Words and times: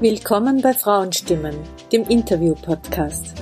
Willkommen 0.00 0.62
bei 0.62 0.74
Frauenstimmen, 0.74 1.56
dem 1.90 2.04
Interview-Podcast. 2.04 3.34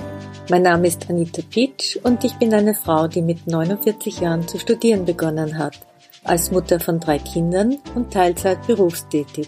Mein 0.49 0.63
Name 0.63 0.87
ist 0.87 1.07
Anita 1.07 1.43
Pitsch 1.43 1.97
und 2.01 2.23
ich 2.23 2.33
bin 2.37 2.51
eine 2.51 2.73
Frau, 2.73 3.07
die 3.07 3.21
mit 3.21 3.45
49 3.45 4.21
Jahren 4.21 4.47
zu 4.47 4.57
studieren 4.57 5.05
begonnen 5.05 5.59
hat, 5.59 5.77
als 6.23 6.49
Mutter 6.49 6.79
von 6.79 6.99
drei 6.99 7.19
Kindern 7.19 7.77
und 7.93 8.11
Teilzeit 8.11 8.65
berufstätig. 8.65 9.47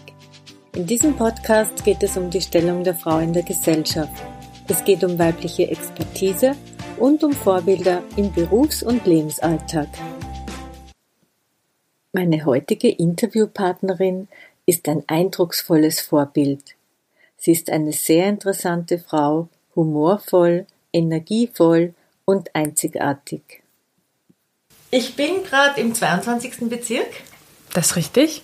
In 0.76 0.86
diesem 0.86 1.16
Podcast 1.16 1.84
geht 1.84 2.00
es 2.04 2.16
um 2.16 2.30
die 2.30 2.40
Stellung 2.40 2.84
der 2.84 2.94
Frau 2.94 3.18
in 3.18 3.32
der 3.32 3.42
Gesellschaft. 3.42 4.22
Es 4.68 4.84
geht 4.84 5.02
um 5.02 5.18
weibliche 5.18 5.68
Expertise 5.68 6.52
und 6.96 7.24
um 7.24 7.32
Vorbilder 7.32 8.04
im 8.14 8.32
Berufs- 8.32 8.84
und 8.84 9.04
Lebensalltag. 9.04 9.88
Meine 12.12 12.44
heutige 12.44 12.88
Interviewpartnerin 12.88 14.28
ist 14.64 14.88
ein 14.88 15.02
eindrucksvolles 15.08 16.00
Vorbild. 16.02 16.76
Sie 17.42 17.52
ist 17.52 17.70
eine 17.70 17.94
sehr 17.94 18.28
interessante 18.28 18.98
Frau, 18.98 19.48
humorvoll, 19.74 20.66
energievoll 20.92 21.94
und 22.26 22.54
einzigartig. 22.54 23.62
Ich 24.90 25.16
bin 25.16 25.42
gerade 25.44 25.80
im 25.80 25.94
22. 25.94 26.68
Bezirk. 26.68 27.08
Das 27.72 27.86
ist 27.86 27.96
richtig. 27.96 28.42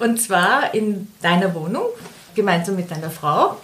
Und 0.00 0.20
zwar 0.20 0.74
in 0.74 1.06
deiner 1.22 1.54
Wohnung, 1.54 1.84
gemeinsam 2.34 2.74
mit 2.74 2.90
deiner 2.90 3.10
Frau. 3.10 3.56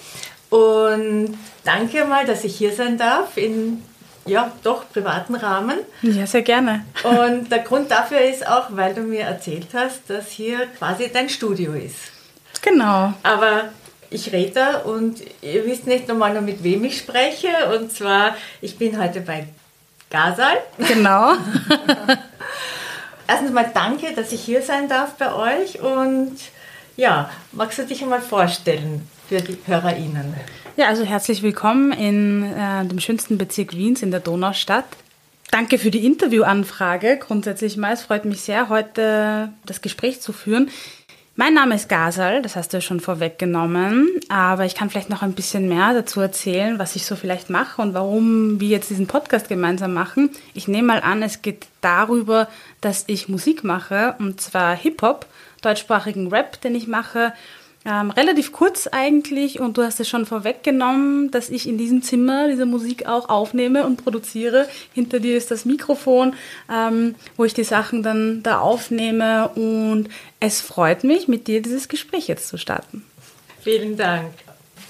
Und 0.51 1.37
danke 1.65 2.05
mal, 2.05 2.25
dass 2.25 2.45
ich 2.45 2.57
hier 2.57 2.73
sein 2.73 2.97
darf 2.97 3.37
in 3.37 3.83
ja, 4.25 4.53
doch 4.63 4.89
privaten 4.93 5.35
Rahmen. 5.35 5.81
Ja, 6.03 6.29
sehr 6.29 6.43
gerne. 6.43 6.85
Und 7.03 7.51
der 7.51 7.61
Grund 7.61 7.91
dafür 7.91 8.21
ist 8.21 8.47
auch, 8.47 8.67
weil 8.71 8.95
du 8.95 9.01
mir 9.01 9.23
erzählt 9.23 9.67
hast, 9.75 10.09
dass 10.09 10.29
hier 10.29 10.67
quasi 10.79 11.11
dein 11.13 11.29
Studio 11.29 11.73
ist. 11.73 12.13
Genau. 12.63 13.15
Aber 13.25 13.71
ich 14.11 14.33
rede 14.33 14.53
da 14.53 14.79
und 14.79 15.21
ihr 15.41 15.65
wisst 15.65 15.87
nicht 15.87 16.09
nochmal 16.09 16.35
noch 16.35 16.43
mit 16.43 16.63
wem 16.63 16.85
ich 16.85 16.99
spreche. 16.99 17.49
Und 17.75 17.93
zwar, 17.93 18.37
ich 18.61 18.77
bin 18.77 19.01
heute 19.01 19.21
bei 19.21 19.47
Gasal. 20.11 20.59
Genau. 20.79 21.35
Erstens 23.29 23.53
mal 23.53 23.71
danke, 23.73 24.13
dass 24.15 24.33
ich 24.33 24.41
hier 24.41 24.63
sein 24.63 24.89
darf 24.89 25.15
bei 25.15 25.33
euch. 25.33 25.81
Und 25.81 26.37
ja, 26.97 27.31
magst 27.53 27.79
du 27.79 27.87
dich 27.87 28.03
einmal 28.03 28.21
vorstellen 28.21 29.09
für 29.29 29.41
die 29.41 29.57
HörerInnen? 29.67 30.35
Ja, 30.77 30.89
also 30.89 31.05
herzlich 31.05 31.43
willkommen 31.43 31.93
in 31.93 32.53
äh, 32.53 32.85
dem 32.87 32.99
schönsten 32.99 33.39
Bezirk 33.39 33.77
Wiens 33.77 34.03
in 34.03 34.11
der 34.11 34.21
Donaustadt. 34.21 34.87
Danke 35.51 35.79
für 35.79 35.91
die 35.91 36.07
Interviewanfrage. 36.07 37.19
Grundsätzlich 37.19 37.77
mal, 37.77 37.93
es 37.93 38.03
freut 38.03 38.25
mich 38.25 38.41
sehr, 38.41 38.69
heute 38.69 39.53
das 39.67 39.81
Gespräch 39.81 40.21
zu 40.21 40.33
führen. 40.33 40.71
Mein 41.37 41.55
Name 41.55 41.77
ist 41.77 41.89
Gasal, 41.89 42.43
das 42.43 42.57
hast 42.57 42.73
du 42.73 42.79
ja 42.79 42.81
schon 42.81 42.99
vorweggenommen, 42.99 44.11
aber 44.29 44.67
ich 44.67 44.75
kann 44.75 44.91
vielleicht 44.91 45.11
noch 45.11 45.23
ein 45.23 45.33
bisschen 45.33 45.69
mehr 45.69 45.95
dazu 45.95 46.21
erzählen, 46.21 46.79
was 46.79 46.97
ich 46.97 47.07
so 47.07 47.15
vielleicht 47.15 47.51
mache 47.51 47.81
und 47.81 47.95
warum 47.95 48.59
wir 48.61 48.69
jetzt 48.69 48.91
diesen 48.91 49.07
Podcast 49.07 49.49
gemeinsam 49.49 49.95
machen. 49.95 50.31
Ich 50.55 50.67
nehme 50.67 50.89
mal 50.89 51.01
an, 51.01 51.23
es 51.23 51.41
geht 51.41 51.69
darüber, 51.83 52.49
dass 52.81 53.05
ich 53.07 53.29
Musik 53.29 53.63
mache 53.63 54.17
und 54.19 54.41
zwar 54.41 54.77
Hip-Hop, 54.77 55.25
deutschsprachigen 55.63 56.29
Rap, 56.29 56.61
den 56.63 56.75
ich 56.75 56.89
mache 56.89 57.33
ähm, 57.87 58.11
relativ 58.11 58.53
kurz 58.53 58.87
eigentlich 58.89 59.59
und 59.59 59.79
du 59.79 59.83
hast 59.83 60.01
es 60.01 60.09
schon 60.09 60.27
vorweggenommen, 60.27 61.31
dass 61.31 61.49
ich 61.49 61.67
in 61.67 61.79
diesem 61.79 62.03
Zimmer 62.03 62.49
diese 62.49 62.67
Musik 62.67 63.07
auch 63.07 63.29
aufnehme 63.29 63.87
und 63.87 64.05
produziere. 64.05 64.69
Hinter 64.93 65.19
dir 65.19 65.37
ist 65.37 65.51
das 65.51 65.65
Mikrofon, 65.65 66.35
ähm, 66.71 67.15
wo 67.37 67.45
ich 67.45 67.55
die 67.55 67.65
Sachen 67.65 68.03
dann 68.03 68.43
da 68.43 68.61
aufnehme 68.61 69.49
und 69.55 70.09
es 70.41 70.61
freut 70.61 71.05
mich, 71.05 71.27
mit 71.27 71.47
dir 71.47 71.63
dieses 71.63 71.89
Gespräch 71.89 72.29
jetzt 72.29 72.49
zu 72.49 72.59
starten. 72.59 73.05
Vielen 73.63 73.97
Dank. 73.97 74.33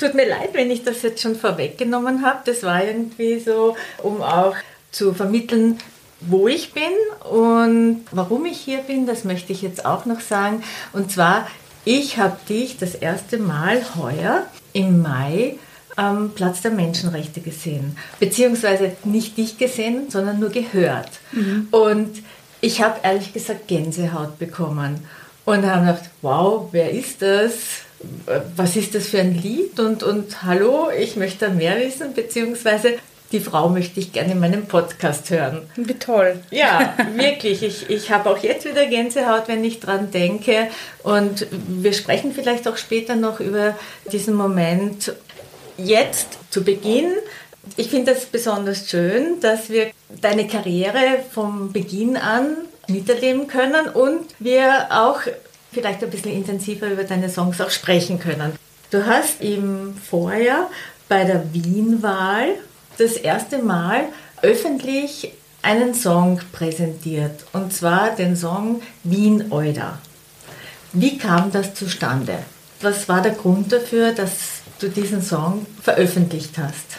Tut 0.01 0.15
mir 0.15 0.29
leid, 0.29 0.51
wenn 0.55 0.71
ich 0.71 0.83
das 0.83 1.03
jetzt 1.03 1.23
schon 1.23 1.37
vorweggenommen 1.37 2.25
habe. 2.25 2.41
Das 2.45 2.63
war 2.63 2.83
irgendwie 2.85 3.39
so, 3.39 3.77
um 4.03 4.23
auch 4.23 4.57
zu 4.91 5.13
vermitteln, 5.13 5.79
wo 6.21 6.49
ich 6.49 6.73
bin 6.73 6.83
und 7.31 8.05
warum 8.11 8.47
ich 8.47 8.59
hier 8.59 8.79
bin, 8.79 9.07
das 9.07 9.25
möchte 9.25 9.53
ich 9.53 9.63
jetzt 9.63 9.85
auch 9.85 10.07
noch 10.07 10.21
sagen. 10.21 10.63
Und 10.93 11.11
zwar 11.11 11.47
ich 11.85 12.19
habe 12.19 12.37
dich 12.49 12.77
das 12.79 12.95
erste 12.95 13.39
Mal 13.39 13.83
heuer 13.97 14.47
im 14.73 15.03
Mai 15.03 15.57
am 15.97 16.31
Platz 16.31 16.63
der 16.63 16.71
Menschenrechte 16.71 17.41
gesehen. 17.41 17.97
Beziehungsweise 18.19 18.93
nicht 19.05 19.37
dich 19.37 19.59
gesehen, 19.59 20.11
sondern 20.11 20.39
nur 20.39 20.51
gehört. 20.51 21.11
Mhm. 21.33 21.69
Und 21.71 22.23
ich 22.61 22.83
habe 22.83 23.01
ehrlich 23.03 23.33
gesagt 23.33 23.69
Gänsehaut 23.69 24.39
bekommen. 24.39 25.05
Und 25.45 25.67
habe 25.67 25.87
gedacht, 25.87 26.11
wow, 26.23 26.69
wer 26.73 26.91
ist 26.91 27.23
das? 27.23 27.53
Was 28.57 28.77
ist 28.77 28.95
das 28.95 29.09
für 29.09 29.21
ein 29.21 29.35
Lied? 29.35 29.81
Und, 29.81 30.03
und 30.03 30.43
hallo, 30.43 30.91
ich 30.97 31.17
möchte 31.17 31.49
mehr 31.51 31.79
wissen, 31.79 32.15
beziehungsweise 32.15 32.95
die 33.33 33.41
Frau 33.41 33.69
möchte 33.69 34.01
ich 34.01 34.13
gerne 34.13 34.33
in 34.33 34.41
meinem 34.41 34.67
Podcast 34.67 35.31
hören. 35.31 35.63
Wie 35.77 35.95
toll. 35.95 36.41
Ja, 36.51 36.95
wirklich. 37.15 37.63
Ich, 37.63 37.89
ich 37.89 38.11
habe 38.11 38.31
auch 38.31 38.39
jetzt 38.39 38.65
wieder 38.65 38.87
Gänsehaut, 38.87 39.45
wenn 39.47 39.65
ich 39.65 39.81
dran 39.81 40.11
denke. 40.11 40.69
Und 41.03 41.47
wir 41.51 41.93
sprechen 41.93 42.33
vielleicht 42.33 42.67
auch 42.67 42.77
später 42.77 43.15
noch 43.15 43.41
über 43.41 43.77
diesen 44.11 44.35
Moment. 44.35 45.15
Jetzt 45.77 46.39
zu 46.51 46.65
Beginn. 46.65 47.13
Ich 47.77 47.89
finde 47.89 48.13
es 48.13 48.27
besonders 48.27 48.91
schön, 48.91 49.41
dass 49.41 49.71
wir 49.71 49.91
deine 50.21 50.47
Karriere 50.47 51.21
vom 51.33 51.73
Beginn 51.73 52.17
an 52.17 52.57
miterleben 52.89 53.47
können 53.47 53.89
und 53.89 54.27
wir 54.41 54.89
auch 54.91 55.21
vielleicht 55.73 56.03
ein 56.03 56.11
bisschen 56.11 56.33
intensiver 56.33 56.89
über 56.89 57.05
deine 57.05 57.29
Songs 57.29 57.61
auch 57.61 57.71
sprechen 57.71 58.19
können. 58.19 58.53
Du 58.91 59.07
hast 59.07 59.41
im 59.41 59.95
Vorjahr 59.95 60.69
bei 61.09 61.25
der 61.25 61.55
Wien-Wahl 61.55 62.57
das 63.01 63.17
erste 63.17 63.59
Mal 63.59 64.05
öffentlich 64.43 65.33
einen 65.63 65.95
Song 65.95 66.41
präsentiert, 66.53 67.45
und 67.53 67.73
zwar 67.73 68.11
den 68.15 68.37
Song 68.37 68.83
Wien 69.05 69.51
Euda. 69.51 69.99
Wie 70.93 71.19
kam 71.19 71.51
das 71.51 71.75
zustande? 71.75 72.39
Was 72.81 73.09
war 73.09 73.23
der 73.23 73.33
Grund 73.33 73.73
dafür, 73.73 74.13
dass 74.13 74.63
du 74.79 74.89
diesen 74.89 75.23
Song 75.23 75.67
veröffentlicht 75.83 76.59
hast? 76.59 76.99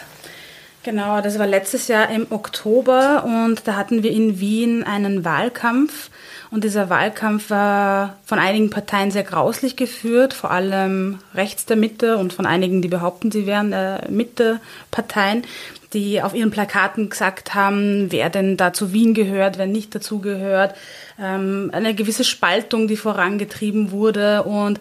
Genau, 0.84 1.20
das 1.20 1.38
war 1.38 1.46
letztes 1.46 1.86
Jahr 1.86 2.10
im 2.10 2.26
Oktober 2.30 3.24
und 3.24 3.68
da 3.68 3.76
hatten 3.76 4.02
wir 4.02 4.10
in 4.10 4.40
Wien 4.40 4.82
einen 4.82 5.24
Wahlkampf 5.24 6.10
und 6.52 6.64
dieser 6.64 6.90
Wahlkampf 6.90 7.50
war 7.50 8.18
von 8.24 8.38
einigen 8.38 8.70
Parteien 8.70 9.10
sehr 9.10 9.24
grauslich 9.24 9.74
geführt, 9.74 10.34
vor 10.34 10.50
allem 10.50 11.18
rechts 11.34 11.66
der 11.66 11.76
Mitte 11.76 12.18
und 12.18 12.32
von 12.32 12.46
einigen, 12.46 12.82
die 12.82 12.88
behaupten, 12.88 13.32
sie 13.32 13.46
wären 13.46 13.72
äh, 13.72 14.08
Mitte-Parteien 14.10 15.44
die 15.92 16.22
auf 16.22 16.34
ihren 16.34 16.50
Plakaten 16.50 17.10
gesagt 17.10 17.54
haben, 17.54 18.10
wer 18.10 18.30
denn 18.30 18.56
da 18.56 18.72
zu 18.72 18.92
Wien 18.92 19.14
gehört, 19.14 19.58
wer 19.58 19.66
nicht 19.66 19.94
dazu 19.94 20.20
gehört. 20.20 20.74
Ähm, 21.20 21.70
eine 21.72 21.94
gewisse 21.94 22.24
Spaltung, 22.24 22.88
die 22.88 22.96
vorangetrieben 22.96 23.90
wurde 23.90 24.42
und 24.44 24.80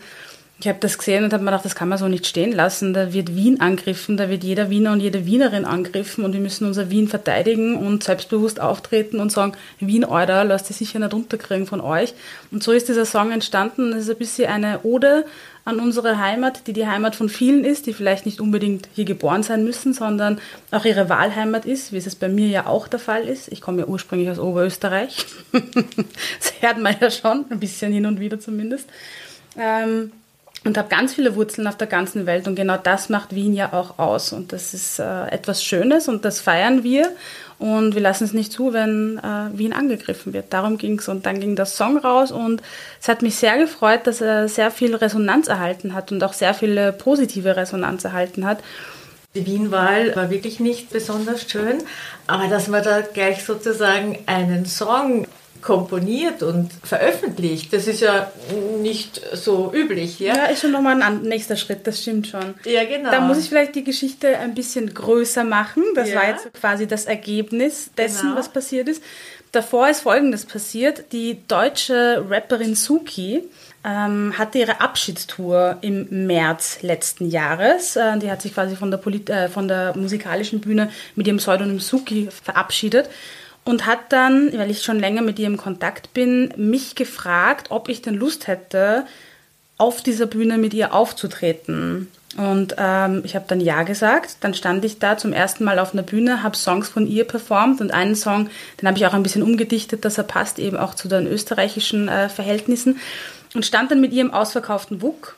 ich 0.61 0.67
habe 0.67 0.77
das 0.79 0.99
gesehen 0.99 1.23
und 1.23 1.33
habe 1.33 1.43
mir 1.43 1.49
gedacht, 1.49 1.65
das 1.65 1.73
kann 1.73 1.89
man 1.89 1.97
so 1.97 2.07
nicht 2.07 2.27
stehen 2.27 2.51
lassen. 2.51 2.93
Da 2.93 3.13
wird 3.13 3.35
Wien 3.35 3.59
angegriffen, 3.59 4.15
da 4.15 4.29
wird 4.29 4.43
jeder 4.43 4.69
Wiener 4.69 4.91
und 4.91 4.99
jede 4.99 5.25
Wienerin 5.25 5.65
angegriffen 5.65 6.23
und 6.23 6.33
wir 6.33 6.39
müssen 6.39 6.67
unser 6.67 6.91
Wien 6.91 7.07
verteidigen 7.07 7.75
und 7.75 8.03
selbstbewusst 8.03 8.61
auftreten 8.61 9.19
und 9.19 9.31
sagen, 9.31 9.53
Wien, 9.79 10.05
Euer, 10.05 10.43
lasst 10.43 10.69
ihr 10.69 10.75
sicher 10.75 10.99
nicht 10.99 11.13
runterkriegen 11.13 11.65
von 11.65 11.81
euch. 11.81 12.13
Und 12.51 12.61
so 12.61 12.73
ist 12.73 12.89
dieser 12.89 13.05
Song 13.05 13.31
entstanden. 13.31 13.89
Das 13.89 14.01
ist 14.01 14.11
ein 14.11 14.17
bisschen 14.17 14.51
eine 14.51 14.81
Ode 14.83 15.25
an 15.65 15.79
unsere 15.79 16.19
Heimat, 16.19 16.67
die 16.67 16.73
die 16.73 16.85
Heimat 16.85 17.15
von 17.15 17.27
vielen 17.27 17.65
ist, 17.65 17.87
die 17.87 17.93
vielleicht 17.93 18.27
nicht 18.27 18.39
unbedingt 18.39 18.87
hier 18.93 19.05
geboren 19.05 19.41
sein 19.41 19.63
müssen, 19.63 19.95
sondern 19.95 20.39
auch 20.69 20.85
ihre 20.85 21.09
Wahlheimat 21.09 21.65
ist, 21.65 21.91
wie 21.91 21.97
es 21.97 22.15
bei 22.15 22.29
mir 22.29 22.47
ja 22.47 22.67
auch 22.67 22.87
der 22.87 22.99
Fall 22.99 23.27
ist. 23.27 23.51
Ich 23.51 23.61
komme 23.61 23.79
ja 23.79 23.87
ursprünglich 23.87 24.29
aus 24.29 24.37
Oberösterreich. 24.37 25.25
das 25.51 26.53
hört 26.59 26.77
man 26.77 26.95
ja 27.01 27.09
schon, 27.09 27.45
ein 27.49 27.59
bisschen 27.59 27.91
hin 27.91 28.05
und 28.05 28.19
wieder 28.19 28.39
zumindest. 28.39 28.87
Ähm, 29.57 30.11
und 30.63 30.77
habe 30.77 30.89
ganz 30.89 31.15
viele 31.15 31.35
Wurzeln 31.35 31.67
auf 31.67 31.77
der 31.77 31.87
ganzen 31.87 32.25
Welt 32.25 32.47
und 32.47 32.55
genau 32.55 32.77
das 32.77 33.09
macht 33.09 33.33
Wien 33.33 33.53
ja 33.53 33.73
auch 33.73 33.97
aus 33.97 34.31
und 34.31 34.53
das 34.53 34.73
ist 34.73 34.99
äh, 34.99 35.27
etwas 35.27 35.63
Schönes 35.63 36.07
und 36.07 36.23
das 36.23 36.39
feiern 36.39 36.83
wir 36.83 37.11
und 37.57 37.95
wir 37.95 38.01
lassen 38.01 38.25
es 38.25 38.33
nicht 38.33 38.51
zu, 38.51 38.71
wenn 38.71 39.17
äh, 39.19 39.57
Wien 39.57 39.73
angegriffen 39.73 40.33
wird. 40.33 40.53
Darum 40.53 40.77
ging 40.77 40.99
es 40.99 41.07
und 41.07 41.25
dann 41.25 41.39
ging 41.39 41.55
der 41.55 41.65
Song 41.65 41.97
raus 41.97 42.31
und 42.31 42.61
es 42.99 43.07
hat 43.07 43.23
mich 43.23 43.35
sehr 43.35 43.57
gefreut, 43.57 44.01
dass 44.05 44.21
er 44.21 44.47
sehr 44.47 44.69
viel 44.69 44.95
Resonanz 44.95 45.47
erhalten 45.47 45.93
hat 45.93 46.11
und 46.11 46.23
auch 46.23 46.33
sehr 46.33 46.53
viele 46.53 46.91
positive 46.93 47.55
Resonanz 47.55 48.03
erhalten 48.03 48.45
hat. 48.45 48.59
Die 49.33 49.45
Wien-Wahl 49.45 50.15
war 50.15 50.29
wirklich 50.29 50.59
nicht 50.59 50.89
besonders 50.89 51.49
schön, 51.49 51.77
aber 52.27 52.47
dass 52.49 52.67
man 52.67 52.83
da 52.83 53.01
gleich 53.01 53.43
sozusagen 53.43 54.19
einen 54.25 54.65
Song 54.65 55.25
komponiert 55.61 56.43
und 56.43 56.71
veröffentlicht. 56.83 57.73
Das 57.73 57.87
ist 57.87 58.01
ja 58.01 58.31
nicht 58.81 59.21
so 59.33 59.71
üblich. 59.73 60.19
Ja, 60.19 60.35
ja 60.35 60.45
ist 60.45 60.61
schon 60.61 60.71
nochmal 60.71 61.01
ein 61.01 61.21
nächster 61.21 61.55
Schritt, 61.55 61.85
das 61.85 62.01
stimmt 62.01 62.27
schon. 62.27 62.55
Ja, 62.65 62.83
genau. 62.85 63.11
Da 63.11 63.21
muss 63.21 63.37
ich 63.37 63.49
vielleicht 63.49 63.75
die 63.75 63.83
Geschichte 63.83 64.37
ein 64.37 64.55
bisschen 64.55 64.93
größer 64.93 65.43
machen. 65.43 65.83
Das 65.95 66.09
ja. 66.09 66.15
war 66.15 66.27
jetzt 66.29 66.53
quasi 66.53 66.87
das 66.87 67.05
Ergebnis 67.05 67.91
dessen, 67.97 68.29
genau. 68.29 68.35
was 68.37 68.49
passiert 68.49 68.89
ist. 68.89 69.03
Davor 69.51 69.89
ist 69.89 70.01
Folgendes 70.01 70.45
passiert. 70.45 71.11
Die 71.11 71.39
deutsche 71.47 72.25
Rapperin 72.29 72.73
Suki 72.73 73.43
ähm, 73.83 74.33
hatte 74.37 74.59
ihre 74.59 74.79
Abschiedstour 74.79 75.77
im 75.81 76.25
März 76.25 76.79
letzten 76.81 77.29
Jahres. 77.29 77.97
Äh, 77.97 78.17
die 78.19 78.31
hat 78.31 78.41
sich 78.41 78.53
quasi 78.53 78.75
von 78.75 78.91
der, 78.91 78.97
Polit 78.97 79.29
äh, 79.29 79.49
von 79.49 79.67
der 79.67 79.97
musikalischen 79.97 80.61
Bühne 80.61 80.89
mit 81.15 81.27
ihrem 81.27 81.37
Pseudonym 81.37 81.79
Suki 81.79 82.29
verabschiedet 82.31 83.09
und 83.63 83.85
hat 83.85 84.11
dann, 84.11 84.51
weil 84.57 84.71
ich 84.71 84.83
schon 84.83 84.99
länger 84.99 85.21
mit 85.21 85.39
ihr 85.39 85.47
im 85.47 85.57
Kontakt 85.57 86.13
bin, 86.13 86.53
mich 86.57 86.95
gefragt, 86.95 87.67
ob 87.69 87.89
ich 87.89 88.01
denn 88.01 88.15
Lust 88.15 88.47
hätte, 88.47 89.05
auf 89.77 90.01
dieser 90.01 90.25
Bühne 90.25 90.57
mit 90.57 90.73
ihr 90.73 90.93
aufzutreten. 90.93 92.07
Und 92.37 92.75
ähm, 92.77 93.21
ich 93.25 93.35
habe 93.35 93.45
dann 93.47 93.59
Ja 93.59 93.83
gesagt. 93.83 94.37
Dann 94.41 94.53
stand 94.53 94.85
ich 94.85 94.99
da 94.99 95.17
zum 95.17 95.33
ersten 95.33 95.63
Mal 95.63 95.79
auf 95.79 95.93
einer 95.93 96.03
Bühne, 96.03 96.43
habe 96.43 96.55
Songs 96.55 96.87
von 96.87 97.07
ihr 97.07 97.25
performt 97.25 97.81
und 97.81 97.91
einen 97.91 98.15
Song, 98.15 98.49
den 98.79 98.87
habe 98.87 98.97
ich 98.97 99.05
auch 99.05 99.13
ein 99.13 99.23
bisschen 99.23 99.43
umgedichtet, 99.43 100.05
dass 100.05 100.17
er 100.17 100.23
passt 100.23 100.59
eben 100.59 100.77
auch 100.77 100.93
zu 100.95 101.07
den 101.07 101.27
österreichischen 101.27 102.07
äh, 102.07 102.29
Verhältnissen. 102.29 102.99
Und 103.53 103.65
stand 103.65 103.91
dann 103.91 103.99
mit 103.99 104.13
ihr 104.13 104.21
im 104.21 104.33
ausverkauften 104.33 105.01
WUK 105.01 105.35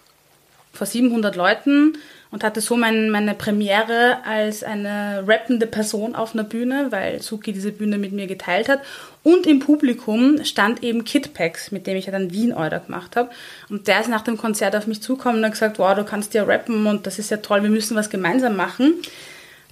vor 0.71 0.85
700 0.85 1.35
Leuten 1.35 1.97
und 2.33 2.43
hatte 2.43 2.61
so 2.61 2.75
mein, 2.75 3.11
meine 3.11 3.35
Premiere 3.35 4.17
als 4.25 4.63
eine 4.63 5.23
rappende 5.27 5.67
Person 5.67 6.15
auf 6.15 6.33
einer 6.33 6.43
Bühne, 6.43 6.87
weil 6.89 7.21
Suki 7.21 7.53
diese 7.53 7.71
Bühne 7.71 7.99
mit 7.99 8.11
mir 8.11 8.25
geteilt 8.25 8.69
hat. 8.69 8.79
Und 9.21 9.45
im 9.45 9.59
Publikum 9.59 10.43
stand 10.43 10.81
eben 10.81 11.03
Kidpax, 11.03 11.69
mit 11.69 11.85
dem 11.85 11.95
ich 11.95 12.07
ja 12.07 12.11
dann 12.11 12.31
Wien 12.31 12.51
Euler 12.51 12.79
gemacht 12.79 13.15
habe. 13.15 13.29
Und 13.69 13.87
der 13.87 14.01
ist 14.01 14.09
nach 14.09 14.23
dem 14.23 14.37
Konzert 14.37 14.75
auf 14.75 14.87
mich 14.87 14.99
zugekommen 14.99 15.37
und 15.37 15.45
hat 15.45 15.51
gesagt, 15.51 15.77
wow, 15.77 15.95
du 15.95 16.03
kannst 16.03 16.33
ja 16.33 16.43
rappen 16.43 16.87
und 16.87 17.05
das 17.05 17.19
ist 17.19 17.29
ja 17.29 17.37
toll, 17.37 17.61
wir 17.61 17.69
müssen 17.69 17.95
was 17.95 18.09
gemeinsam 18.09 18.55
machen. 18.55 18.95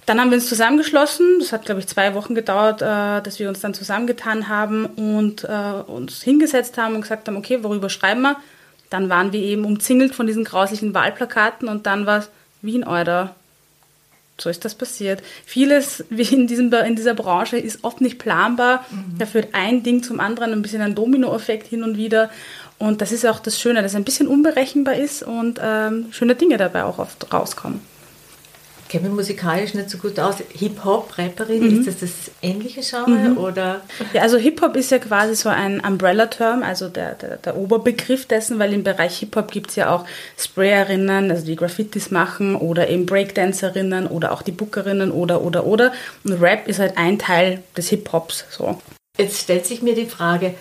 Dann 0.06 0.20
haben 0.20 0.30
wir 0.30 0.36
uns 0.36 0.48
zusammengeschlossen. 0.48 1.40
Das 1.40 1.52
hat, 1.52 1.64
glaube 1.64 1.80
ich, 1.80 1.88
zwei 1.88 2.14
Wochen 2.14 2.36
gedauert, 2.36 2.80
äh, 2.80 3.20
dass 3.22 3.40
wir 3.40 3.48
uns 3.48 3.58
dann 3.58 3.74
zusammengetan 3.74 4.46
haben 4.48 4.86
und 4.86 5.42
äh, 5.42 5.82
uns 5.84 6.22
hingesetzt 6.22 6.78
haben 6.78 6.94
und 6.94 7.00
gesagt 7.00 7.26
haben, 7.26 7.36
okay, 7.36 7.64
worüber 7.64 7.88
schreiben 7.88 8.22
wir? 8.22 8.36
Dann 8.88 9.08
waren 9.08 9.32
wir 9.32 9.40
eben 9.40 9.64
umzingelt 9.64 10.14
von 10.14 10.28
diesen 10.28 10.44
grauslichen 10.44 10.94
Wahlplakaten 10.94 11.66
und 11.66 11.86
dann 11.86 12.06
war 12.06 12.18
es 12.18 12.30
Wien, 12.62 12.84
Euder. 12.84 13.34
So 14.38 14.48
ist 14.48 14.64
das 14.64 14.74
passiert. 14.74 15.22
Vieles 15.44 16.04
wie 16.08 16.22
in, 16.22 16.46
diesem, 16.46 16.72
in 16.72 16.96
dieser 16.96 17.14
Branche 17.14 17.58
ist 17.58 17.84
oft 17.84 18.00
nicht 18.00 18.18
planbar. 18.18 18.84
Mhm. 18.90 19.18
Da 19.18 19.26
führt 19.26 19.48
ein 19.52 19.82
Ding 19.82 20.02
zum 20.02 20.20
anderen, 20.20 20.52
ein 20.52 20.62
bisschen 20.62 20.80
ein 20.82 20.94
Dominoeffekt 20.94 21.68
hin 21.68 21.82
und 21.82 21.96
wieder. 21.96 22.30
Und 22.78 23.00
das 23.00 23.12
ist 23.12 23.26
auch 23.26 23.38
das 23.38 23.60
Schöne, 23.60 23.82
dass 23.82 23.92
es 23.92 23.96
ein 23.96 24.04
bisschen 24.04 24.26
unberechenbar 24.26 24.94
ist 24.94 25.22
und 25.22 25.60
ähm, 25.62 26.06
schöne 26.10 26.34
Dinge 26.34 26.56
dabei 26.56 26.84
auch 26.84 26.98
oft 26.98 27.32
rauskommen 27.32 27.91
kenne 28.92 29.08
mich 29.08 29.16
musikalisch 29.16 29.72
nicht 29.72 29.88
so 29.88 29.96
gut 29.96 30.20
aus. 30.20 30.36
Hip-Hop, 30.52 31.16
Rapperin, 31.16 31.62
mhm. 31.62 31.78
ist 31.78 31.88
das 31.88 32.00
das 32.00 32.30
ähnliche 32.42 32.82
Genre? 32.82 33.30
Mhm. 33.30 33.38
Oder? 33.38 33.80
Ja, 34.12 34.20
also 34.20 34.36
Hip-Hop 34.36 34.76
ist 34.76 34.90
ja 34.90 34.98
quasi 34.98 35.34
so 35.34 35.48
ein 35.48 35.80
Umbrella-Term, 35.80 36.62
also 36.62 36.90
der, 36.90 37.14
der, 37.14 37.38
der, 37.38 37.56
Oberbegriff 37.56 38.26
dessen, 38.26 38.58
weil 38.58 38.74
im 38.74 38.84
Bereich 38.84 39.18
Hip-Hop 39.18 39.50
gibt 39.50 39.70
es 39.70 39.76
ja 39.76 39.94
auch 39.94 40.04
Sprayerinnen, 40.36 41.30
also 41.30 41.46
die 41.46 41.56
Graffitis 41.56 42.10
machen 42.10 42.54
oder 42.54 42.90
eben 42.90 43.06
Breakdancerinnen 43.06 44.06
oder 44.06 44.30
auch 44.30 44.42
die 44.42 44.52
Bookerinnen 44.52 45.10
oder, 45.10 45.40
oder, 45.40 45.64
oder. 45.64 45.92
Und 46.24 46.34
Rap 46.42 46.68
ist 46.68 46.78
halt 46.78 46.98
ein 46.98 47.18
Teil 47.18 47.62
des 47.74 47.88
Hip-Hops. 47.88 48.44
So. 48.50 48.78
Jetzt 49.16 49.40
stellt 49.40 49.64
sich 49.64 49.80
mir 49.80 49.94
die 49.94 50.06
Frage, 50.06 50.54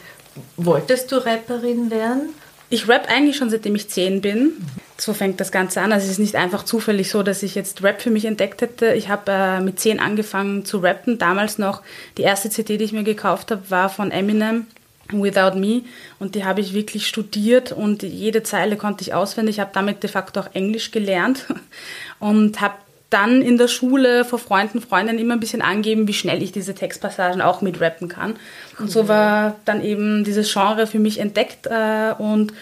wolltest 0.55 1.11
du 1.11 1.17
Rapperin 1.17 1.91
werden? 1.91 2.29
Ich 2.71 2.87
rap 2.87 3.09
eigentlich 3.09 3.35
schon 3.35 3.49
seitdem 3.49 3.75
ich 3.75 3.89
zehn 3.89 4.21
bin. 4.21 4.53
So 4.97 5.13
fängt 5.13 5.41
das 5.41 5.51
Ganze 5.51 5.81
an. 5.81 5.91
Also 5.91 6.05
es 6.05 6.13
ist 6.13 6.19
nicht 6.19 6.35
einfach 6.35 6.63
zufällig 6.63 7.09
so, 7.09 7.21
dass 7.21 7.43
ich 7.43 7.53
jetzt 7.53 7.83
Rap 7.83 8.01
für 8.01 8.11
mich 8.11 8.23
entdeckt 8.23 8.61
hätte. 8.61 8.93
Ich 8.93 9.09
habe 9.09 9.29
äh, 9.29 9.59
mit 9.59 9.77
zehn 9.77 9.99
angefangen 9.99 10.63
zu 10.63 10.77
rappen. 10.77 11.17
Damals 11.17 11.57
noch 11.57 11.81
die 12.17 12.21
erste 12.21 12.49
CD, 12.49 12.77
die 12.77 12.85
ich 12.85 12.93
mir 12.93 13.03
gekauft 13.03 13.51
habe, 13.51 13.69
war 13.69 13.89
von 13.89 14.09
Eminem. 14.09 14.67
Without 15.13 15.59
Me 15.59 15.81
und 16.19 16.35
die 16.35 16.45
habe 16.45 16.61
ich 16.61 16.73
wirklich 16.73 17.05
studiert 17.05 17.73
und 17.73 18.01
jede 18.01 18.43
Zeile 18.43 18.77
konnte 18.77 19.01
ich 19.01 19.13
auswendig. 19.13 19.57
Ich 19.57 19.59
habe 19.59 19.71
damit 19.73 20.03
de 20.03 20.09
facto 20.09 20.39
auch 20.39 20.49
Englisch 20.53 20.91
gelernt 20.91 21.47
und 22.19 22.61
habe 22.61 22.75
dann 23.11 23.41
in 23.41 23.57
der 23.57 23.67
Schule 23.67 24.25
vor 24.25 24.39
Freunden, 24.39 24.81
Freundinnen 24.81 25.19
immer 25.19 25.35
ein 25.35 25.39
bisschen 25.39 25.61
angeben, 25.61 26.07
wie 26.07 26.13
schnell 26.13 26.41
ich 26.41 26.51
diese 26.51 26.73
Textpassagen 26.73 27.41
auch 27.41 27.61
mit 27.61 27.79
rappen 27.79 28.07
kann. 28.07 28.37
Und 28.79 28.89
so 28.89 29.07
war 29.07 29.57
dann 29.65 29.83
eben 29.83 30.23
dieses 30.23 30.51
Genre 30.51 30.87
für 30.87 30.97
mich 30.97 31.19
entdeckt 31.19 31.67
äh, 31.67 32.13
und 32.17 32.53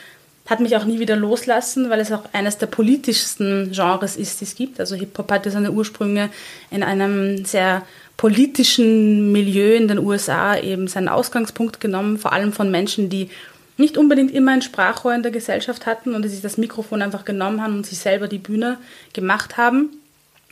hat 0.48 0.60
mich 0.60 0.76
auch 0.76 0.86
nie 0.86 1.00
wieder 1.00 1.16
loslassen, 1.16 1.92
weil 1.92 2.00
es 2.00 2.12
auch 2.12 2.24
eines 2.34 2.58
der 2.58 2.66
politischsten 2.66 3.72
Genres 3.72 4.18
ist, 4.18 4.42
die 4.42 4.46
es 4.46 4.56
gibt. 4.56 4.80
Also 4.80 4.96
Hip-Hop 4.96 5.32
hatte 5.32 5.52
seine 5.52 5.72
Ursprünge 5.72 6.30
in 6.72 6.82
einem 6.82 7.46
sehr 7.46 7.84
politischen 8.18 9.32
Milieu 9.32 9.76
in 9.76 9.88
den 9.88 10.00
USA 10.00 10.58
eben 10.58 10.88
seinen 10.88 11.08
Ausgangspunkt 11.08 11.80
genommen, 11.80 12.18
vor 12.18 12.34
allem 12.34 12.52
von 12.52 12.72
Menschen, 12.72 13.10
die 13.10 13.30
nicht 13.78 13.98
unbedingt 13.98 14.32
immer 14.32 14.52
ein 14.52 14.64
Sprachrohr 14.64 15.14
in 15.14 15.24
der 15.24 15.32
Gesellschaft 15.32 15.86
hatten 15.86 16.16
und 16.16 16.24
die 16.24 16.30
sich 16.30 16.42
das 16.42 16.58
Mikrofon 16.58 17.02
einfach 17.04 17.24
genommen 17.24 17.62
haben 17.62 17.78
und 17.78 17.86
sich 17.86 18.00
selber 18.00 18.28
die 18.28 18.40
Bühne 18.40 18.78
gemacht 19.14 19.56
haben. 19.56 19.92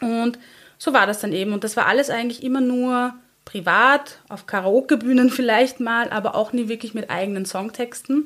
Und 0.02 0.40
so 0.78 0.94
war 0.94 1.08
das 1.08 1.20
dann 1.20 1.34
eben. 1.34 1.54
Und 1.54 1.64
das 1.64 1.78
war 1.78 1.88
alles 1.88 2.10
eigentlich 2.10 2.44
immer 2.44 2.62
nur 2.62 3.14
privat, 3.46 4.20
auf 4.30 4.46
Karaoke-Bühnen 4.46 5.30
vielleicht 5.30 5.80
mal, 5.80 6.10
aber 6.10 6.36
auch 6.36 6.52
nie 6.54 6.68
wirklich 6.68 6.94
mit 6.94 7.10
eigenen 7.10 7.46
Songtexten. 7.46 8.26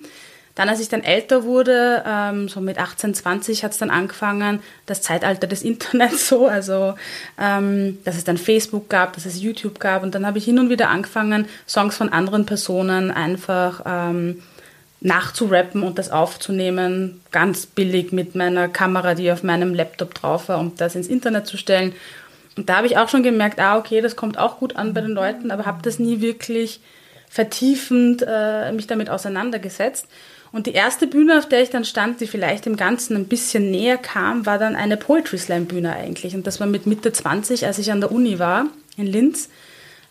Dann, 0.56 0.68
als 0.68 0.82
ich 0.82 0.90
dann 0.90 1.04
älter 1.04 1.44
wurde, 1.44 2.04
ähm, 2.06 2.50
so 2.50 2.60
mit 2.60 2.78
18, 2.78 3.14
20, 3.14 3.64
hat 3.64 3.72
es 3.72 3.78
dann 3.78 3.90
angefangen, 3.90 4.62
das 4.86 5.02
Zeitalter 5.02 5.48
des 5.48 5.62
Internets 5.62 6.28
so, 6.28 6.48
also 6.48 6.96
ähm, 7.40 8.00
dass 8.04 8.18
es 8.18 8.26
dann 8.26 8.38
Facebook 8.38 8.90
gab, 8.90 9.14
dass 9.14 9.26
es 9.26 9.42
YouTube 9.42 9.80
gab 9.80 10.04
und 10.04 10.14
dann 10.14 10.26
habe 10.26 10.40
ich 10.40 10.46
hin 10.46 10.60
und 10.60 10.70
wieder 10.70 10.90
angefangen, 10.90 11.48
Songs 11.68 11.96
von 11.96 12.10
anderen 12.10 12.46
Personen 12.46 13.12
einfach 13.12 13.84
ähm, 13.86 14.42
nachzurappen 15.02 15.82
und 15.84 15.98
das 15.98 16.12
aufzunehmen, 16.12 17.22
ganz 17.32 17.66
billig 17.66 18.12
mit 18.12 18.36
meiner 18.36 18.68
Kamera, 18.68 19.16
die 19.16 19.32
auf 19.32 19.44
meinem 19.44 19.74
Laptop 19.74 20.14
drauf 20.14 20.48
war, 20.48 20.60
um 20.60 20.76
das 20.78 20.96
ins 20.96 21.08
Internet 21.08 21.48
zu 21.48 21.58
stellen. 21.58 21.94
Und 22.56 22.70
da 22.70 22.78
habe 22.78 22.88
ich 22.88 22.98
auch 22.98 23.10
schon 23.10 23.24
gemerkt, 23.24 23.60
ah, 23.60 23.78
okay, 23.78 24.02
das 24.02 24.16
kommt 24.16 24.38
auch 24.38 24.60
gut 24.60 24.76
an 24.76 24.94
bei 24.94 25.02
den 25.02 25.12
Leuten, 25.12 25.50
aber 25.50 25.66
habe 25.66 25.82
das 25.82 25.98
nie 25.98 26.22
wirklich 26.22 26.82
vertiefend 27.30 28.24
äh, 28.28 28.72
mich 28.74 28.88
damit 28.88 29.10
auseinandergesetzt. 29.10 30.06
Und 30.52 30.68
die 30.68 30.74
erste 30.74 31.08
Bühne, 31.08 31.40
auf 31.40 31.48
der 31.48 31.64
ich 31.64 31.70
dann 31.70 31.86
stand, 31.86 32.20
die 32.20 32.28
vielleicht 32.28 32.66
dem 32.66 32.76
Ganzen 32.76 33.16
ein 33.16 33.28
bisschen 33.28 33.72
näher 33.72 33.98
kam, 33.98 34.46
war 34.46 34.60
dann 34.60 34.76
eine 34.76 34.98
Poetry 34.98 35.38
Slam 35.38 35.66
Bühne 35.66 35.94
eigentlich. 35.94 36.36
Und 36.36 36.46
das 36.46 36.60
war 36.60 36.68
mit 36.68 36.86
Mitte 36.86 37.14
20, 37.14 37.66
als 37.66 37.80
ich 37.80 37.92
an 37.92 38.02
der 38.02 38.12
Uni 38.12 38.38
war, 38.38 38.66
in 38.98 39.08
Linz, 39.08 39.50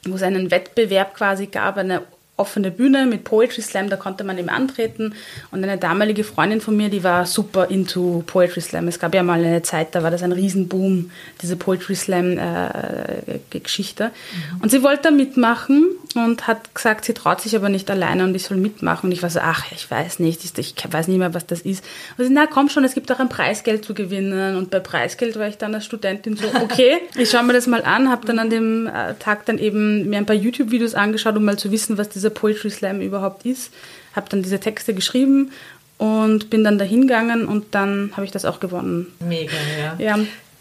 wo 0.06 0.16
es 0.16 0.22
einen 0.22 0.50
Wettbewerb 0.50 1.14
quasi 1.14 1.46
gab, 1.46 1.76
eine 1.76 2.02
offene 2.40 2.70
Bühne 2.70 3.06
mit 3.06 3.24
Poetry 3.24 3.62
Slam, 3.62 3.90
da 3.90 3.96
konnte 3.96 4.22
man 4.24 4.38
eben 4.38 4.48
antreten. 4.48 5.14
Und 5.50 5.62
eine 5.62 5.76
damalige 5.78 6.24
Freundin 6.24 6.60
von 6.60 6.76
mir, 6.76 6.88
die 6.88 7.04
war 7.04 7.26
super 7.26 7.70
into 7.70 8.24
Poetry 8.26 8.60
Slam. 8.60 8.88
Es 8.88 8.98
gab 8.98 9.14
ja 9.14 9.22
mal 9.22 9.44
eine 9.44 9.62
Zeit, 9.62 9.94
da 9.94 10.02
war 10.02 10.10
das 10.10 10.22
ein 10.22 10.32
Riesenboom, 10.32 11.10
diese 11.42 11.56
Poetry 11.56 11.94
Slam-Geschichte. 11.94 14.04
Äh, 14.04 14.08
mhm. 14.08 14.60
Und 14.62 14.70
sie 14.70 14.82
wollte 14.82 15.02
da 15.04 15.10
mitmachen 15.10 15.90
und 16.14 16.46
hat 16.46 16.74
gesagt, 16.74 17.04
sie 17.04 17.14
traut 17.14 17.40
sich 17.40 17.54
aber 17.54 17.68
nicht 17.68 17.90
alleine 17.90 18.24
und 18.24 18.34
ich 18.34 18.44
soll 18.44 18.56
mitmachen. 18.56 19.08
Und 19.08 19.12
ich 19.12 19.22
war 19.22 19.30
so, 19.30 19.40
ach, 19.40 19.64
ich 19.72 19.90
weiß 19.90 20.18
nicht, 20.18 20.58
ich 20.58 20.74
weiß 20.90 21.08
nicht 21.08 21.18
mehr, 21.18 21.34
was 21.34 21.46
das 21.46 21.60
ist. 21.60 21.84
Und 22.16 22.24
sie, 22.24 22.32
na 22.32 22.46
komm 22.46 22.68
schon, 22.68 22.84
es 22.84 22.94
gibt 22.94 23.10
auch 23.12 23.20
ein 23.20 23.28
Preisgeld 23.28 23.84
zu 23.84 23.94
gewinnen. 23.94 24.56
Und 24.56 24.70
bei 24.70 24.80
Preisgeld 24.80 25.38
war 25.38 25.48
ich 25.48 25.58
dann 25.58 25.74
als 25.74 25.84
Studentin 25.84 26.36
so, 26.36 26.46
okay, 26.62 26.98
ich 27.16 27.30
schaue 27.30 27.44
mir 27.44 27.52
das 27.52 27.66
mal 27.66 27.82
an, 27.82 28.10
habe 28.10 28.26
dann 28.26 28.38
an 28.38 28.50
dem 28.50 28.86
äh, 28.86 29.14
Tag 29.18 29.46
dann 29.46 29.58
eben 29.58 30.08
mir 30.08 30.18
ein 30.18 30.26
paar 30.26 30.36
YouTube-Videos 30.36 30.94
angeschaut, 30.94 31.36
um 31.36 31.44
mal 31.44 31.58
zu 31.58 31.70
wissen, 31.70 31.98
was 31.98 32.08
dieser 32.30 32.40
Poetry 32.40 32.70
Slam 32.70 33.00
überhaupt 33.00 33.44
ist. 33.44 33.72
Habe 34.14 34.28
dann 34.28 34.42
diese 34.42 34.60
Texte 34.60 34.94
geschrieben 34.94 35.52
und 35.98 36.50
bin 36.50 36.64
dann 36.64 36.78
dahin 36.78 37.02
gegangen 37.02 37.46
und 37.46 37.74
dann 37.74 38.12
habe 38.16 38.24
ich 38.24 38.30
das 38.30 38.44
auch 38.44 38.60
gewonnen. 38.60 39.06
Mega, 39.20 39.52
ja. 39.78 39.96
ja 39.98 40.14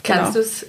Kannst 0.03 0.05
genau. 0.05 0.31
du 0.33 0.39
es 0.39 0.65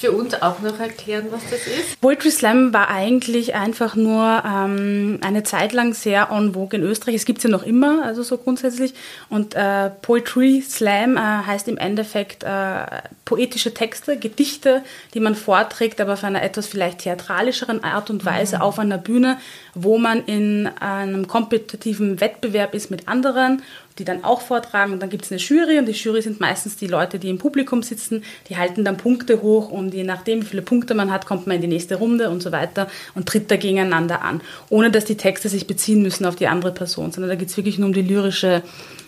für 0.00 0.12
uns 0.12 0.40
auch 0.40 0.60
noch 0.60 0.80
erklären, 0.80 1.26
was 1.30 1.42
das 1.50 1.66
ist? 1.66 2.00
Poetry 2.00 2.30
Slam 2.30 2.72
war 2.72 2.88
eigentlich 2.88 3.54
einfach 3.54 3.94
nur 3.96 4.42
ähm, 4.46 5.18
eine 5.22 5.42
Zeit 5.42 5.74
lang 5.74 5.92
sehr 5.92 6.30
en 6.30 6.54
vogue 6.54 6.78
in 6.78 6.82
Österreich. 6.82 7.16
Es 7.16 7.26
gibt 7.26 7.38
es 7.38 7.44
ja 7.44 7.50
noch 7.50 7.64
immer, 7.64 8.02
also 8.04 8.22
so 8.22 8.38
grundsätzlich. 8.38 8.94
Und 9.28 9.54
äh, 9.54 9.90
Poetry 9.90 10.62
Slam 10.66 11.18
äh, 11.18 11.20
heißt 11.20 11.68
im 11.68 11.76
Endeffekt 11.76 12.44
äh, 12.44 12.86
poetische 13.26 13.74
Texte, 13.74 14.16
Gedichte, 14.16 14.82
die 15.12 15.20
man 15.20 15.34
vorträgt, 15.34 16.00
aber 16.00 16.14
auf 16.14 16.24
einer 16.24 16.42
etwas 16.42 16.66
vielleicht 16.66 17.00
theatralischeren 17.00 17.84
Art 17.84 18.08
und 18.08 18.24
Weise 18.24 18.56
mhm. 18.56 18.62
auf 18.62 18.78
einer 18.78 18.98
Bühne, 18.98 19.36
wo 19.74 19.98
man 19.98 20.24
in 20.24 20.66
einem 20.80 21.28
kompetitiven 21.28 22.20
Wettbewerb 22.20 22.74
ist 22.74 22.90
mit 22.90 23.06
anderen 23.06 23.62
die 24.00 24.04
dann 24.04 24.24
auch 24.24 24.40
vortragen. 24.40 24.92
Und 24.92 25.00
dann 25.00 25.10
gibt 25.10 25.26
es 25.26 25.30
eine 25.30 25.40
Jury 25.40 25.78
und 25.78 25.86
die 25.86 25.92
Jury 25.92 26.22
sind 26.22 26.40
meistens 26.40 26.76
die 26.76 26.86
Leute, 26.86 27.18
die 27.18 27.28
im 27.28 27.38
Publikum 27.38 27.82
sitzen, 27.82 28.24
die 28.48 28.56
halten 28.56 28.84
dann 28.84 28.96
Punkte 28.96 29.42
hoch 29.42 29.70
und 29.70 29.94
je 29.94 30.04
nachdem, 30.04 30.42
wie 30.42 30.46
viele 30.46 30.62
Punkte 30.62 30.94
man 30.94 31.12
hat, 31.12 31.26
kommt 31.26 31.46
man 31.46 31.56
in 31.56 31.62
die 31.62 31.68
nächste 31.68 31.96
Runde 31.96 32.30
und 32.30 32.42
so 32.42 32.50
weiter 32.50 32.88
und 33.14 33.26
tritt 33.26 33.50
da 33.50 33.56
gegeneinander 33.56 34.22
an, 34.22 34.40
ohne 34.70 34.90
dass 34.90 35.04
die 35.04 35.16
Texte 35.16 35.48
sich 35.48 35.66
beziehen 35.66 36.02
müssen 36.02 36.24
auf 36.24 36.34
die 36.34 36.48
andere 36.48 36.72
Person, 36.72 37.12
sondern 37.12 37.28
da 37.28 37.36
geht 37.36 37.48
es 37.48 37.56
wirklich 37.56 37.78
nur 37.78 37.88
um 37.88 37.94
die 37.94 38.02
lyrische 38.02 38.62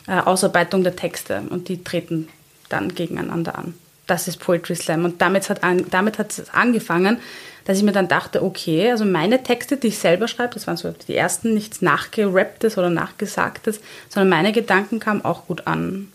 äh, 0.07 0.13
Ausarbeitung 0.13 0.85
der 0.85 0.95
Texte 0.95 1.43
und 1.49 1.69
die 1.69 1.83
treten 1.83 2.29
dann 2.69 2.95
gegeneinander 2.95 3.59
an. 3.59 3.75
Das 4.13 4.29
ist 4.29 4.39
Poetry 4.39 4.77
Slam. 4.77 5.05
Und 5.07 5.23
damit 5.23 5.49
hat 5.49 5.65
an, 5.65 5.87
damit 5.91 6.19
hat 6.19 6.39
es 6.39 6.51
angefangen, 6.51 7.17
dass 7.65 7.79
ich 7.79 7.85
mir 7.85 7.93
dann 7.93 8.09
dachte, 8.09 8.43
okay, 8.43 8.91
also 8.91 9.05
meine 9.05 9.43
Texte, 9.43 9.77
die 9.79 9.89
ich 9.89 9.99
selber 9.99 10.29
schreibe, 10.29 10.55
das 10.55 10.67
waren 10.67 10.77
so 10.77 10.93
die 11.09 11.17
ersten, 11.17 11.55
nichts 11.55 11.81
nachgerapptes 11.81 12.77
oder 12.77 12.91
nachgesagtes, 12.91 13.81
sondern 14.09 14.29
meine 14.29 14.53
Gedanken 14.53 15.01
kamen 15.01 15.25
auch 15.25 15.47
gut 15.47 15.67
an. 15.67 16.13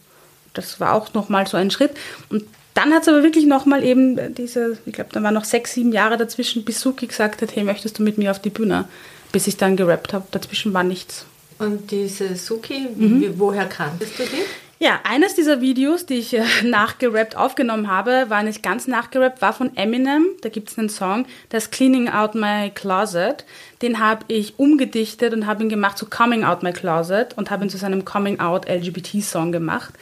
Das 0.53 0.79
war 0.79 0.93
auch 0.93 1.13
nochmal 1.13 1.47
so 1.47 1.57
ein 1.57 1.71
Schritt. 1.71 1.91
Und 2.29 2.43
dann 2.75 2.93
hat 2.93 3.01
es 3.03 3.07
aber 3.07 3.23
wirklich 3.23 3.47
nochmal 3.47 3.83
eben 3.83 4.35
diese, 4.35 4.77
ich 4.85 4.93
glaube, 4.93 5.09
da 5.13 5.23
waren 5.23 5.33
noch 5.33 5.45
sechs, 5.45 5.73
sieben 5.73 5.91
Jahre 5.91 6.17
dazwischen, 6.17 6.63
bis 6.65 6.79
Suki 6.79 7.07
gesagt 7.07 7.41
hat, 7.41 7.55
hey, 7.55 7.63
möchtest 7.63 7.97
du 7.97 8.03
mit 8.03 8.19
mir 8.19 8.29
auf 8.29 8.39
die 8.39 8.51
Bühne? 8.51 8.85
Bis 9.31 9.47
ich 9.47 9.57
dann 9.57 9.75
gerappt 9.75 10.13
habe. 10.13 10.27
Dazwischen 10.29 10.73
war 10.73 10.83
nichts. 10.83 11.25
Und 11.57 11.89
diese 11.89 12.35
Suki, 12.35 12.87
mhm. 12.95 13.33
woher 13.37 13.65
kanntest 13.65 14.19
du 14.19 14.23
die? 14.23 14.66
Ja, 14.79 14.99
eines 15.05 15.33
dieser 15.33 15.59
Videos, 15.59 16.05
die 16.05 16.15
ich 16.15 16.33
äh, 16.35 16.43
nachgerappt 16.63 17.35
aufgenommen 17.35 17.89
habe, 17.89 18.25
war 18.29 18.43
nicht 18.43 18.61
ganz 18.61 18.87
nachgerappt, 18.87 19.41
war 19.41 19.53
von 19.53 19.75
Eminem. 19.75 20.27
Da 20.41 20.49
gibt 20.49 20.69
es 20.69 20.77
einen 20.77 20.89
Song, 20.89 21.25
ist 21.51 21.71
Cleaning 21.71 22.09
Out 22.09 22.35
My 22.35 22.71
Closet. 22.73 23.43
Den 23.81 23.99
habe 23.99 24.25
ich 24.27 24.59
umgedichtet 24.59 25.33
und 25.33 25.47
habe 25.47 25.63
ihn 25.63 25.69
gemacht 25.69 25.97
zu 25.97 26.07
Coming 26.07 26.43
Out 26.43 26.61
My 26.61 26.73
Closet 26.73 27.35
und 27.37 27.49
habe 27.49 27.65
ihn 27.65 27.69
zu 27.69 27.77
seinem 27.77 28.05
Coming 28.05 28.39
Out 28.39 28.69
LGBT 28.69 29.23
Song 29.23 29.51
gemacht. 29.51 29.93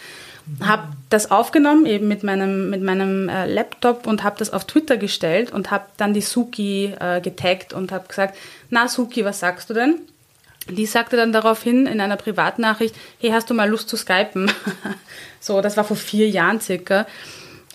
Habe 0.62 0.90
das 1.10 1.32
aufgenommen 1.32 1.86
eben 1.86 2.08
mit 2.08 2.24
meinem, 2.24 2.70
mit 2.70 2.84
meinem 2.84 3.30
äh, 3.30 3.52
Laptop 3.52 4.06
und 4.06 4.24
habe 4.24 4.38
das 4.38 4.54
auf 4.54 4.66
Twitter 4.66 4.98
gestellt 4.98 5.52
und 5.52 5.72
habe 5.72 5.86
dann 5.98 6.14
die 6.14 6.22
Suki 6.22 6.94
äh, 7.00 7.20
getaggt 7.22 7.74
und 7.74 7.92
habe 7.92 8.08
gesagt, 8.08 8.38
na 8.70 8.88
Suki, 8.88 9.26
was 9.26 9.40
sagst 9.40 9.70
du 9.70 9.74
denn? 9.74 10.02
Die 10.70 10.86
sagte 10.86 11.16
dann 11.16 11.32
daraufhin 11.32 11.86
in 11.86 12.02
einer 12.02 12.18
Privatnachricht, 12.18 12.96
hey, 13.20 13.32
hast 13.32 13.50
du 13.50 13.54
mal 13.54 13.70
Lust 13.70 13.90
zu 13.90 13.98
skypen? 13.98 14.52
so, 15.40 15.62
das 15.62 15.78
war 15.78 15.84
vor 15.84 15.98
vier 15.98 16.30
Jahren 16.30 16.60
circa. 16.60 17.06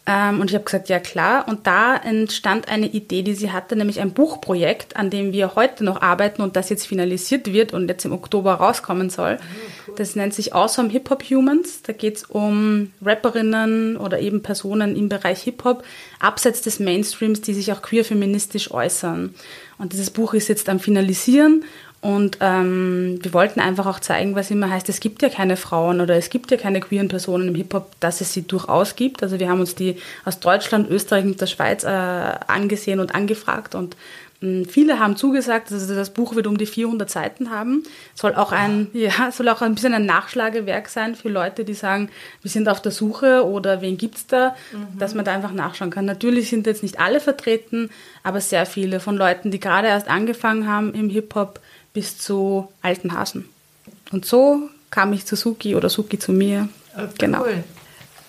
Ähm, 0.06 0.40
und 0.40 0.50
ich 0.50 0.54
habe 0.54 0.64
gesagt, 0.64 0.88
ja 0.88 0.98
klar. 0.98 1.46
Und 1.46 1.66
da 1.66 1.94
entstand 1.94 2.68
eine 2.68 2.86
Idee, 2.86 3.22
die 3.22 3.34
sie 3.34 3.52
hatte, 3.52 3.76
nämlich 3.76 4.00
ein 4.00 4.12
Buchprojekt, 4.12 4.96
an 4.96 5.10
dem 5.10 5.32
wir 5.32 5.54
heute 5.54 5.84
noch 5.84 6.00
arbeiten 6.00 6.42
und 6.42 6.56
das 6.56 6.68
jetzt 6.68 6.86
finalisiert 6.86 7.52
wird 7.52 7.72
und 7.72 7.88
jetzt 7.88 8.04
im 8.04 8.12
Oktober 8.12 8.54
rauskommen 8.54 9.10
soll. 9.10 9.38
Oh, 9.38 9.92
das 9.96 10.16
nennt 10.16 10.34
sich 10.34 10.54
Awesome 10.54 10.88
Hip 10.88 11.10
Hop 11.10 11.22
Humans. 11.22 11.82
Da 11.82 11.92
geht 11.92 12.16
es 12.16 12.24
um 12.24 12.90
Rapperinnen 13.02 13.96
oder 13.96 14.18
eben 14.20 14.42
Personen 14.42 14.96
im 14.96 15.08
Bereich 15.08 15.42
Hip 15.42 15.62
Hop, 15.64 15.84
abseits 16.18 16.62
des 16.62 16.80
Mainstreams, 16.80 17.40
die 17.42 17.54
sich 17.54 17.72
auch 17.72 17.82
queer 17.82 18.04
feministisch 18.04 18.70
äußern. 18.72 19.34
Und 19.78 19.92
dieses 19.92 20.10
Buch 20.10 20.34
ist 20.34 20.48
jetzt 20.48 20.68
am 20.68 20.80
Finalisieren 20.80 21.64
und 22.02 22.38
ähm, 22.40 23.18
wir 23.20 23.34
wollten 23.34 23.60
einfach 23.60 23.86
auch 23.86 24.00
zeigen, 24.00 24.34
was 24.34 24.50
immer 24.50 24.70
heißt, 24.70 24.88
es 24.88 25.00
gibt 25.00 25.20
ja 25.20 25.28
keine 25.28 25.58
Frauen 25.58 26.00
oder 26.00 26.16
es 26.16 26.30
gibt 26.30 26.50
ja 26.50 26.56
keine 26.56 26.80
queeren 26.80 27.08
Personen 27.08 27.48
im 27.48 27.54
Hip-Hop, 27.54 27.92
dass 28.00 28.22
es 28.22 28.32
sie 28.32 28.46
durchaus 28.46 28.96
gibt. 28.96 29.22
Also 29.22 29.38
wir 29.38 29.50
haben 29.50 29.60
uns 29.60 29.74
die 29.74 29.96
aus 30.24 30.40
Deutschland, 30.40 30.88
Österreich 30.88 31.24
und 31.26 31.40
der 31.40 31.46
Schweiz 31.46 31.84
äh, 31.84 31.88
angesehen 31.88 33.00
und 33.00 33.14
angefragt 33.14 33.74
und 33.74 33.96
mh, 34.40 34.68
viele 34.70 34.98
haben 34.98 35.16
zugesagt, 35.16 35.70
also 35.70 35.94
das 35.94 36.08
Buch 36.08 36.34
wird 36.34 36.46
um 36.46 36.56
die 36.56 36.64
400 36.64 37.10
Seiten 37.10 37.50
haben. 37.50 37.82
Soll 38.14 38.34
auch 38.34 38.52
ein, 38.52 38.88
ja, 38.94 39.30
soll 39.30 39.50
auch 39.50 39.60
ein 39.60 39.74
bisschen 39.74 39.92
ein 39.92 40.06
Nachschlagewerk 40.06 40.88
sein 40.88 41.14
für 41.14 41.28
Leute, 41.28 41.66
die 41.66 41.74
sagen, 41.74 42.08
wir 42.40 42.50
sind 42.50 42.70
auf 42.70 42.80
der 42.80 42.92
Suche 42.92 43.44
oder 43.44 43.82
wen 43.82 43.98
gibt's 43.98 44.26
da, 44.26 44.56
mhm. 44.72 44.98
dass 44.98 45.14
man 45.14 45.26
da 45.26 45.34
einfach 45.34 45.52
nachschauen 45.52 45.90
kann. 45.90 46.06
Natürlich 46.06 46.48
sind 46.48 46.66
jetzt 46.66 46.82
nicht 46.82 46.98
alle 46.98 47.20
vertreten, 47.20 47.90
aber 48.22 48.40
sehr 48.40 48.64
viele 48.64 49.00
von 49.00 49.18
Leuten, 49.18 49.50
die 49.50 49.60
gerade 49.60 49.88
erst 49.88 50.08
angefangen 50.08 50.66
haben 50.66 50.94
im 50.94 51.10
Hip-Hop, 51.10 51.60
bis 51.92 52.18
zu 52.18 52.68
alten 52.82 53.12
Hasen. 53.12 53.48
Und 54.12 54.24
so 54.24 54.68
kam 54.90 55.12
ich 55.12 55.26
zu 55.26 55.36
Suki 55.36 55.74
oder 55.74 55.88
Suki 55.88 56.18
zu 56.18 56.32
mir. 56.32 56.68
Okay, 56.94 57.08
genau. 57.18 57.42
Cool. 57.42 57.64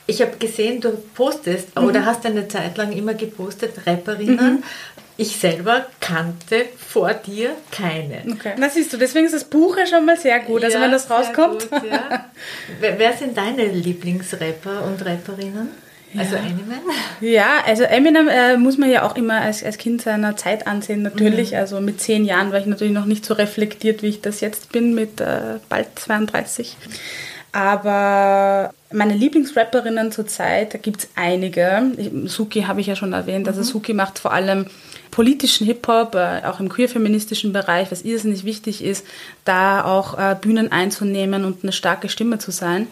Ich 0.07 0.21
habe 0.21 0.35
gesehen, 0.37 0.81
du 0.81 0.91
postest 1.15 1.75
mhm. 1.77 1.85
oder 1.85 2.05
hast 2.05 2.25
eine 2.25 2.47
Zeit 2.47 2.77
lang 2.77 2.91
immer 2.91 3.13
gepostet, 3.13 3.73
Rapperinnen. 3.85 4.55
Mhm. 4.55 4.63
Ich 5.17 5.37
selber 5.37 5.85
kannte 5.99 6.65
vor 6.77 7.13
dir 7.13 7.51
keine. 7.69 8.23
Okay. 8.31 8.55
Na 8.57 8.69
siehst 8.69 8.91
du, 8.91 8.97
deswegen 8.97 9.25
ist 9.25 9.35
das 9.35 9.43
Buch 9.43 9.77
ja 9.77 9.85
schon 9.85 10.05
mal 10.05 10.17
sehr 10.17 10.39
gut, 10.39 10.63
also 10.63 10.79
wenn 10.79 10.91
das 10.91 11.09
rauskommt. 11.09 11.69
Gut, 11.69 11.83
ja. 11.83 12.25
Wer 12.79 13.13
sind 13.13 13.37
deine 13.37 13.67
Lieblingsrapper 13.67 14.83
und 14.83 15.05
Rapperinnen? 15.05 15.69
Also. 16.17 16.35
Eminem? 16.35 16.81
Ja, 17.21 17.63
also 17.65 17.83
Eminem 17.83 18.27
äh, 18.27 18.57
muss 18.57 18.77
man 18.77 18.89
ja 18.89 19.03
auch 19.03 19.15
immer 19.15 19.41
als, 19.41 19.63
als 19.63 19.77
Kind 19.77 20.01
seiner 20.01 20.35
Zeit 20.35 20.67
ansehen, 20.67 21.01
natürlich. 21.01 21.51
Mhm. 21.51 21.57
Also 21.57 21.79
mit 21.81 22.01
zehn 22.01 22.25
Jahren 22.25 22.51
war 22.51 22.59
ich 22.59 22.65
natürlich 22.65 22.93
noch 22.93 23.05
nicht 23.05 23.25
so 23.25 23.33
reflektiert, 23.33 24.03
wie 24.03 24.07
ich 24.07 24.21
das 24.21 24.41
jetzt 24.41 24.71
bin, 24.71 24.93
mit 24.93 25.21
äh, 25.21 25.59
bald 25.69 25.87
32. 25.95 26.75
Aber 27.53 28.73
meine 28.91 29.13
Lieblingsrapperinnen 29.13 30.11
zurzeit, 30.11 30.73
da 30.73 30.77
gibt 30.77 31.03
es 31.03 31.09
einige. 31.15 31.91
Suki 32.25 32.63
habe 32.63 32.81
ich 32.81 32.87
ja 32.87 32.95
schon 32.95 33.13
erwähnt. 33.13 33.47
Also 33.47 33.61
mhm. 33.61 33.65
Suki 33.65 33.93
macht 33.93 34.19
vor 34.19 34.33
allem 34.33 34.65
politischen 35.11 35.65
Hip-Hop, 35.67 36.15
äh, 36.15 36.41
auch 36.45 36.59
im 36.59 36.69
queer-feministischen 36.69 37.53
Bereich, 37.53 37.91
was 37.91 38.03
irrsinnig 38.03 38.45
wichtig 38.45 38.83
ist, 38.83 39.05
da 39.45 39.83
auch 39.83 40.17
äh, 40.17 40.35
Bühnen 40.39 40.71
einzunehmen 40.71 41.45
und 41.45 41.63
eine 41.63 41.73
starke 41.73 42.09
Stimme 42.09 42.39
zu 42.39 42.51
sein 42.51 42.87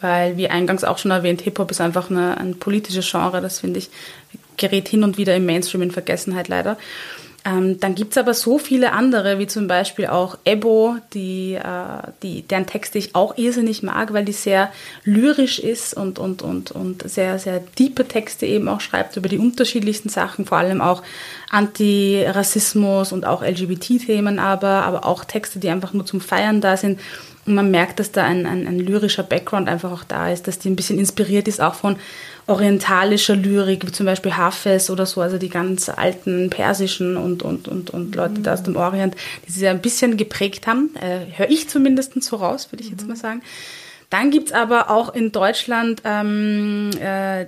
weil, 0.00 0.36
wie 0.36 0.48
eingangs 0.48 0.84
auch 0.84 0.98
schon 0.98 1.10
erwähnt, 1.10 1.40
Hip-Hop 1.42 1.70
ist 1.70 1.80
einfach 1.80 2.10
eine, 2.10 2.38
ein 2.38 2.58
politisches 2.58 3.10
Genre, 3.10 3.40
das 3.40 3.60
finde 3.60 3.78
ich, 3.78 3.90
gerät 4.56 4.88
hin 4.88 5.04
und 5.04 5.18
wieder 5.18 5.34
im 5.36 5.46
Mainstream 5.46 5.82
in 5.82 5.90
Vergessenheit 5.90 6.48
leider. 6.48 6.76
Ähm, 7.44 7.78
dann 7.78 7.94
gibt's 7.94 8.18
aber 8.18 8.34
so 8.34 8.58
viele 8.58 8.92
andere, 8.92 9.38
wie 9.38 9.46
zum 9.46 9.68
Beispiel 9.68 10.08
auch 10.08 10.36
Ebo, 10.44 10.96
die, 11.14 11.54
äh, 11.54 11.62
die, 12.22 12.42
deren 12.42 12.66
Texte 12.66 12.98
ich 12.98 13.14
auch 13.14 13.38
irrsinnig 13.38 13.82
mag, 13.82 14.12
weil 14.12 14.24
die 14.24 14.32
sehr 14.32 14.72
lyrisch 15.04 15.58
ist 15.58 15.94
und, 15.94 16.18
und, 16.18 16.42
und, 16.42 16.72
und 16.72 17.08
sehr, 17.08 17.38
sehr 17.38 17.64
tiefe 17.74 18.06
Texte 18.06 18.44
eben 18.44 18.68
auch 18.68 18.80
schreibt 18.80 19.16
über 19.16 19.28
die 19.28 19.38
unterschiedlichsten 19.38 20.08
Sachen, 20.08 20.46
vor 20.46 20.58
allem 20.58 20.80
auch 20.80 21.02
Antirassismus 21.48 23.12
und 23.12 23.24
auch 23.24 23.42
LGBT-Themen, 23.42 24.38
aber, 24.40 24.82
aber 24.82 25.06
auch 25.06 25.24
Texte, 25.24 25.60
die 25.60 25.70
einfach 25.70 25.92
nur 25.92 26.04
zum 26.04 26.20
Feiern 26.20 26.60
da 26.60 26.76
sind. 26.76 27.00
Und 27.48 27.54
man 27.54 27.70
merkt, 27.70 27.98
dass 27.98 28.12
da 28.12 28.24
ein, 28.24 28.44
ein, 28.44 28.66
ein, 28.66 28.78
lyrischer 28.78 29.22
Background 29.22 29.70
einfach 29.70 29.90
auch 29.90 30.04
da 30.04 30.30
ist, 30.30 30.46
dass 30.46 30.58
die 30.58 30.68
ein 30.68 30.76
bisschen 30.76 30.98
inspiriert 30.98 31.48
ist, 31.48 31.62
auch 31.62 31.74
von 31.74 31.96
orientalischer 32.46 33.36
Lyrik, 33.36 33.86
wie 33.86 33.90
zum 33.90 34.04
Beispiel 34.04 34.36
Hafez 34.36 34.90
oder 34.90 35.06
so, 35.06 35.22
also 35.22 35.38
die 35.38 35.48
ganz 35.48 35.88
alten 35.88 36.50
persischen 36.50 37.16
und, 37.16 37.42
und, 37.42 37.66
und, 37.66 37.88
und 37.88 38.14
Leute 38.14 38.42
da 38.42 38.52
aus 38.52 38.64
dem 38.64 38.76
Orient, 38.76 39.16
die 39.46 39.52
sie 39.52 39.66
ein 39.66 39.80
bisschen 39.80 40.18
geprägt 40.18 40.66
haben. 40.66 40.94
Äh, 40.96 41.38
Höre 41.38 41.48
ich 41.48 41.70
zumindest 41.70 42.22
so 42.22 42.36
raus, 42.36 42.70
würde 42.70 42.84
ich 42.84 42.90
jetzt 42.90 43.04
mhm. 43.04 43.08
mal 43.08 43.16
sagen. 43.16 43.40
Dann 44.10 44.30
gibt's 44.30 44.52
aber 44.52 44.90
auch 44.90 45.14
in 45.14 45.32
Deutschland 45.32 46.02
ähm, 46.04 46.90
äh, 47.00 47.46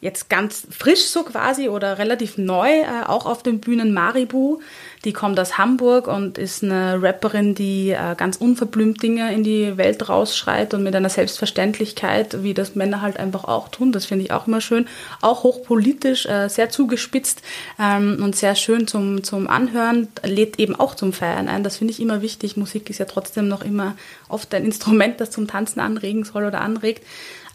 jetzt 0.00 0.28
ganz 0.28 0.66
frisch 0.70 1.06
so 1.06 1.24
quasi 1.24 1.68
oder 1.68 1.98
relativ 1.98 2.38
neu, 2.38 2.68
äh, 2.68 3.04
auch 3.06 3.26
auf 3.26 3.42
den 3.42 3.60
Bühnen 3.60 3.92
Maribu. 3.92 4.60
Die 5.04 5.14
kommt 5.14 5.40
aus 5.40 5.56
Hamburg 5.56 6.08
und 6.08 6.36
ist 6.36 6.62
eine 6.62 7.00
Rapperin, 7.02 7.54
die 7.54 7.90
äh, 7.90 8.14
ganz 8.16 8.36
unverblümt 8.36 9.02
Dinge 9.02 9.32
in 9.32 9.42
die 9.42 9.78
Welt 9.78 10.10
rausschreit 10.10 10.74
und 10.74 10.82
mit 10.82 10.94
einer 10.94 11.08
Selbstverständlichkeit, 11.08 12.42
wie 12.42 12.52
das 12.52 12.74
Männer 12.74 13.00
halt 13.00 13.16
einfach 13.16 13.44
auch 13.44 13.68
tun. 13.68 13.92
Das 13.92 14.04
finde 14.04 14.26
ich 14.26 14.32
auch 14.32 14.46
immer 14.46 14.60
schön. 14.60 14.86
Auch 15.22 15.42
hochpolitisch, 15.42 16.26
äh, 16.26 16.48
sehr 16.48 16.68
zugespitzt 16.68 17.40
ähm, 17.78 18.20
und 18.22 18.36
sehr 18.36 18.54
schön 18.54 18.86
zum, 18.86 19.24
zum 19.24 19.48
Anhören. 19.48 20.08
Lädt 20.22 20.58
eben 20.58 20.76
auch 20.76 20.94
zum 20.94 21.14
Feiern 21.14 21.48
ein. 21.48 21.64
Das 21.64 21.78
finde 21.78 21.92
ich 21.92 22.00
immer 22.00 22.20
wichtig. 22.20 22.58
Musik 22.58 22.90
ist 22.90 22.98
ja 22.98 23.06
trotzdem 23.06 23.48
noch 23.48 23.62
immer 23.62 23.96
oft 24.28 24.54
ein 24.54 24.66
Instrument, 24.66 25.18
das 25.18 25.30
zum 25.30 25.46
Tanzen 25.46 25.80
anregen 25.80 26.24
soll 26.24 26.44
oder 26.44 26.60
anregt. 26.60 27.02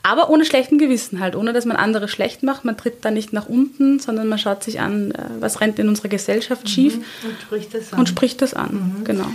Aber 0.05 0.29
ohne 0.29 0.45
schlechten 0.45 0.77
Gewissen 0.77 1.19
halt, 1.19 1.35
ohne 1.35 1.51
dass 1.51 1.65
man 1.65 1.77
andere 1.77 2.07
schlecht 2.07 2.43
macht. 2.43 2.63
Man 2.63 2.77
tritt 2.77 3.03
da 3.03 3.09
nicht 3.09 3.33
nach 3.33 3.49
unten, 3.49 3.99
sondern 3.99 4.27
man 4.27 4.37
schaut 4.37 4.63
sich 4.63 4.79
an, 4.79 5.09
äh, 5.09 5.17
was 5.39 5.61
rennt 5.61 5.79
in 5.79 5.89
unserer 5.89 6.09
Gesellschaft 6.09 6.69
schief. 6.69 6.97
Mhm. 6.97 7.03
Und 7.23 7.41
spricht 7.41 7.73
das 7.73 7.91
an. 7.91 7.99
Und 7.99 8.09
spricht 8.09 8.41
das 8.43 8.53
an, 8.53 8.97
mhm. 8.99 9.03
genau. 9.03 9.25